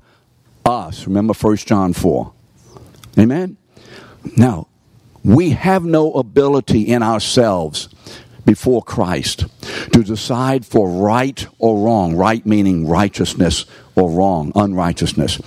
us. 0.67 1.07
Remember 1.07 1.33
1 1.33 1.57
John 1.57 1.95
4. 1.95 2.31
Amen? 3.19 3.57
Now, 4.37 4.69
we 5.25 5.51
have 5.51 5.83
no 5.87 6.13
ability 6.13 6.83
in 6.83 7.03
ourselves 7.03 7.89
before 8.45 8.83
Christ 8.83 9.47
to 9.95 10.03
decide 10.03 10.67
for 10.67 10.91
right 10.91 11.47
or 11.59 11.87
wrong. 11.87 12.15
Right 12.15 12.45
meaning 12.45 12.87
righteousness 12.87 13.65
or 13.97 14.11
wrong, 14.11 14.53
unrighteousness. 14.55 15.41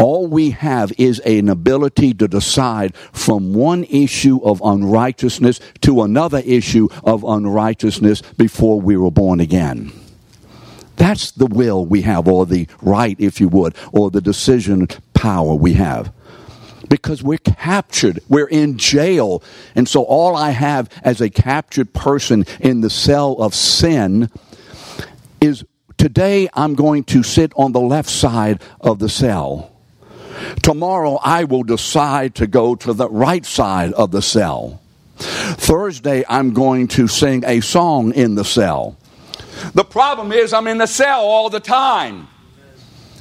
All 0.00 0.26
we 0.26 0.50
have 0.50 0.92
is 0.98 1.20
an 1.20 1.48
ability 1.48 2.14
to 2.14 2.26
decide 2.26 2.96
from 3.12 3.54
one 3.54 3.84
issue 3.84 4.40
of 4.42 4.60
unrighteousness 4.64 5.60
to 5.82 6.02
another 6.02 6.42
issue 6.44 6.88
of 7.04 7.22
unrighteousness 7.22 8.22
before 8.36 8.80
we 8.80 8.96
were 8.96 9.12
born 9.12 9.38
again. 9.38 9.92
That's 10.98 11.30
the 11.30 11.46
will 11.46 11.86
we 11.86 12.02
have, 12.02 12.28
or 12.28 12.44
the 12.44 12.68
right, 12.82 13.16
if 13.18 13.40
you 13.40 13.48
would, 13.48 13.74
or 13.92 14.10
the 14.10 14.20
decision 14.20 14.88
power 15.14 15.54
we 15.54 15.74
have. 15.74 16.12
Because 16.88 17.22
we're 17.22 17.38
captured, 17.38 18.20
we're 18.28 18.48
in 18.48 18.78
jail. 18.78 19.42
And 19.74 19.88
so 19.88 20.02
all 20.02 20.36
I 20.36 20.50
have 20.50 20.90
as 21.02 21.20
a 21.20 21.30
captured 21.30 21.92
person 21.92 22.44
in 22.60 22.80
the 22.80 22.90
cell 22.90 23.32
of 23.38 23.54
sin 23.54 24.30
is 25.40 25.64
today 25.98 26.48
I'm 26.54 26.74
going 26.74 27.04
to 27.04 27.22
sit 27.22 27.52
on 27.56 27.72
the 27.72 27.80
left 27.80 28.08
side 28.08 28.62
of 28.80 28.98
the 28.98 29.08
cell. 29.08 29.70
Tomorrow 30.62 31.18
I 31.22 31.44
will 31.44 31.64
decide 31.64 32.36
to 32.36 32.46
go 32.46 32.74
to 32.76 32.92
the 32.92 33.08
right 33.08 33.44
side 33.44 33.92
of 33.92 34.10
the 34.10 34.22
cell. 34.22 34.80
Thursday 35.16 36.24
I'm 36.28 36.54
going 36.54 36.88
to 36.88 37.06
sing 37.06 37.44
a 37.44 37.60
song 37.60 38.12
in 38.14 38.34
the 38.34 38.44
cell. 38.44 38.96
The 39.74 39.84
problem 39.84 40.32
is 40.32 40.52
I'm 40.52 40.66
in 40.66 40.78
the 40.78 40.86
cell 40.86 41.22
all 41.22 41.50
the 41.50 41.60
time. 41.60 42.28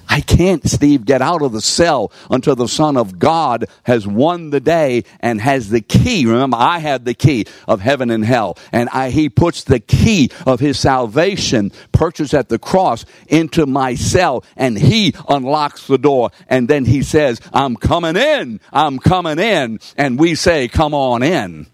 I 0.09 0.21
can't, 0.21 0.67
Steve, 0.67 1.05
get 1.05 1.21
out 1.21 1.41
of 1.41 1.51
the 1.51 1.61
cell 1.61 2.11
until 2.31 2.55
the 2.55 2.67
Son 2.67 2.95
of 2.95 3.19
God 3.19 3.65
has 3.83 4.07
won 4.07 4.51
the 4.51 4.59
day 4.59 5.03
and 5.19 5.41
has 5.41 5.69
the 5.69 5.81
key. 5.81 6.25
Remember, 6.25 6.57
I 6.57 6.79
have 6.79 7.03
the 7.03 7.13
key 7.13 7.45
of 7.67 7.81
heaven 7.81 8.09
and 8.09 8.23
hell. 8.23 8.57
And 8.71 8.89
I, 8.89 9.09
he 9.09 9.29
puts 9.29 9.65
the 9.65 9.79
key 9.79 10.31
of 10.45 10.59
his 10.59 10.79
salvation 10.79 11.71
purchased 11.91 12.33
at 12.33 12.49
the 12.49 12.57
cross 12.57 13.05
into 13.27 13.65
my 13.65 13.95
cell 13.95 14.43
and 14.55 14.77
he 14.77 15.13
unlocks 15.27 15.87
the 15.87 15.97
door. 15.97 16.31
And 16.47 16.67
then 16.67 16.85
he 16.85 17.03
says, 17.03 17.41
I'm 17.53 17.75
coming 17.75 18.15
in. 18.15 18.61
I'm 18.71 18.99
coming 18.99 19.39
in. 19.39 19.79
And 19.97 20.17
we 20.17 20.35
say, 20.35 20.67
come 20.69 20.93
on 20.93 21.21
in. 21.21 21.67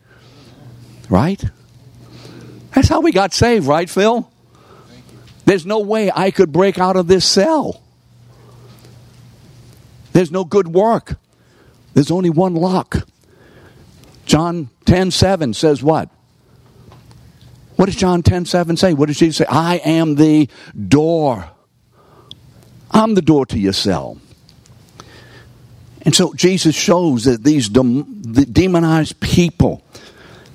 Right? 1.07 1.43
That's 2.73 2.87
how 2.87 3.01
we 3.01 3.11
got 3.11 3.33
saved, 3.33 3.67
right, 3.67 3.89
Phil? 3.89 4.29
There's 5.45 5.65
no 5.65 5.79
way 5.79 6.11
I 6.13 6.31
could 6.31 6.51
break 6.51 6.79
out 6.79 6.95
of 6.95 7.07
this 7.07 7.25
cell. 7.25 7.81
There's 10.13 10.31
no 10.31 10.45
good 10.45 10.67
work. 10.67 11.17
There's 11.93 12.11
only 12.11 12.29
one 12.29 12.55
lock. 12.55 13.07
John 14.25 14.69
10 14.85 15.11
7 15.11 15.53
says 15.53 15.83
what? 15.83 16.09
What 17.75 17.87
does 17.87 17.95
John 17.95 18.23
10 18.23 18.45
7 18.45 18.77
say? 18.77 18.93
What 18.93 19.07
does 19.07 19.17
Jesus 19.17 19.37
say? 19.37 19.45
I 19.49 19.77
am 19.77 20.15
the 20.15 20.47
door. 20.87 21.49
I'm 22.91 23.15
the 23.15 23.21
door 23.21 23.45
to 23.47 23.59
your 23.59 23.73
cell. 23.73 24.19
And 26.03 26.13
so 26.15 26.33
Jesus 26.33 26.75
shows 26.75 27.23
that 27.25 27.43
these 27.43 27.69
the 27.69 28.47
demonized 28.49 29.19
people, 29.19 29.83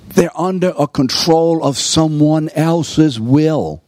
they're 0.09 0.37
under 0.39 0.73
a 0.77 0.87
control 0.87 1.63
of 1.63 1.77
someone 1.77 2.49
else's 2.49 3.19
will. 3.19 3.83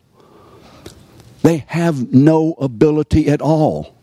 They 1.42 1.66
have 1.68 2.14
no 2.14 2.54
ability 2.60 3.28
at 3.28 3.42
all. 3.42 3.96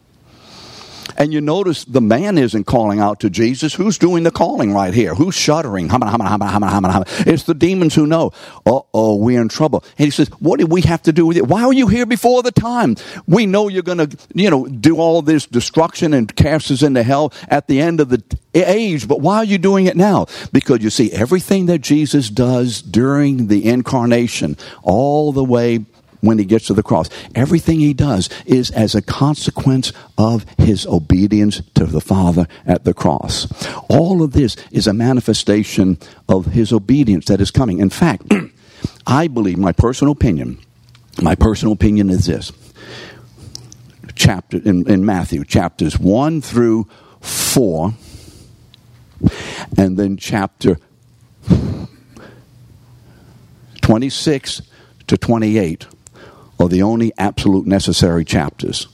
And 1.18 1.33
you 1.33 1.40
notice 1.40 1.85
the 1.85 2.01
man 2.01 2.38
isn't 2.38 2.64
calling 2.64 3.01
out 3.01 3.18
to 3.20 3.31
Jesus. 3.31 3.74
Who's 3.74 3.98
doing 3.98 4.22
the 4.22 4.31
calling 4.31 4.72
right 4.72 4.94
here? 4.94 5.16
Who's 5.16 5.35
shuddering? 5.35 5.88
It's 5.90 7.42
the 7.42 7.57
demons 7.59 7.96
who 7.96 8.07
know. 8.07 8.33
Uh 8.64 8.81
oh, 8.94 9.16
we're 9.16 9.40
in 9.40 9.48
trouble. 9.48 9.83
And 9.98 10.05
he 10.05 10.11
says, 10.12 10.29
What 10.38 10.61
do 10.61 10.66
we 10.66 10.83
have 10.83 11.03
to 11.03 11.12
do 11.12 11.27
with 11.27 11.37
it? 11.37 11.48
Why 11.48 11.64
are 11.64 11.72
you 11.72 11.88
here 11.88 12.07
before 12.07 12.44
the 12.44 12.53
time? 12.53 12.94
We 13.27 13.46
know 13.46 13.66
you're 13.66 13.83
going 13.83 13.98
to, 13.98 14.16
you 14.33 14.48
know, 14.48 14.66
do 14.66 14.98
all 14.98 15.20
this 15.20 15.44
destruction 15.44 16.14
and 16.14 16.35
cast 16.37 16.70
us 16.70 16.83
into 16.83 17.03
hell 17.03 17.33
at 17.48 17.66
the 17.66 17.81
end 17.81 17.98
of 17.98 18.11
the 18.11 18.22
age, 18.55 19.07
but 19.07 19.20
why 19.20 19.38
are 19.38 19.44
you 19.44 19.59
doing 19.59 19.87
it 19.87 19.96
now? 19.96 20.27
Because 20.53 20.83
you 20.83 20.90
see, 20.90 21.12
everything 21.12 21.66
that 21.66 21.81
Jesus 21.81 22.31
does 22.31 22.81
during 22.81 23.48
the 23.48 23.68
incarnation, 23.68 24.57
all 24.83 25.33
the 25.33 25.44
way 25.44 25.85
when 26.21 26.39
he 26.39 26.45
gets 26.45 26.67
to 26.67 26.75
the 26.75 26.83
cross. 26.83 27.09
Everything 27.35 27.81
he 27.81 27.95
does 27.95 28.29
is 28.47 28.71
as 28.71 28.95
a 28.95 29.03
consequence 29.03 29.93
of 30.17 30.45
his 30.59 30.87
obedience 30.87 31.63
to 31.75 31.85
the 31.85 32.01
Father 32.01 32.47
at 32.67 32.85
the 32.85 32.95
cross. 32.95 33.47
All 33.89 34.23
of 34.23 34.33
this 34.33 34.57
is 34.71 34.87
a 34.87 34.93
manifestation 34.93 35.99
of 36.29 36.47
his 36.47 36.73
obedience 36.73 37.27
that 37.27 37.41
is 37.41 37.51
coming. 37.51 37.79
In 37.79 37.91
fact, 37.91 38.33
I 39.07 39.29
believe, 39.29 39.59
my 39.59 39.73
personal 39.73 40.13
opinion, 40.13 40.59
my 41.23 41.35
personal 41.35 41.73
opinion 41.73 42.11
is 42.11 42.27
this. 42.27 42.53
Chapter 44.15 44.59
in, 44.59 44.89
in 44.89 45.05
Matthew, 45.05 45.45
chapters 45.45 45.99
1 45.99 46.41
through 46.43 46.89
4, 47.21 47.95
and 49.77 49.97
then 49.97 50.17
chapter 50.17 50.79
26 53.83 54.63
to 55.07 55.17
28 55.17 55.87
are 56.59 56.68
the 56.68 56.83
only 56.83 57.12
absolute 57.18 57.66
necessary 57.66 58.25
chapters. 58.25 58.88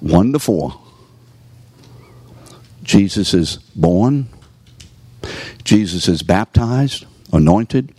1 0.00 0.32
to 0.32 0.38
4. 0.38 0.74
Jesus 2.82 3.34
is 3.34 3.56
born. 3.76 4.28
Jesus 5.64 6.08
is 6.08 6.22
baptized, 6.22 7.06
anointed. 7.32 7.94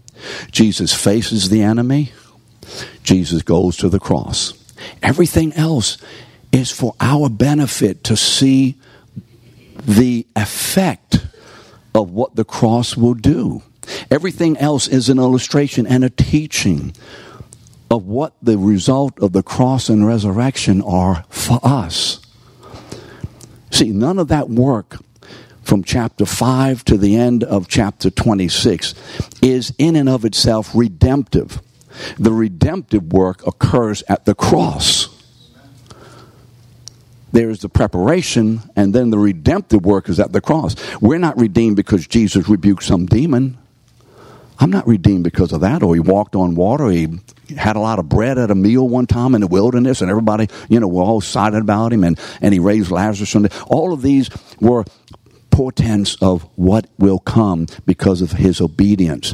Jesus 0.51 0.93
faces 0.93 1.49
the 1.49 1.62
enemy. 1.62 2.12
Jesus 3.03 3.41
goes 3.41 3.77
to 3.77 3.89
the 3.89 3.99
cross. 3.99 4.53
Everything 5.01 5.53
else 5.53 5.97
is 6.51 6.71
for 6.71 6.93
our 6.99 7.29
benefit 7.29 8.03
to 8.05 8.17
see 8.17 8.75
the 9.86 10.25
effect 10.36 11.25
of 11.95 12.12
what 12.12 12.36
the 12.36 12.45
cross 12.45 12.97
will 12.97 13.13
do. 13.13 13.62
Everything 14.10 14.58
else 14.58 14.88
is 14.88 15.10
an 15.10 15.19
illustration 15.19 15.86
and 15.88 16.04
a 16.04 16.10
teaching 16.10 16.93
of 17.89 18.06
what 18.06 18.34
the 18.41 18.58
result 18.58 19.19
of 19.19 19.34
the 19.34 19.43
cross 19.43 19.89
and 19.89 20.08
resurrection 20.08 20.82
are 20.82 21.26
for 21.30 21.60
us. 21.63 22.19
See, 23.72 23.89
none 23.89 24.19
of 24.19 24.28
that 24.30 24.50
work 24.50 24.98
from 25.62 25.84
chapter 25.84 26.26
5 26.26 26.84
to 26.86 26.98
the 26.98 27.15
end 27.15 27.43
of 27.43 27.67
chapter 27.67 28.10
26 28.10 28.93
is 29.41 29.74
in 29.78 29.96
and 29.96 30.10
of 30.10 30.26
itself 30.26 30.72
redemptive. 30.74 31.62
The 32.17 32.34
redemptive 32.34 33.13
work 33.13 33.46
occurs 33.48 34.04
at 34.10 34.26
the 34.26 34.36
cross. 34.36 35.10
There 37.32 37.50
is 37.50 37.60
the 37.60 37.69
preparation, 37.69 38.62
and 38.76 38.93
then 38.93 39.10
the 39.10 39.17
redemptive 39.17 39.84
work 39.86 40.08
is 40.08 40.19
at 40.19 40.34
the 40.34 40.41
cross. 40.41 40.76
We're 41.02 41.17
not 41.17 41.39
redeemed 41.39 41.76
because 41.76 42.06
Jesus 42.06 42.48
rebuked 42.48 42.84
some 42.84 43.08
demon. 43.08 43.58
I'm 44.63 44.71
not 44.71 44.88
redeemed 44.88 45.26
because 45.26 45.52
of 45.52 45.60
that, 45.60 45.84
or 45.84 45.93
he 45.93 45.99
walked 45.99 46.38
on 46.38 46.56
water, 46.56 46.89
he 46.89 47.19
had 47.58 47.76
a 47.76 47.82
lot 47.82 47.99
of 47.99 48.08
bread 48.08 48.38
at 48.38 48.49
a 48.49 48.56
meal 48.56 48.88
one 48.88 49.08
time 49.08 49.36
in 49.36 49.41
the 49.41 49.47
wilderness, 49.47 49.99
and 49.99 50.10
everybody, 50.10 50.47
you 50.69 50.80
know, 50.80 50.88
were 50.88 51.04
all 51.04 51.17
excited 51.17 51.62
about 51.62 51.91
him, 51.91 52.06
and, 52.06 52.17
and 52.39 52.54
he 52.54 52.62
raised 52.62 52.89
Lazarus 52.89 53.30
from 53.30 53.41
the. 53.41 53.63
All 53.67 53.91
of 53.91 54.02
these 54.02 54.30
were 54.62 54.86
portents 55.52 56.15
of 56.21 56.43
what 56.56 56.88
will 56.97 57.19
come 57.19 57.67
because 57.86 58.21
of 58.21 58.32
his 58.32 58.62
obedience. 58.62 59.32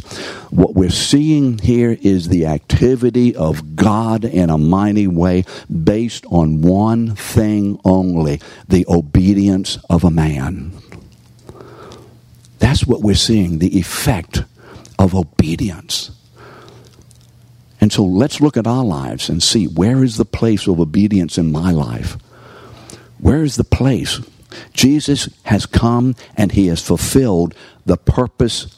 What 0.50 0.74
we're 0.74 0.90
seeing 0.90 1.60
here 1.60 1.96
is 2.02 2.30
the 2.30 2.48
activity 2.48 3.36
of 3.36 3.76
God 3.76 4.26
in 4.26 4.50
a 4.50 4.58
mighty 4.58 5.06
way 5.06 5.46
based 5.72 6.26
on 6.32 6.64
one 6.64 7.14
thing 7.14 7.80
only 7.86 8.42
the 8.68 8.84
obedience 8.90 9.78
of 9.92 10.04
a 10.04 10.10
man. 10.10 10.74
That's 12.58 12.88
what 12.88 13.04
we're 13.04 13.14
seeing, 13.14 13.60
the 13.60 13.78
effect 13.78 14.44
of 15.00 15.16
obedience. 15.16 16.12
And 17.82 17.92
so 17.92 18.06
let's 18.06 18.42
look 18.42 18.58
at 18.58 18.68
our 18.68 18.86
lives 18.86 19.30
and 19.30 19.42
see 19.42 19.66
where 19.66 20.04
is 20.04 20.18
the 20.18 20.26
place 20.26 20.68
of 20.68 20.80
obedience 20.80 21.40
in 21.40 21.52
my 21.52 21.72
life? 21.72 22.18
Where 23.18 23.44
is 23.44 23.56
the 23.56 23.64
place 23.64 24.20
Jesus 24.74 25.30
has 25.44 25.66
come 25.66 26.16
and 26.36 26.52
he 26.52 26.68
has 26.68 26.82
fulfilled 26.82 27.56
the 27.86 27.98
purpose 27.98 28.76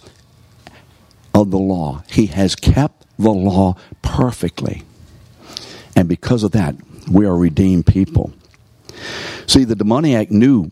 of 1.34 1.52
the 1.52 1.58
law. 1.58 2.04
He 2.10 2.28
has 2.28 2.56
kept 2.56 3.06
the 3.18 3.32
law 3.32 3.76
perfectly. 4.02 4.84
And 5.96 6.08
because 6.08 6.44
of 6.44 6.52
that, 6.52 6.76
we 7.10 7.26
are 7.26 7.36
redeemed 7.36 7.86
people. 7.86 8.34
See, 9.48 9.64
the 9.64 9.76
demoniac 9.76 10.32
knew, 10.32 10.72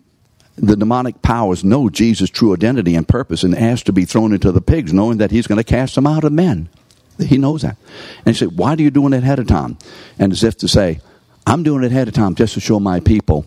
the 0.62 0.76
demonic 0.76 1.22
powers 1.22 1.64
know 1.64 1.90
Jesus' 1.90 2.30
true 2.30 2.54
identity 2.54 2.96
and 2.96 3.08
purpose 3.08 3.44
and 3.44 3.56
ask 3.56 3.86
to 3.86 3.94
be 3.94 4.06
thrown 4.06 4.34
into 4.34 4.52
the 4.52 4.62
pigs, 4.62 4.94
knowing 4.94 5.18
that 5.18 5.32
he's 5.32 5.48
going 5.48 5.58
to 5.58 5.64
cast 5.64 5.96
them 5.96 6.08
out 6.08 6.24
of 6.24 6.34
men. 6.34 6.70
He 7.18 7.38
knows 7.38 7.64
that. 7.64 7.78
And 8.26 8.34
he 8.36 8.40
said, 8.40 8.58
Why 8.58 8.74
are 8.74 8.82
you 8.82 8.92
doing 8.92 9.14
it 9.14 9.24
ahead 9.24 9.40
of 9.40 9.48
time? 9.48 9.78
And 10.18 10.32
as 10.32 10.44
if 10.44 10.58
to 10.58 10.68
say, 10.68 11.02
I'm 11.46 11.64
doing 11.64 11.84
it 11.84 11.92
ahead 11.92 12.08
of 12.08 12.14
time 12.14 12.36
just 12.36 12.54
to 12.54 12.60
show 12.60 12.80
my 12.80 13.00
people 13.00 13.46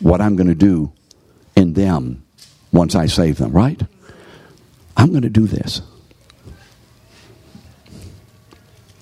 what 0.00 0.20
I'm 0.20 0.36
going 0.36 0.48
to 0.48 0.54
do 0.54 0.92
in 1.56 1.72
them 1.72 2.24
once 2.72 2.94
I 2.94 3.06
save 3.06 3.38
them, 3.38 3.52
right? 3.52 3.80
I'm 4.96 5.10
going 5.10 5.22
to 5.22 5.30
do 5.30 5.46
this. 5.46 5.82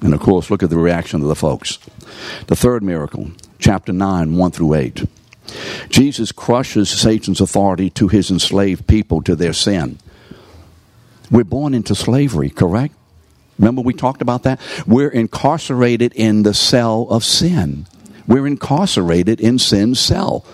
And 0.00 0.14
of 0.14 0.20
course, 0.20 0.50
look 0.50 0.62
at 0.62 0.70
the 0.70 0.78
reaction 0.78 1.20
of 1.22 1.28
the 1.28 1.34
folks. 1.34 1.78
The 2.46 2.56
third 2.56 2.82
miracle, 2.82 3.30
chapter 3.58 3.92
9, 3.92 4.36
1 4.36 4.50
through 4.52 4.74
8. 4.74 5.04
Jesus 5.88 6.32
crushes 6.32 6.90
Satan's 6.90 7.40
authority 7.40 7.90
to 7.90 8.08
his 8.08 8.30
enslaved 8.30 8.86
people 8.86 9.22
to 9.22 9.34
their 9.34 9.52
sin. 9.52 9.98
We're 11.30 11.44
born 11.44 11.74
into 11.74 11.94
slavery, 11.94 12.50
correct? 12.50 12.94
Remember 13.58 13.82
we 13.82 13.94
talked 13.94 14.22
about 14.22 14.44
that? 14.44 14.60
We're 14.86 15.10
incarcerated 15.10 16.12
in 16.14 16.42
the 16.42 16.54
cell 16.54 17.06
of 17.10 17.24
sin. 17.24 17.86
We're 18.26 18.46
incarcerated 18.46 19.40
in 19.40 19.58
sin's 19.58 19.98
cell. 19.98 20.44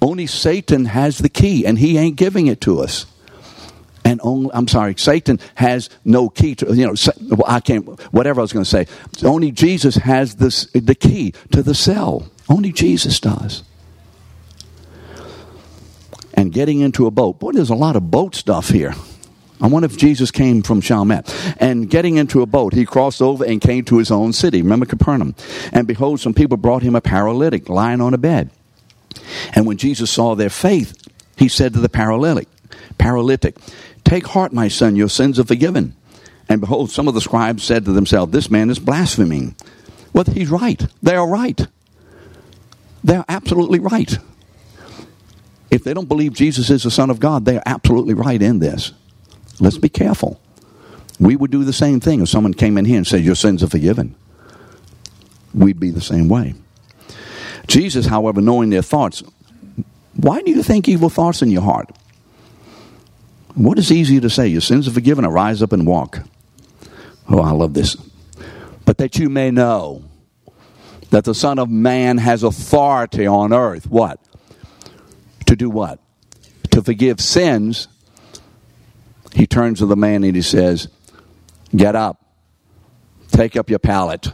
Only 0.00 0.26
Satan 0.26 0.86
has 0.86 1.18
the 1.18 1.28
key, 1.28 1.66
and 1.66 1.78
he 1.78 1.98
ain't 1.98 2.16
giving 2.16 2.46
it 2.46 2.60
to 2.62 2.80
us. 2.80 3.06
And 4.04 4.20
only, 4.22 4.50
I'm 4.54 4.68
sorry, 4.68 4.94
Satan 4.96 5.40
has 5.56 5.90
no 6.04 6.28
key 6.28 6.54
to, 6.56 6.72
you 6.72 6.86
know, 6.86 6.94
I 7.46 7.58
can't, 7.58 7.84
whatever 8.12 8.40
I 8.40 8.42
was 8.42 8.52
going 8.52 8.64
to 8.64 8.70
say. 8.70 8.86
Only 9.24 9.50
Jesus 9.50 9.96
has 9.96 10.36
this, 10.36 10.66
the 10.66 10.94
key 10.94 11.34
to 11.50 11.62
the 11.62 11.74
cell. 11.74 12.30
Only 12.48 12.70
Jesus 12.70 13.18
does. 13.18 13.64
And 16.36 16.52
getting 16.52 16.80
into 16.80 17.06
a 17.06 17.10
boat. 17.10 17.38
Boy, 17.40 17.52
there's 17.52 17.70
a 17.70 17.74
lot 17.74 17.96
of 17.96 18.10
boat 18.10 18.34
stuff 18.34 18.68
here. 18.68 18.94
I 19.60 19.68
wonder 19.68 19.86
if 19.86 19.96
Jesus 19.96 20.30
came 20.30 20.62
from 20.62 20.82
Chalmette. 20.82 21.34
And 21.58 21.88
getting 21.88 22.16
into 22.16 22.42
a 22.42 22.46
boat, 22.46 22.74
he 22.74 22.84
crossed 22.84 23.22
over 23.22 23.44
and 23.44 23.60
came 23.60 23.84
to 23.86 23.98
his 23.98 24.10
own 24.10 24.32
city. 24.32 24.62
Remember 24.62 24.86
Capernaum. 24.86 25.34
And 25.72 25.86
behold, 25.86 26.20
some 26.20 26.34
people 26.34 26.58
brought 26.58 26.82
him 26.82 26.94
a 26.94 27.00
paralytic 27.00 27.68
lying 27.68 28.00
on 28.00 28.12
a 28.12 28.18
bed. 28.18 28.50
And 29.54 29.66
when 29.66 29.78
Jesus 29.78 30.10
saw 30.10 30.34
their 30.34 30.50
faith, 30.50 30.94
he 31.36 31.48
said 31.48 31.72
to 31.72 31.80
the 31.80 31.88
paralytic, 31.88 32.48
paralytic, 32.98 33.56
Take 34.04 34.26
heart, 34.26 34.52
my 34.52 34.68
son, 34.68 34.94
your 34.94 35.08
sins 35.08 35.38
are 35.38 35.44
forgiven. 35.44 35.96
And 36.48 36.60
behold, 36.60 36.90
some 36.90 37.08
of 37.08 37.14
the 37.14 37.20
scribes 37.20 37.64
said 37.64 37.84
to 37.86 37.92
themselves, 37.92 38.32
This 38.32 38.50
man 38.50 38.70
is 38.70 38.78
blaspheming. 38.78 39.56
Well, 40.12 40.24
he's 40.24 40.50
right. 40.50 40.86
They 41.02 41.16
are 41.16 41.26
right. 41.26 41.66
They're 43.02 43.24
absolutely 43.28 43.80
right. 43.80 44.18
If 45.70 45.84
they 45.84 45.94
don't 45.94 46.08
believe 46.08 46.32
Jesus 46.32 46.70
is 46.70 46.84
the 46.84 46.90
Son 46.90 47.10
of 47.10 47.20
God, 47.20 47.44
they 47.44 47.56
are 47.56 47.62
absolutely 47.66 48.14
right 48.14 48.40
in 48.40 48.60
this. 48.60 48.92
Let's 49.58 49.78
be 49.78 49.88
careful. 49.88 50.40
We 51.18 51.34
would 51.34 51.50
do 51.50 51.64
the 51.64 51.72
same 51.72 52.00
thing 52.00 52.20
if 52.20 52.28
someone 52.28 52.54
came 52.54 52.78
in 52.78 52.84
here 52.84 52.98
and 52.98 53.06
said, 53.06 53.22
Your 53.22 53.34
sins 53.34 53.62
are 53.62 53.68
forgiven. 53.68 54.14
We'd 55.54 55.80
be 55.80 55.90
the 55.90 56.00
same 56.00 56.28
way. 56.28 56.54
Jesus, 57.66 58.06
however, 58.06 58.40
knowing 58.40 58.70
their 58.70 58.82
thoughts, 58.82 59.22
why 60.14 60.42
do 60.42 60.50
you 60.50 60.62
think 60.62 60.88
evil 60.88 61.08
thoughts 61.08 61.42
in 61.42 61.50
your 61.50 61.62
heart? 61.62 61.90
What 63.54 63.78
is 63.78 63.90
easier 63.90 64.20
to 64.20 64.30
say? 64.30 64.46
Your 64.46 64.60
sins 64.60 64.86
are 64.86 64.92
forgiven, 64.92 65.24
arise 65.24 65.62
up 65.62 65.72
and 65.72 65.86
walk. 65.86 66.20
Oh, 67.28 67.40
I 67.40 67.50
love 67.50 67.74
this. 67.74 67.96
But 68.84 68.98
that 68.98 69.18
you 69.18 69.28
may 69.28 69.50
know 69.50 70.04
that 71.10 71.24
the 71.24 71.34
Son 71.34 71.58
of 71.58 71.70
Man 71.70 72.18
has 72.18 72.42
authority 72.42 73.26
on 73.26 73.52
earth. 73.52 73.90
What? 73.90 74.20
To 75.46 75.56
do 75.56 75.70
what? 75.70 76.00
To 76.70 76.82
forgive 76.82 77.20
sins. 77.20 77.88
He 79.32 79.46
turns 79.46 79.78
to 79.78 79.86
the 79.86 79.96
man 79.96 80.24
and 80.24 80.34
he 80.34 80.42
says, 80.42 80.88
Get 81.74 81.96
up, 81.96 82.24
take 83.28 83.56
up 83.56 83.68
your 83.68 83.78
pallet, 83.78 84.28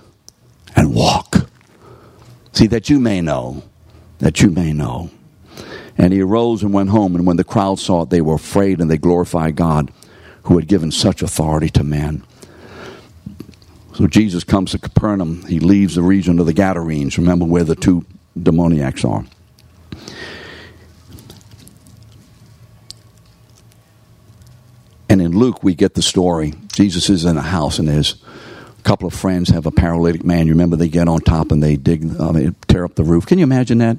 and 0.77 0.95
walk. 0.95 1.49
See, 2.53 2.67
that 2.69 2.91
you 2.91 3.01
may 3.01 3.21
know, 3.21 3.63
that 4.19 4.41
you 4.41 4.51
may 4.51 4.73
know. 4.73 5.11
And 5.99 6.13
he 6.13 6.21
arose 6.21 6.63
and 6.63 6.73
went 6.73 6.91
home, 6.91 7.15
and 7.15 7.27
when 7.27 7.37
the 7.37 7.45
crowd 7.45 7.79
saw 7.79 8.03
it, 8.03 8.11
they 8.11 8.21
were 8.21 8.35
afraid 8.35 8.81
and 8.81 8.91
they 8.91 8.99
glorified 8.99 9.57
God 9.57 9.91
who 10.45 10.57
had 10.57 10.67
given 10.67 10.91
such 10.91 11.23
authority 11.23 11.69
to 11.71 11.85
man. 11.85 12.23
So 13.95 14.07
Jesus 14.07 14.43
comes 14.45 14.71
to 14.73 14.79
Capernaum. 14.79 15.45
He 15.47 15.61
leaves 15.61 15.95
the 15.95 16.03
region 16.03 16.39
of 16.39 16.47
the 16.47 16.55
Gadarenes. 16.55 17.19
Remember 17.19 17.45
where 17.45 17.65
the 17.65 17.77
two 17.77 18.05
demoniacs 18.41 19.05
are. 19.05 19.25
And 25.13 25.21
in 25.21 25.33
Luke, 25.37 25.63
we 25.63 25.75
get 25.75 25.93
the 25.93 26.01
story. 26.01 26.55
Jesus 26.73 27.11
is 27.11 27.27
in 27.27 27.37
a 27.37 27.43
house, 27.43 27.79
and 27.79 27.87
a 27.87 28.03
couple 28.83 29.07
of 29.07 29.13
friends 29.13 29.51
have 29.51 29.67
a 29.67 29.71
paralytic 29.71 30.25
man. 30.25 30.47
You 30.47 30.55
remember 30.55 30.77
they 30.77 30.89
get 30.89 31.07
on 31.07 31.21
top 31.21 31.53
and 31.53 31.63
they 31.63 31.77
dig, 31.77 32.19
uh, 32.19 32.33
they 32.33 32.49
tear 32.67 32.87
up 32.87 32.95
the 32.95 33.05
roof. 33.05 33.27
Can 33.27 33.37
you 33.39 33.43
imagine 33.43 33.77
that? 33.77 33.99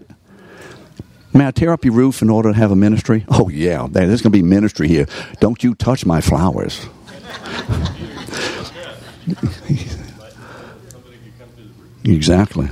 May 1.31 1.45
I 1.45 1.51
tear 1.51 1.71
up 1.71 1.85
your 1.85 1.93
roof 1.93 2.23
in 2.23 2.31
order 2.31 2.51
to 2.51 2.57
have 2.57 2.71
a 2.71 2.75
ministry? 2.75 3.25
Oh, 3.29 3.47
yeah, 3.47 3.85
there's 3.87 4.23
going 4.23 4.31
to 4.31 4.37
be 4.37 4.41
ministry 4.41 4.87
here. 4.87 5.05
Don't 5.39 5.63
you 5.63 5.75
touch 5.75 6.03
my 6.03 6.19
flowers. 6.19 6.83
exactly. 12.03 12.69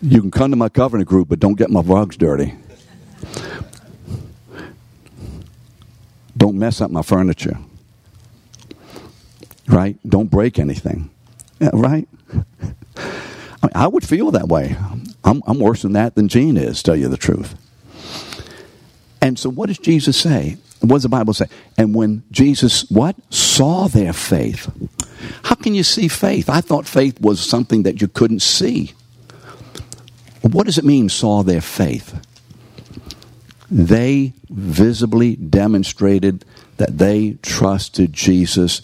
You 0.00 0.22
can 0.22 0.30
come 0.30 0.50
to 0.50 0.56
my 0.56 0.70
covenant 0.70 1.10
group, 1.10 1.28
but 1.28 1.40
don't 1.40 1.58
get 1.58 1.68
my 1.68 1.82
rugs 1.82 2.16
dirty. 2.16 2.54
Don't 6.34 6.58
mess 6.58 6.80
up 6.80 6.90
my 6.90 7.02
furniture. 7.02 7.58
Right? 9.68 9.96
Don't 10.08 10.30
break 10.30 10.58
anything. 10.58 11.10
Yeah, 11.60 11.70
right? 11.72 12.08
I, 12.96 13.66
mean, 13.66 13.72
I 13.74 13.86
would 13.86 14.06
feel 14.06 14.30
that 14.32 14.48
way. 14.48 14.76
I'm, 15.24 15.42
I'm 15.46 15.58
worse 15.58 15.82
than 15.82 15.92
that 15.94 16.14
than 16.14 16.28
Gene 16.28 16.56
is, 16.56 16.82
tell 16.82 16.96
you 16.96 17.08
the 17.08 17.16
truth. 17.16 17.54
And 19.20 19.38
so, 19.38 19.50
what 19.50 19.66
does 19.66 19.78
Jesus 19.78 20.16
say? 20.16 20.56
What 20.80 20.96
does 20.96 21.02
the 21.02 21.08
Bible 21.08 21.34
say? 21.34 21.46
And 21.76 21.94
when 21.94 22.22
Jesus, 22.30 22.88
what? 22.90 23.16
Saw 23.32 23.88
their 23.88 24.12
faith. 24.12 24.70
How 25.42 25.54
can 25.56 25.74
you 25.74 25.82
see 25.82 26.08
faith? 26.08 26.48
I 26.48 26.60
thought 26.60 26.86
faith 26.86 27.20
was 27.20 27.40
something 27.40 27.82
that 27.84 28.00
you 28.00 28.08
couldn't 28.08 28.40
see. 28.40 28.92
What 30.42 30.66
does 30.66 30.78
it 30.78 30.84
mean, 30.84 31.08
saw 31.08 31.42
their 31.42 31.60
faith? 31.60 32.14
They 33.70 34.32
visibly 34.48 35.34
demonstrated 35.34 36.44
that 36.76 36.98
they 36.98 37.38
trusted 37.42 38.12
Jesus 38.12 38.82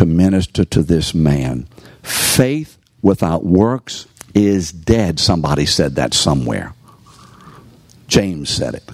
to 0.00 0.06
minister 0.06 0.64
to 0.64 0.82
this 0.82 1.14
man. 1.14 1.68
Faith 2.02 2.78
without 3.02 3.44
works 3.44 4.06
is 4.34 4.72
dead. 4.72 5.20
Somebody 5.20 5.66
said 5.66 5.96
that 5.96 6.14
somewhere. 6.14 6.72
James 8.08 8.48
said 8.48 8.76
it. 8.76 8.90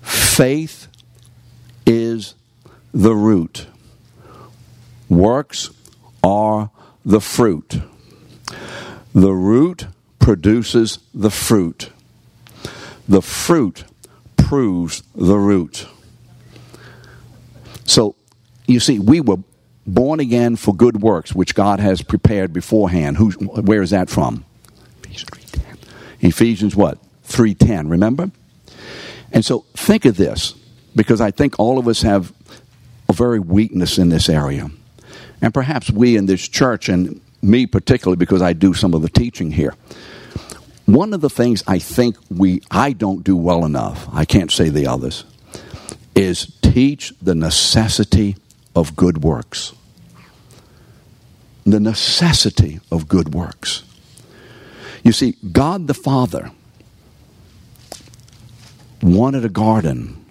Faith 0.00 0.86
is 1.84 2.36
the 2.92 3.16
root. 3.16 3.66
Works 5.08 5.70
are 6.22 6.70
the 7.04 7.20
fruit. 7.20 7.80
The 9.12 9.32
root 9.32 9.88
produces 10.20 11.00
the 11.12 11.30
fruit. 11.30 11.90
The 13.08 13.22
fruit 13.22 13.82
proves 14.36 15.02
the 15.16 15.36
root. 15.36 15.88
So, 17.84 18.16
you 18.66 18.80
see, 18.80 18.98
we 18.98 19.20
were 19.20 19.38
born 19.86 20.20
again 20.20 20.56
for 20.56 20.74
good 20.74 21.02
works, 21.02 21.34
which 21.34 21.54
God 21.54 21.80
has 21.80 22.02
prepared 22.02 22.52
beforehand. 22.52 23.16
Who, 23.16 23.30
where 23.30 23.82
is 23.82 23.90
that 23.90 24.08
from? 24.08 24.44
Ephesians 26.20 26.74
what? 26.74 26.98
3.10, 27.26 27.90
remember? 27.90 28.30
And 29.32 29.44
so 29.44 29.64
think 29.74 30.04
of 30.04 30.16
this, 30.16 30.54
because 30.94 31.20
I 31.20 31.30
think 31.30 31.58
all 31.58 31.78
of 31.78 31.88
us 31.88 32.02
have 32.02 32.32
a 33.08 33.12
very 33.12 33.38
weakness 33.38 33.98
in 33.98 34.08
this 34.08 34.28
area. 34.28 34.70
And 35.42 35.52
perhaps 35.52 35.90
we 35.90 36.16
in 36.16 36.26
this 36.26 36.46
church, 36.48 36.88
and 36.88 37.20
me 37.42 37.66
particularly, 37.66 38.16
because 38.16 38.40
I 38.40 38.52
do 38.52 38.72
some 38.72 38.94
of 38.94 39.02
the 39.02 39.08
teaching 39.08 39.50
here. 39.50 39.74
One 40.86 41.14
of 41.14 41.20
the 41.20 41.30
things 41.30 41.62
I 41.66 41.78
think 41.78 42.16
we 42.30 42.62
I 42.70 42.92
don't 42.92 43.24
do 43.24 43.36
well 43.36 43.64
enough, 43.64 44.08
I 44.12 44.24
can't 44.24 44.50
say 44.50 44.68
the 44.68 44.86
others, 44.86 45.24
is 46.14 46.46
teach 46.74 47.12
the 47.22 47.36
necessity 47.36 48.34
of 48.74 48.96
good 48.96 49.22
works. 49.22 49.74
The 51.64 51.78
necessity 51.78 52.80
of 52.90 53.06
good 53.06 53.32
works. 53.32 53.84
You 55.04 55.12
see, 55.12 55.36
God 55.52 55.86
the 55.86 55.94
Father 55.94 56.50
wanted 59.00 59.44
a 59.44 59.48
garden 59.48 60.24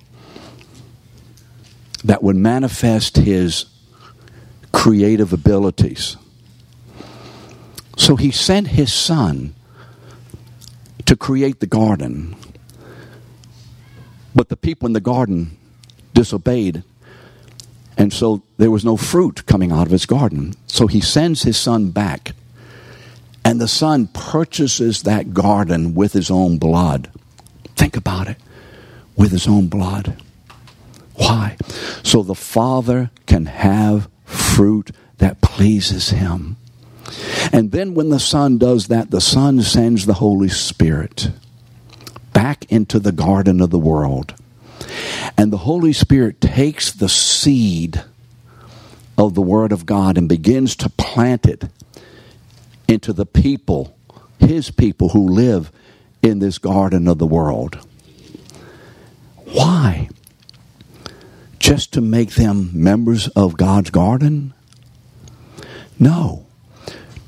that 2.03 2.21
would 2.21 2.35
manifest 2.35 3.15
his 3.15 3.67
creative 4.73 5.31
abilities. 5.31 6.17
So 7.95 8.17
he 8.17 8.31
sent 8.31 8.67
his 8.67 8.91
son 8.91 9.55
to 11.05 11.15
create 11.15 11.61
the 11.61 11.67
garden. 11.67 12.35
But 14.35 14.49
the 14.49 14.57
people 14.57 14.87
in 14.87 14.93
the 14.93 14.99
garden 14.99 15.57
disobeyed. 16.13 16.83
And 17.97 18.11
so 18.11 18.43
there 18.57 18.71
was 18.71 18.85
no 18.85 18.97
fruit 18.97 19.45
coming 19.45 19.71
out 19.71 19.85
of 19.85 19.91
his 19.91 20.05
garden. 20.05 20.55
So 20.67 20.87
he 20.87 21.01
sends 21.01 21.43
his 21.43 21.57
son 21.57 21.91
back. 21.91 22.33
And 23.45 23.59
the 23.59 23.67
son 23.67 24.07
purchases 24.07 25.03
that 25.03 25.33
garden 25.33 25.93
with 25.93 26.13
his 26.13 26.31
own 26.31 26.57
blood. 26.57 27.11
Think 27.75 27.97
about 27.97 28.27
it 28.27 28.37
with 29.15 29.31
his 29.31 29.47
own 29.47 29.67
blood. 29.67 30.15
Why? 31.15 31.57
So 32.03 32.23
the 32.23 32.35
Father 32.35 33.11
can 33.25 33.45
have 33.45 34.09
fruit 34.25 34.91
that 35.17 35.41
pleases 35.41 36.09
him. 36.09 36.57
And 37.51 37.71
then 37.71 37.93
when 37.93 38.09
the 38.09 38.19
Son 38.19 38.57
does 38.57 38.87
that, 38.87 39.11
the 39.11 39.21
Son 39.21 39.61
sends 39.61 40.05
the 40.05 40.15
Holy 40.15 40.49
Spirit 40.49 41.29
back 42.33 42.65
into 42.71 42.99
the 42.99 43.11
garden 43.11 43.61
of 43.61 43.69
the 43.69 43.79
world. 43.79 44.33
And 45.37 45.51
the 45.51 45.57
Holy 45.57 45.93
Spirit 45.93 46.41
takes 46.41 46.91
the 46.91 47.09
seed 47.09 48.03
of 49.17 49.33
the 49.33 49.41
Word 49.41 49.71
of 49.71 49.85
God 49.85 50.17
and 50.17 50.27
begins 50.27 50.75
to 50.77 50.89
plant 50.89 51.45
it 51.45 51.65
into 52.87 53.13
the 53.13 53.25
people, 53.25 53.95
His 54.39 54.71
people 54.71 55.09
who 55.09 55.27
live 55.27 55.71
in 56.21 56.39
this 56.39 56.57
garden 56.57 57.07
of 57.07 57.17
the 57.17 57.27
world. 57.27 57.85
Why? 59.37 60.09
Just 61.59 61.93
to 61.93 62.01
make 62.01 62.31
them 62.31 62.71
members 62.73 63.27
of 63.29 63.57
God's 63.57 63.89
garden? 63.89 64.53
No. 65.99 66.42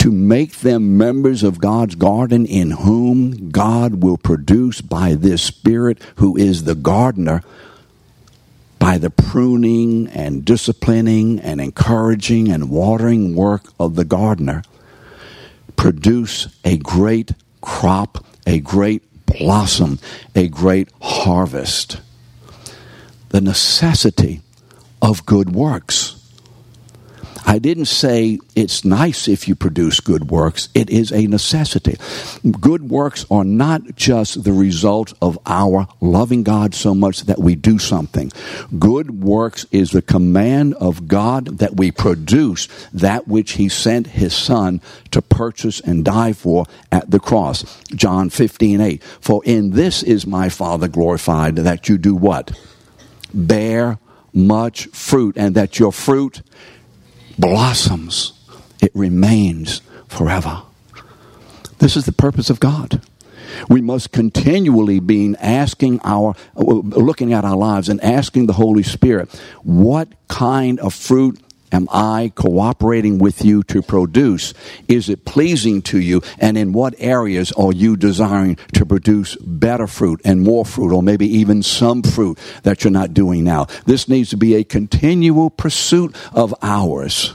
To 0.06 0.12
make 0.12 0.58
them 0.58 1.00
members 1.00 1.42
of 1.42 1.60
God's 1.60 1.96
garden 1.96 2.46
in 2.46 2.70
whom 2.70 3.50
God 3.50 4.04
will 4.04 4.18
produce 4.18 4.80
by 4.80 5.16
this 5.16 5.42
Spirit 5.42 5.98
who 6.18 6.38
is 6.38 6.66
the 6.66 6.76
gardener 6.76 7.42
by 8.78 9.00
the 9.00 9.10
pruning 9.10 10.08
and 10.10 10.46
disciplining 10.46 11.40
and 11.40 11.60
encouraging 11.60 12.52
and 12.52 12.70
watering 12.70 13.34
work 13.36 13.64
of 13.80 13.96
the 13.96 14.06
gardener, 14.06 14.62
produce 15.76 16.56
a 16.64 16.78
great 16.78 17.32
crop, 17.62 18.24
a 18.46 18.60
great 18.60 19.02
blossom, 19.26 19.98
a 20.36 20.48
great 20.48 20.88
harvest 21.02 22.00
the 23.30 23.42
necessity 23.42 24.42
of 25.02 25.26
good 25.26 25.56
works. 25.56 26.15
I 27.46 27.60
didn't 27.60 27.86
say 27.86 28.40
it's 28.56 28.84
nice 28.84 29.28
if 29.28 29.48
you 29.48 29.56
produce 29.56 30.00
good 30.00 30.30
works. 30.30 30.70
It 30.74 30.90
is 30.90 31.12
a 31.12 31.28
necessity. 31.28 31.98
Good 32.60 32.90
works 32.90 33.26
are 33.30 33.44
not 33.44 33.96
just 33.96 34.44
the 34.44 34.54
result 34.54 35.14
of 35.22 35.38
our 35.46 35.88
loving 36.02 36.44
God 36.44 36.74
so 36.74 36.96
much 36.96 37.22
that 37.22 37.40
we 37.40 37.56
do 37.56 37.78
something. 37.78 38.32
Good 38.80 39.24
works 39.24 39.66
is 39.72 39.92
the 39.92 40.02
command 40.02 40.74
of 40.76 41.08
God 41.08 41.60
that 41.60 41.78
we 41.78 41.92
produce 41.92 42.68
that 42.94 43.28
which 43.28 43.54
He 43.54 43.70
sent 43.70 44.08
His 44.08 44.34
Son 44.36 44.82
to 45.12 45.22
purchase 45.22 45.80
and 45.80 46.04
die 46.04 46.34
for 46.34 46.66
at 46.92 47.12
the 47.12 47.20
cross. 47.20 47.64
John 47.90 48.30
15, 48.30 48.82
8. 48.82 49.04
For 49.22 49.44
in 49.46 49.72
this 49.72 50.04
is 50.04 50.26
my 50.26 50.50
Father 50.50 50.88
glorified 50.88 51.58
that 51.58 51.90
you 51.90 51.98
do 51.98 52.16
what? 52.16 52.52
bear 53.36 54.00
much 54.34 54.88
fruit, 54.88 55.38
and 55.38 55.56
that 55.56 55.80
your 55.80 55.92
fruit 55.92 56.42
blossoms, 57.38 58.34
it 58.82 58.92
remains 58.94 59.82
forever. 60.08 60.64
This 61.80 61.98
is 61.98 62.06
the 62.06 62.12
purpose 62.12 62.50
of 62.50 62.60
God. 62.60 63.02
We 63.70 63.82
must 63.82 64.12
continually 64.12 65.00
be 65.00 65.36
asking 65.40 66.02
our, 66.04 66.36
uh, 66.58 66.62
looking 66.64 67.34
at 67.34 67.46
our 67.46 67.56
lives 67.56 67.90
and 67.90 68.02
asking 68.04 68.48
the 68.48 68.54
Holy 68.54 68.84
Spirit, 68.84 69.30
what 69.64 70.10
kind 70.28 70.80
of 70.80 70.94
fruit 70.94 71.40
am 71.76 71.88
I 71.92 72.32
cooperating 72.36 73.20
with 73.20 73.44
you 73.44 73.62
to 73.64 73.82
produce? 73.82 74.54
Is 74.88 75.10
it 75.10 75.26
pleasing 75.26 75.82
to 75.84 76.00
you? 76.00 76.22
And 76.40 76.58
in 76.58 76.72
what 76.72 76.96
areas 76.98 77.52
are 77.52 77.74
you 77.74 77.98
desiring 77.98 78.56
to 78.74 78.86
produce 78.86 79.36
better 79.36 79.86
fruit 79.86 80.22
and 80.24 80.42
more 80.42 80.66
fruit, 80.66 80.94
or 80.94 81.04
maybe 81.04 81.28
even 81.28 81.62
some 81.62 82.02
fruit 82.02 82.40
that 82.64 82.84
you're 82.84 82.92
not 82.92 83.14
doing 83.14 83.44
now? 83.44 83.66
This 83.86 84.08
needs 84.08 84.30
to 84.30 84.38
be 84.38 84.56
a 84.56 84.64
continual 84.64 85.50
pursuit 85.50 86.16
of 86.34 86.56
ours. 86.62 87.34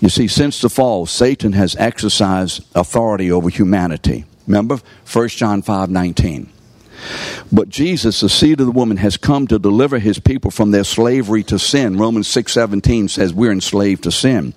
You 0.00 0.08
see, 0.08 0.26
since 0.26 0.60
the 0.60 0.68
fall, 0.68 1.06
Satan 1.06 1.52
has 1.52 1.76
exercised 1.76 2.64
authority 2.74 3.30
over 3.30 3.48
humanity. 3.48 4.24
Remember 4.48 4.80
1 5.12 5.28
John 5.28 5.62
5 5.62 5.90
19. 5.90 6.52
But 7.52 7.68
Jesus, 7.68 8.20
the 8.20 8.30
seed 8.30 8.60
of 8.60 8.66
the 8.66 8.72
woman, 8.72 8.96
has 8.96 9.18
come 9.18 9.46
to 9.48 9.58
deliver 9.58 9.98
his 9.98 10.18
people 10.18 10.50
from 10.50 10.70
their 10.70 10.84
slavery 10.84 11.42
to 11.44 11.58
sin. 11.58 11.98
Romans 11.98 12.26
6:17 12.26 13.08
says 13.08 13.34
we're 13.34 13.52
enslaved 13.52 14.04
to 14.04 14.10
sin. 14.10 14.54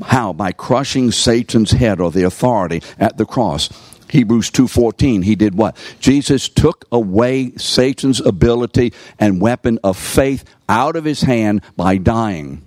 How? 0.00 0.32
By 0.32 0.52
crushing 0.52 1.10
Satan's 1.10 1.72
head 1.72 2.00
or 2.00 2.12
the 2.12 2.22
authority 2.22 2.82
at 3.00 3.16
the 3.16 3.26
cross. 3.26 3.68
Hebrews 4.08 4.50
2:14 4.50 5.22
he 5.22 5.34
did 5.34 5.56
what? 5.56 5.76
Jesus 5.98 6.48
took 6.48 6.84
away 6.92 7.52
Satan's 7.56 8.20
ability 8.20 8.92
and 9.18 9.40
weapon 9.40 9.80
of 9.82 9.96
faith 9.96 10.44
out 10.68 10.94
of 10.94 11.04
his 11.04 11.22
hand 11.22 11.62
by 11.76 11.98
dying. 11.98 12.62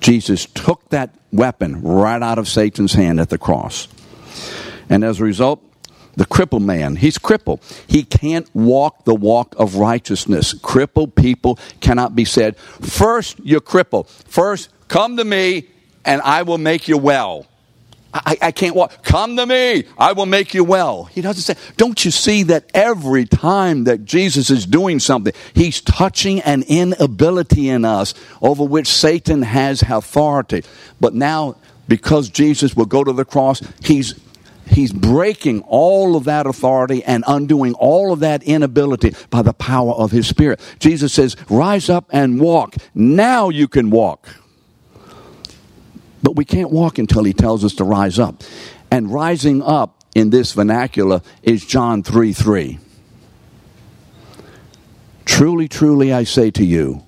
Jesus 0.00 0.46
took 0.46 0.88
that 0.88 1.14
weapon 1.30 1.82
right 1.82 2.22
out 2.22 2.38
of 2.38 2.48
Satan's 2.48 2.94
hand 2.94 3.20
at 3.20 3.28
the 3.28 3.36
cross. 3.36 3.86
And 4.88 5.04
as 5.04 5.20
a 5.20 5.24
result, 5.24 5.62
the 6.16 6.26
crippled 6.26 6.62
man. 6.62 6.96
He's 6.96 7.18
crippled. 7.18 7.60
He 7.86 8.02
can't 8.02 8.48
walk 8.54 9.04
the 9.04 9.14
walk 9.14 9.54
of 9.58 9.76
righteousness. 9.76 10.54
Crippled 10.54 11.14
people 11.14 11.58
cannot 11.80 12.14
be 12.14 12.24
said, 12.24 12.56
First, 12.56 13.38
you're 13.42 13.60
crippled. 13.60 14.08
First, 14.08 14.70
come 14.88 15.16
to 15.16 15.24
me 15.24 15.68
and 16.04 16.20
I 16.22 16.42
will 16.42 16.58
make 16.58 16.88
you 16.88 16.98
well. 16.98 17.46
I, 18.12 18.36
I, 18.42 18.50
can't 18.50 18.74
walk. 18.74 19.04
Come 19.04 19.36
to 19.36 19.46
me. 19.46 19.84
I 19.96 20.12
will 20.12 20.26
make 20.26 20.52
you 20.52 20.64
well. 20.64 21.04
He 21.04 21.20
doesn't 21.20 21.42
say, 21.42 21.54
don't 21.76 22.04
you 22.04 22.10
see 22.10 22.42
that 22.44 22.68
every 22.74 23.24
time 23.24 23.84
that 23.84 24.04
Jesus 24.04 24.50
is 24.50 24.66
doing 24.66 24.98
something, 24.98 25.32
he's 25.54 25.80
touching 25.80 26.40
an 26.40 26.64
inability 26.66 27.68
in 27.68 27.84
us 27.84 28.14
over 28.42 28.64
which 28.64 28.88
Satan 28.88 29.42
has 29.42 29.82
authority. 29.82 30.64
But 31.00 31.14
now, 31.14 31.56
because 31.86 32.28
Jesus 32.28 32.74
will 32.74 32.86
go 32.86 33.04
to 33.04 33.12
the 33.12 33.24
cross, 33.24 33.62
he's 33.80 34.14
he's 34.70 34.92
breaking 34.92 35.62
all 35.62 36.16
of 36.16 36.24
that 36.24 36.46
authority 36.46 37.02
and 37.04 37.24
undoing 37.26 37.74
all 37.74 38.12
of 38.12 38.20
that 38.20 38.42
inability 38.42 39.14
by 39.30 39.42
the 39.42 39.52
power 39.52 39.92
of 39.92 40.10
his 40.10 40.26
spirit. 40.26 40.60
Jesus 40.78 41.12
says, 41.12 41.36
Rise 41.48 41.88
up 41.88 42.06
and 42.10 42.40
walk. 42.40 42.76
Now 42.94 43.48
you 43.48 43.68
can 43.68 43.90
walk. 43.90 44.28
But 46.22 46.36
we 46.36 46.44
can't 46.44 46.70
walk 46.70 46.98
until 46.98 47.24
he 47.24 47.32
tells 47.32 47.64
us 47.64 47.74
to 47.76 47.84
rise 47.84 48.18
up. 48.18 48.42
And 48.90 49.12
rising 49.12 49.62
up 49.62 50.04
in 50.14 50.30
this 50.30 50.52
vernacular 50.52 51.22
is 51.42 51.64
John 51.64 52.02
3 52.02 52.32
3. 52.32 52.78
Truly, 55.24 55.68
truly, 55.68 56.12
I 56.12 56.24
say 56.24 56.50
to 56.50 56.64
you, 56.64 57.04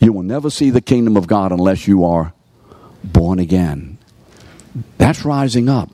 you 0.00 0.12
will 0.12 0.24
never 0.24 0.50
see 0.50 0.70
the 0.70 0.80
kingdom 0.80 1.16
of 1.16 1.26
God 1.26 1.52
unless 1.52 1.86
you 1.86 2.04
are 2.04 2.34
born 3.04 3.38
again. 3.38 3.91
That's 4.98 5.24
rising 5.24 5.68
up. 5.68 5.90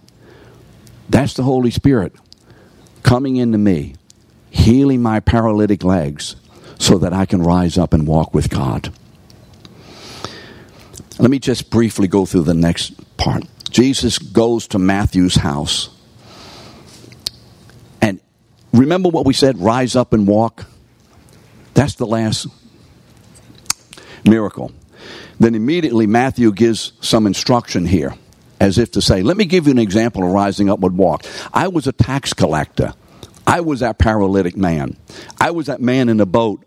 That's 1.08 1.34
the 1.34 1.42
Holy 1.42 1.70
Spirit 1.70 2.14
coming 3.02 3.36
into 3.36 3.58
me, 3.58 3.94
healing 4.50 5.00
my 5.00 5.20
paralytic 5.20 5.82
legs 5.82 6.36
so 6.78 6.98
that 6.98 7.12
I 7.12 7.26
can 7.26 7.42
rise 7.42 7.78
up 7.78 7.92
and 7.92 8.06
walk 8.06 8.34
with 8.34 8.50
God. 8.50 8.92
Let 11.18 11.30
me 11.30 11.38
just 11.38 11.70
briefly 11.70 12.06
go 12.06 12.26
through 12.26 12.42
the 12.42 12.54
next 12.54 13.16
part. 13.16 13.44
Jesus 13.70 14.18
goes 14.18 14.68
to 14.68 14.78
Matthew's 14.78 15.34
house. 15.34 15.90
And 18.00 18.20
remember 18.72 19.08
what 19.08 19.26
we 19.26 19.34
said 19.34 19.58
rise 19.58 19.96
up 19.96 20.12
and 20.12 20.26
walk? 20.26 20.66
That's 21.74 21.94
the 21.94 22.06
last 22.06 22.46
miracle. 24.24 24.72
Then 25.40 25.54
immediately 25.54 26.06
Matthew 26.06 26.52
gives 26.52 26.92
some 27.00 27.26
instruction 27.26 27.86
here, 27.86 28.14
as 28.60 28.78
if 28.78 28.92
to 28.92 29.02
say, 29.02 29.22
Let 29.22 29.36
me 29.36 29.44
give 29.44 29.66
you 29.66 29.72
an 29.72 29.78
example 29.78 30.24
of 30.24 30.30
rising 30.30 30.70
up 30.70 30.82
and 30.82 30.96
walk. 30.96 31.24
I 31.52 31.68
was 31.68 31.86
a 31.86 31.92
tax 31.92 32.32
collector. 32.32 32.94
I 33.46 33.60
was 33.60 33.80
that 33.80 33.98
paralytic 33.98 34.56
man. 34.56 34.96
I 35.40 35.52
was 35.52 35.66
that 35.66 35.80
man 35.80 36.08
in 36.08 36.18
the 36.18 36.26
boat 36.26 36.62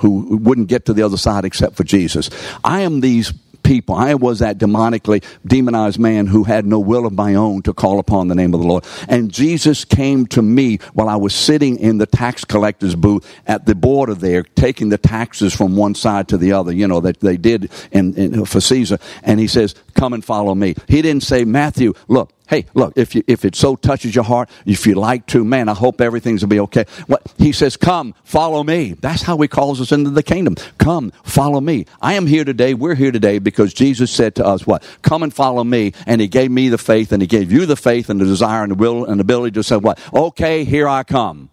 who 0.00 0.36
wouldn't 0.36 0.68
get 0.68 0.86
to 0.86 0.92
the 0.92 1.02
other 1.02 1.16
side 1.16 1.44
except 1.44 1.76
for 1.76 1.84
Jesus. 1.84 2.30
I 2.64 2.80
am 2.80 3.00
these 3.00 3.32
people. 3.64 3.94
I 3.94 4.14
was 4.14 4.38
that 4.38 4.58
demonically 4.58 5.24
demonized 5.44 5.98
man 5.98 6.26
who 6.26 6.44
had 6.44 6.66
no 6.66 6.78
will 6.78 7.06
of 7.06 7.12
my 7.14 7.34
own 7.34 7.62
to 7.62 7.72
call 7.72 7.98
upon 7.98 8.28
the 8.28 8.34
name 8.34 8.54
of 8.54 8.60
the 8.60 8.66
Lord. 8.66 8.84
And 9.08 9.32
Jesus 9.32 9.84
came 9.84 10.26
to 10.26 10.42
me 10.42 10.78
while 10.92 11.08
I 11.08 11.16
was 11.16 11.34
sitting 11.34 11.78
in 11.78 11.98
the 11.98 12.06
tax 12.06 12.44
collector's 12.44 12.94
booth 12.94 13.26
at 13.46 13.66
the 13.66 13.74
border 13.74 14.14
there, 14.14 14.42
taking 14.42 14.90
the 14.90 14.98
taxes 14.98 15.54
from 15.54 15.76
one 15.76 15.94
side 15.94 16.28
to 16.28 16.38
the 16.38 16.52
other, 16.52 16.72
you 16.72 16.86
know, 16.86 17.00
that 17.00 17.20
they 17.20 17.36
did 17.36 17.70
in, 17.90 18.14
in, 18.14 18.44
for 18.44 18.60
Caesar. 18.60 18.98
And 19.22 19.40
he 19.40 19.48
says, 19.48 19.74
Come 19.94 20.12
and 20.12 20.24
follow 20.24 20.54
me. 20.54 20.74
He 20.86 21.02
didn't 21.02 21.22
say, 21.22 21.44
Matthew, 21.44 21.94
look, 22.08 22.33
hey, 22.48 22.66
look, 22.74 22.92
if, 22.96 23.14
you, 23.14 23.22
if 23.26 23.44
it 23.44 23.54
so 23.54 23.74
touches 23.74 24.14
your 24.14 24.24
heart, 24.24 24.50
if 24.66 24.86
you 24.86 24.94
like 24.94 25.26
to, 25.28 25.44
man, 25.44 25.68
I 25.68 25.74
hope 25.74 26.00
everything's 26.00 26.40
to 26.42 26.46
be 26.46 26.60
okay. 26.60 26.84
What, 27.06 27.32
he 27.38 27.52
says, 27.52 27.76
come, 27.76 28.14
follow 28.22 28.62
me. 28.62 28.92
That's 28.92 29.22
how 29.22 29.38
he 29.38 29.48
calls 29.48 29.80
us 29.80 29.92
into 29.92 30.10
the 30.10 30.22
kingdom. 30.22 30.56
Come, 30.78 31.10
follow 31.22 31.60
me. 31.60 31.86
I 32.02 32.14
am 32.14 32.26
here 32.26 32.44
today, 32.44 32.74
we're 32.74 32.94
here 32.94 33.12
today 33.12 33.38
because 33.38 33.72
Jesus 33.72 34.10
said 34.10 34.34
to 34.36 34.46
us, 34.46 34.66
what? 34.66 34.84
Come 35.02 35.22
and 35.22 35.32
follow 35.32 35.64
me. 35.64 35.92
And 36.06 36.20
he 36.20 36.28
gave 36.28 36.50
me 36.50 36.68
the 36.68 36.78
faith 36.78 37.12
and 37.12 37.22
he 37.22 37.26
gave 37.26 37.50
you 37.50 37.66
the 37.66 37.76
faith 37.76 38.10
and 38.10 38.20
the 38.20 38.26
desire 38.26 38.62
and 38.62 38.72
the 38.72 38.76
will 38.76 39.04
and 39.06 39.18
the 39.18 39.22
ability 39.22 39.52
to 39.52 39.62
say, 39.62 39.76
what? 39.76 39.98
Okay, 40.12 40.64
here 40.64 40.86
I 40.86 41.02
come. 41.02 41.48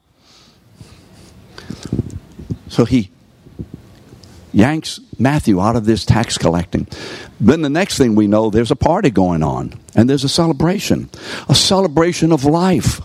So 2.67 2.85
he 2.85 3.11
yanks 4.53 4.99
Matthew 5.21 5.61
out 5.61 5.75
of 5.75 5.85
this 5.85 6.05
tax 6.05 6.37
collecting. 6.37 6.87
Then 7.39 7.61
the 7.61 7.69
next 7.69 7.97
thing 7.97 8.15
we 8.15 8.27
know, 8.27 8.49
there's 8.49 8.71
a 8.71 8.75
party 8.75 9.09
going 9.09 9.43
on, 9.43 9.73
and 9.95 10.09
there's 10.09 10.23
a 10.23 10.29
celebration, 10.29 11.09
a 11.47 11.55
celebration 11.55 12.31
of 12.31 12.43
life. 12.43 13.01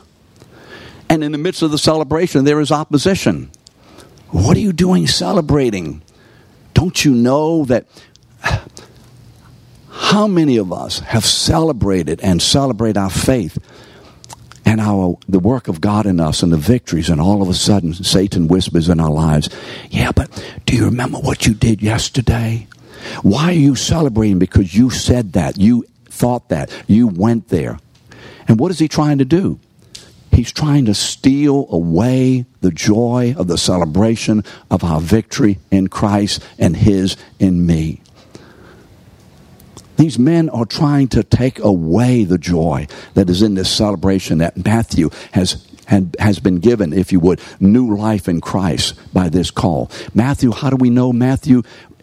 And 1.09 1.23
in 1.23 1.33
the 1.33 1.39
midst 1.39 1.63
of 1.63 1.71
the 1.71 1.79
celebration, 1.79 2.45
there 2.45 2.61
is 2.61 2.73
opposition. 2.73 3.51
What 4.31 4.57
are 4.57 4.61
you 4.61 4.73
doing 4.73 5.07
celebrating? 5.07 6.03
Don't 6.75 7.05
you 7.05 7.13
know 7.13 7.65
that? 7.67 7.87
How 9.91 10.27
many 10.27 10.57
of 10.57 10.73
us 10.73 10.99
have 11.01 11.25
celebrated 11.25 12.21
and 12.21 12.43
celebrate 12.43 12.97
our 12.97 13.11
faith 13.11 13.59
and 14.67 14.81
our 14.81 15.17
the 15.29 15.39
work 15.39 15.69
of 15.69 15.81
God 15.81 16.05
in 16.05 16.21
us 16.21 16.43
and 16.43 16.53
the 16.53 16.59
victories, 16.59 17.09
and 17.09 17.21
all 17.21 17.41
of 17.41 17.49
a 17.49 17.55
sudden 17.55 17.95
Satan 17.95 18.49
whispers 18.49 18.89
in 18.91 19.01
our 19.01 19.11
lives, 19.11 19.49
Yeah, 19.91 20.13
but 20.13 20.29
do 20.67 20.77
you 20.77 20.85
remember 20.85 21.19
what 21.19 21.47
you 21.47 21.55
did 21.55 21.81
yesterday? 21.81 22.67
Why 23.23 23.51
are 23.51 23.53
you 23.53 23.77
celebrating? 23.77 24.39
Because 24.39 24.75
you 24.75 24.91
said 24.91 25.33
that, 25.35 25.57
you 25.57 25.87
thought 26.07 26.49
that, 26.49 26.71
you 26.89 27.07
went 27.07 27.49
there. 27.49 27.79
And 28.49 28.59
what 28.59 28.71
is 28.73 28.79
he 28.79 28.89
trying 28.89 29.19
to 29.19 29.25
do? 29.25 29.61
He's 30.33 30.53
trying 30.53 30.85
to 30.87 30.95
steal 30.95 31.67
away 31.71 32.45
the 32.61 32.71
joy 32.71 33.35
of 33.39 33.47
the 33.47 33.57
celebration 33.57 34.45
of 34.71 34.85
our 34.85 35.01
victory 35.01 35.59
in 35.71 35.89
Christ 35.89 36.43
and 36.59 36.77
his 36.77 37.17
in 37.39 37.65
me. 37.65 38.03
These 39.97 40.19
men 40.19 40.49
are 40.51 40.67
trying 40.67 41.09
to 41.09 41.23
take 41.23 41.59
away 41.59 42.25
the 42.25 42.39
joy 42.39 42.87
that 43.15 43.31
is 43.31 43.43
in 43.43 43.55
this 43.55 43.71
celebration 43.71 44.39
that 44.39 44.65
Matthew 44.65 45.11
has 45.33 45.67
had, 45.87 46.17
has 46.19 46.39
been 46.39 46.59
given, 46.59 46.93
if 46.93 47.13
you 47.13 47.21
would, 47.21 47.41
new 47.61 47.97
life 47.97 48.29
in 48.29 48.41
Christ 48.41 48.95
by 49.13 49.29
this 49.29 49.51
call. 49.51 49.91
Matthew, 50.15 50.53
how 50.53 50.71
do 50.71 50.77
we 50.77 50.91
know 50.91 51.13
Matthew 51.13 51.63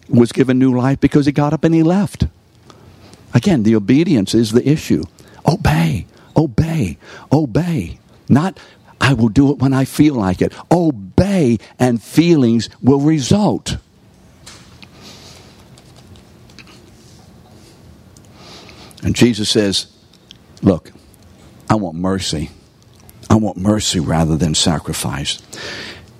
was 0.10 0.32
given 0.32 0.58
new 0.58 0.76
life? 0.76 1.00
Because 1.00 1.26
he 1.26 1.32
got 1.32 1.54
up 1.54 1.64
and 1.64 1.76
he 1.76 1.84
left. 1.84 2.26
Again, 3.34 3.64
the 3.64 3.76
obedience 3.76 4.34
is 4.34 4.52
the 4.52 4.68
issue. 4.68 5.04
Obey, 5.46 6.06
obey, 6.36 6.98
obey. 7.32 8.00
Not, 8.30 8.60
I 9.02 9.14
will 9.14 9.30
do 9.30 9.52
it 9.52 9.60
when 9.60 9.74
I 9.74 9.86
feel 9.86 10.16
like 10.16 10.42
it. 10.42 10.54
Obey, 10.72 11.58
and 11.78 12.02
feelings 12.02 12.70
will 12.82 13.00
result. 13.00 13.78
And 19.04 19.16
Jesus 19.16 19.50
says, 19.50 19.88
Look, 20.62 20.92
I 21.70 21.76
want 21.76 21.96
mercy. 21.96 22.50
I 23.30 23.36
want 23.36 23.58
mercy 23.58 24.00
rather 24.00 24.38
than 24.38 24.56
sacrifice. 24.56 25.42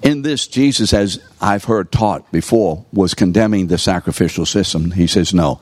In 0.02 0.22
this, 0.22 0.48
Jesus, 0.48 0.94
as 0.94 1.24
I've 1.40 1.64
heard 1.64 1.92
taught 1.92 2.30
before, 2.32 2.86
was 2.92 3.14
condemning 3.14 3.68
the 3.68 3.78
sacrificial 3.78 4.46
system. 4.46 4.92
He 4.92 5.08
says, 5.08 5.34
No, 5.34 5.62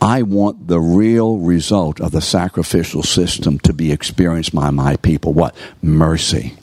I 0.00 0.22
want 0.22 0.66
the 0.66 0.80
real 0.80 1.38
result 1.38 2.00
of 2.00 2.12
the 2.12 2.22
sacrificial 2.22 3.02
system 3.02 3.58
to 3.60 3.74
be 3.74 3.92
experienced 3.92 4.54
by 4.54 4.70
my 4.70 4.96
people. 4.96 5.34
What? 5.34 5.54
Mercy. 5.82 6.54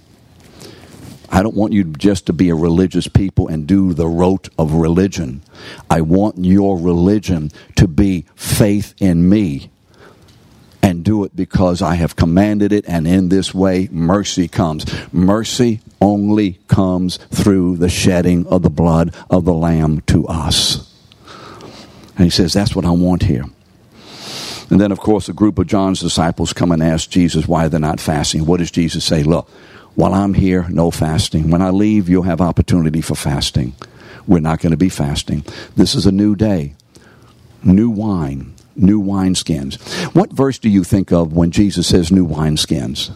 I 1.30 1.42
don't 1.42 1.56
want 1.56 1.74
you 1.74 1.84
just 1.84 2.28
to 2.28 2.34
be 2.34 2.50
a 2.50 2.56
religious 2.56 3.08
people 3.08 3.48
and 3.48 3.66
do 3.66 3.94
the 3.94 4.08
rote 4.08 4.50
of 4.58 4.74
religion. 4.74 5.42
I 5.90 6.02
want 6.02 6.46
your 6.46 6.78
religion 6.78 7.50
to 7.76 7.88
be 7.88 8.26
faith 8.36 8.94
in 9.00 9.28
me 9.28 9.72
and 10.84 11.04
do 11.04 11.24
it 11.24 11.36
because 11.36 11.82
I 11.82 11.96
have 11.96 12.18
commanded 12.18 12.74
it, 12.74 12.84
and 12.88 13.08
in 13.08 13.30
this 13.30 13.54
way 13.54 13.88
mercy 13.90 14.50
comes. 14.50 14.86
Mercy 15.14 15.80
only 16.02 16.60
comes 16.68 17.18
through 17.32 17.78
the 17.78 17.90
shedding 17.90 18.46
of 18.48 18.62
the 18.62 18.70
blood 18.70 19.16
of 19.30 19.46
the 19.46 19.54
Lamb 19.54 20.02
to 20.02 20.28
us. 20.28 20.94
And 22.18 22.26
he 22.26 22.30
says, 22.30 22.54
That's 22.54 22.76
what 22.76 22.86
I 22.86 22.92
want 22.92 23.24
here. 23.24 23.46
And 24.70 24.82
then, 24.82 24.92
of 24.92 25.00
course, 25.00 25.30
a 25.30 25.34
group 25.34 25.58
of 25.58 25.68
John's 25.68 26.02
disciples 26.02 26.52
come 26.52 26.72
and 26.72 26.84
ask 26.84 27.10
Jesus 27.10 27.48
why 27.48 27.68
they're 27.68 27.80
not 27.80 28.00
fasting. 28.00 28.46
What 28.46 28.58
does 28.58 28.72
Jesus 28.72 29.06
say? 29.06 29.24
Look, 29.24 29.50
while 29.96 30.14
I'm 30.14 30.34
here, 30.34 30.68
no 30.70 30.92
fasting. 30.92 31.50
When 31.50 31.62
I 31.62 31.70
leave, 31.70 32.10
you'll 32.10 32.24
have 32.24 32.42
opportunity 32.42 33.02
for 33.02 33.16
fasting. 33.16 33.74
We're 34.28 34.40
not 34.40 34.60
going 34.60 34.72
to 34.72 34.78
be 34.78 34.90
fasting. 34.90 35.46
This 35.76 35.96
is 35.96 36.06
a 36.06 36.12
new 36.12 36.36
day, 36.36 36.76
new 37.64 37.90
wine, 37.90 38.53
new 38.76 39.02
wineskins. 39.02 39.82
What 40.16 40.32
verse 40.32 40.60
do 40.60 40.70
you 40.70 40.84
think 40.84 41.12
of 41.12 41.34
when 41.34 41.52
Jesus 41.52 41.88
says 41.88 42.12
new 42.12 42.28
wineskins? 42.28 43.12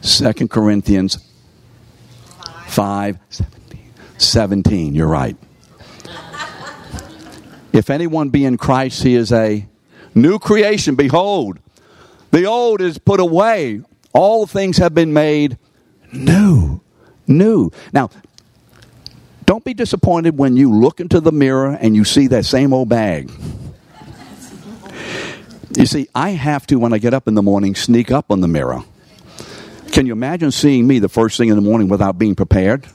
Second 0.00 0.50
Corinthians 0.50 1.18
5 2.66 3.18
17. 4.18 4.94
You're 4.94 5.06
right. 5.06 5.36
if 7.72 7.90
anyone 7.90 8.30
be 8.30 8.44
in 8.44 8.56
Christ, 8.56 9.02
he 9.02 9.14
is 9.14 9.32
a 9.32 9.66
new 10.14 10.38
creation. 10.38 10.94
Behold, 10.94 11.58
the 12.30 12.44
old 12.44 12.80
is 12.80 12.98
put 12.98 13.20
away. 13.20 13.82
All 14.12 14.46
things 14.46 14.78
have 14.78 14.94
been 14.94 15.12
made 15.12 15.58
new. 16.12 16.80
New. 17.26 17.70
Now, 17.92 18.10
don't 19.46 19.64
be 19.64 19.74
disappointed 19.74 20.36
when 20.36 20.56
you 20.56 20.72
look 20.72 21.00
into 21.00 21.20
the 21.20 21.32
mirror 21.32 21.76
and 21.80 21.94
you 21.96 22.04
see 22.04 22.26
that 22.28 22.44
same 22.44 22.72
old 22.72 22.88
bag. 22.88 23.30
You 25.78 25.86
see, 25.86 26.08
I 26.12 26.30
have 26.30 26.66
to, 26.66 26.76
when 26.76 26.92
I 26.92 26.98
get 26.98 27.14
up 27.14 27.28
in 27.28 27.34
the 27.34 27.42
morning, 27.42 27.76
sneak 27.76 28.10
up 28.10 28.32
on 28.32 28.40
the 28.40 28.48
mirror. 28.48 28.82
Can 29.92 30.06
you 30.06 30.12
imagine 30.12 30.50
seeing 30.50 30.88
me 30.88 30.98
the 30.98 31.08
first 31.08 31.38
thing 31.38 31.50
in 31.50 31.54
the 31.54 31.62
morning 31.62 31.88
without 31.88 32.18
being 32.18 32.34
prepared? 32.34 32.88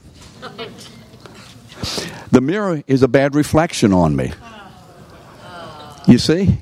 The 2.29 2.41
mirror 2.41 2.83
is 2.85 3.01
a 3.01 3.07
bad 3.07 3.35
reflection 3.35 3.93
on 3.93 4.17
me. 4.17 4.33
You 6.09 6.17
see? 6.17 6.57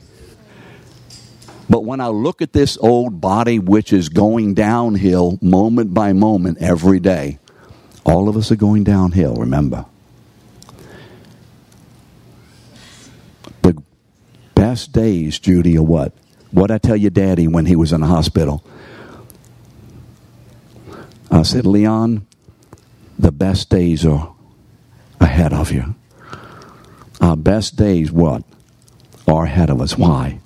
But 1.68 1.86
when 1.86 2.00
I 2.00 2.10
look 2.10 2.44
at 2.44 2.54
this 2.54 2.78
old 2.78 3.20
body, 3.20 3.58
which 3.58 3.92
is 3.92 4.10
going 4.10 4.54
downhill 4.54 5.40
moment 5.42 5.92
by 5.92 6.14
moment 6.14 6.60
every 6.62 7.00
day, 7.00 7.40
all 8.04 8.30
of 8.30 8.38
us 8.38 8.52
are 8.52 8.56
going 8.56 8.84
downhill, 8.84 9.38
remember. 9.38 9.88
Best 14.62 14.92
days, 14.92 15.40
Judy, 15.40 15.76
are 15.76 15.82
what? 15.82 16.14
What 16.52 16.70
I 16.70 16.78
tell 16.78 16.96
your 16.96 17.10
daddy 17.10 17.48
when 17.48 17.66
he 17.66 17.76
was 17.76 17.94
in 17.94 18.02
the 18.02 18.06
hospital? 18.06 18.64
I 21.32 21.42
said, 21.42 21.66
Leon, 21.66 22.28
the 23.18 23.32
best 23.32 23.72
days 23.72 24.06
are 24.06 24.36
ahead 25.20 25.52
of 25.52 25.72
you. 25.72 25.96
Our 27.20 27.36
best 27.36 27.76
days, 27.76 28.12
what? 28.12 28.44
Are 29.28 29.46
ahead 29.46 29.72
of 29.72 29.82
us. 29.82 29.98
Why? 29.98 30.40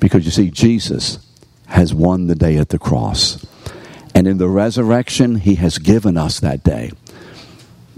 Because 0.00 0.24
you 0.24 0.30
see, 0.30 0.50
Jesus 0.50 1.18
has 1.66 1.92
won 1.92 2.28
the 2.28 2.34
day 2.34 2.56
at 2.56 2.70
the 2.70 2.78
cross. 2.78 3.44
And 4.14 4.26
in 4.26 4.38
the 4.38 4.48
resurrection, 4.48 5.34
he 5.34 5.56
has 5.56 5.76
given 5.76 6.16
us 6.16 6.40
that 6.40 6.64
day. 6.64 6.90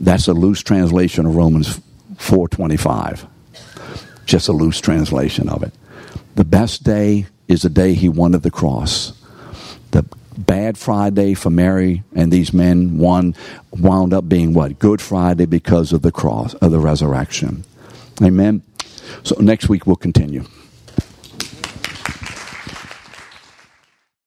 That's 0.00 0.26
a 0.26 0.32
loose 0.32 0.64
translation 0.64 1.26
of 1.26 1.36
Romans 1.36 1.80
4:25. 2.16 3.37
Just 4.28 4.48
a 4.48 4.52
loose 4.52 4.78
translation 4.78 5.48
of 5.48 5.62
it. 5.62 5.72
The 6.34 6.44
best 6.44 6.84
day 6.84 7.26
is 7.48 7.62
the 7.62 7.70
day 7.70 7.94
he 7.94 8.10
won 8.10 8.34
at 8.34 8.42
the 8.42 8.50
cross. 8.50 9.14
The 9.92 10.04
bad 10.36 10.76
Friday 10.76 11.32
for 11.32 11.48
Mary 11.48 12.02
and 12.14 12.30
these 12.30 12.52
men 12.52 12.98
one 12.98 13.34
wound 13.70 14.12
up 14.12 14.28
being 14.28 14.52
what? 14.52 14.78
Good 14.78 15.00
Friday 15.00 15.46
because 15.46 15.94
of 15.94 16.02
the 16.02 16.12
cross 16.12 16.52
of 16.54 16.70
the 16.72 16.78
resurrection. 16.78 17.64
Amen. 18.22 18.62
So 19.22 19.34
next 19.40 19.70
week 19.70 19.86
we'll 19.86 19.96
continue. 19.96 20.44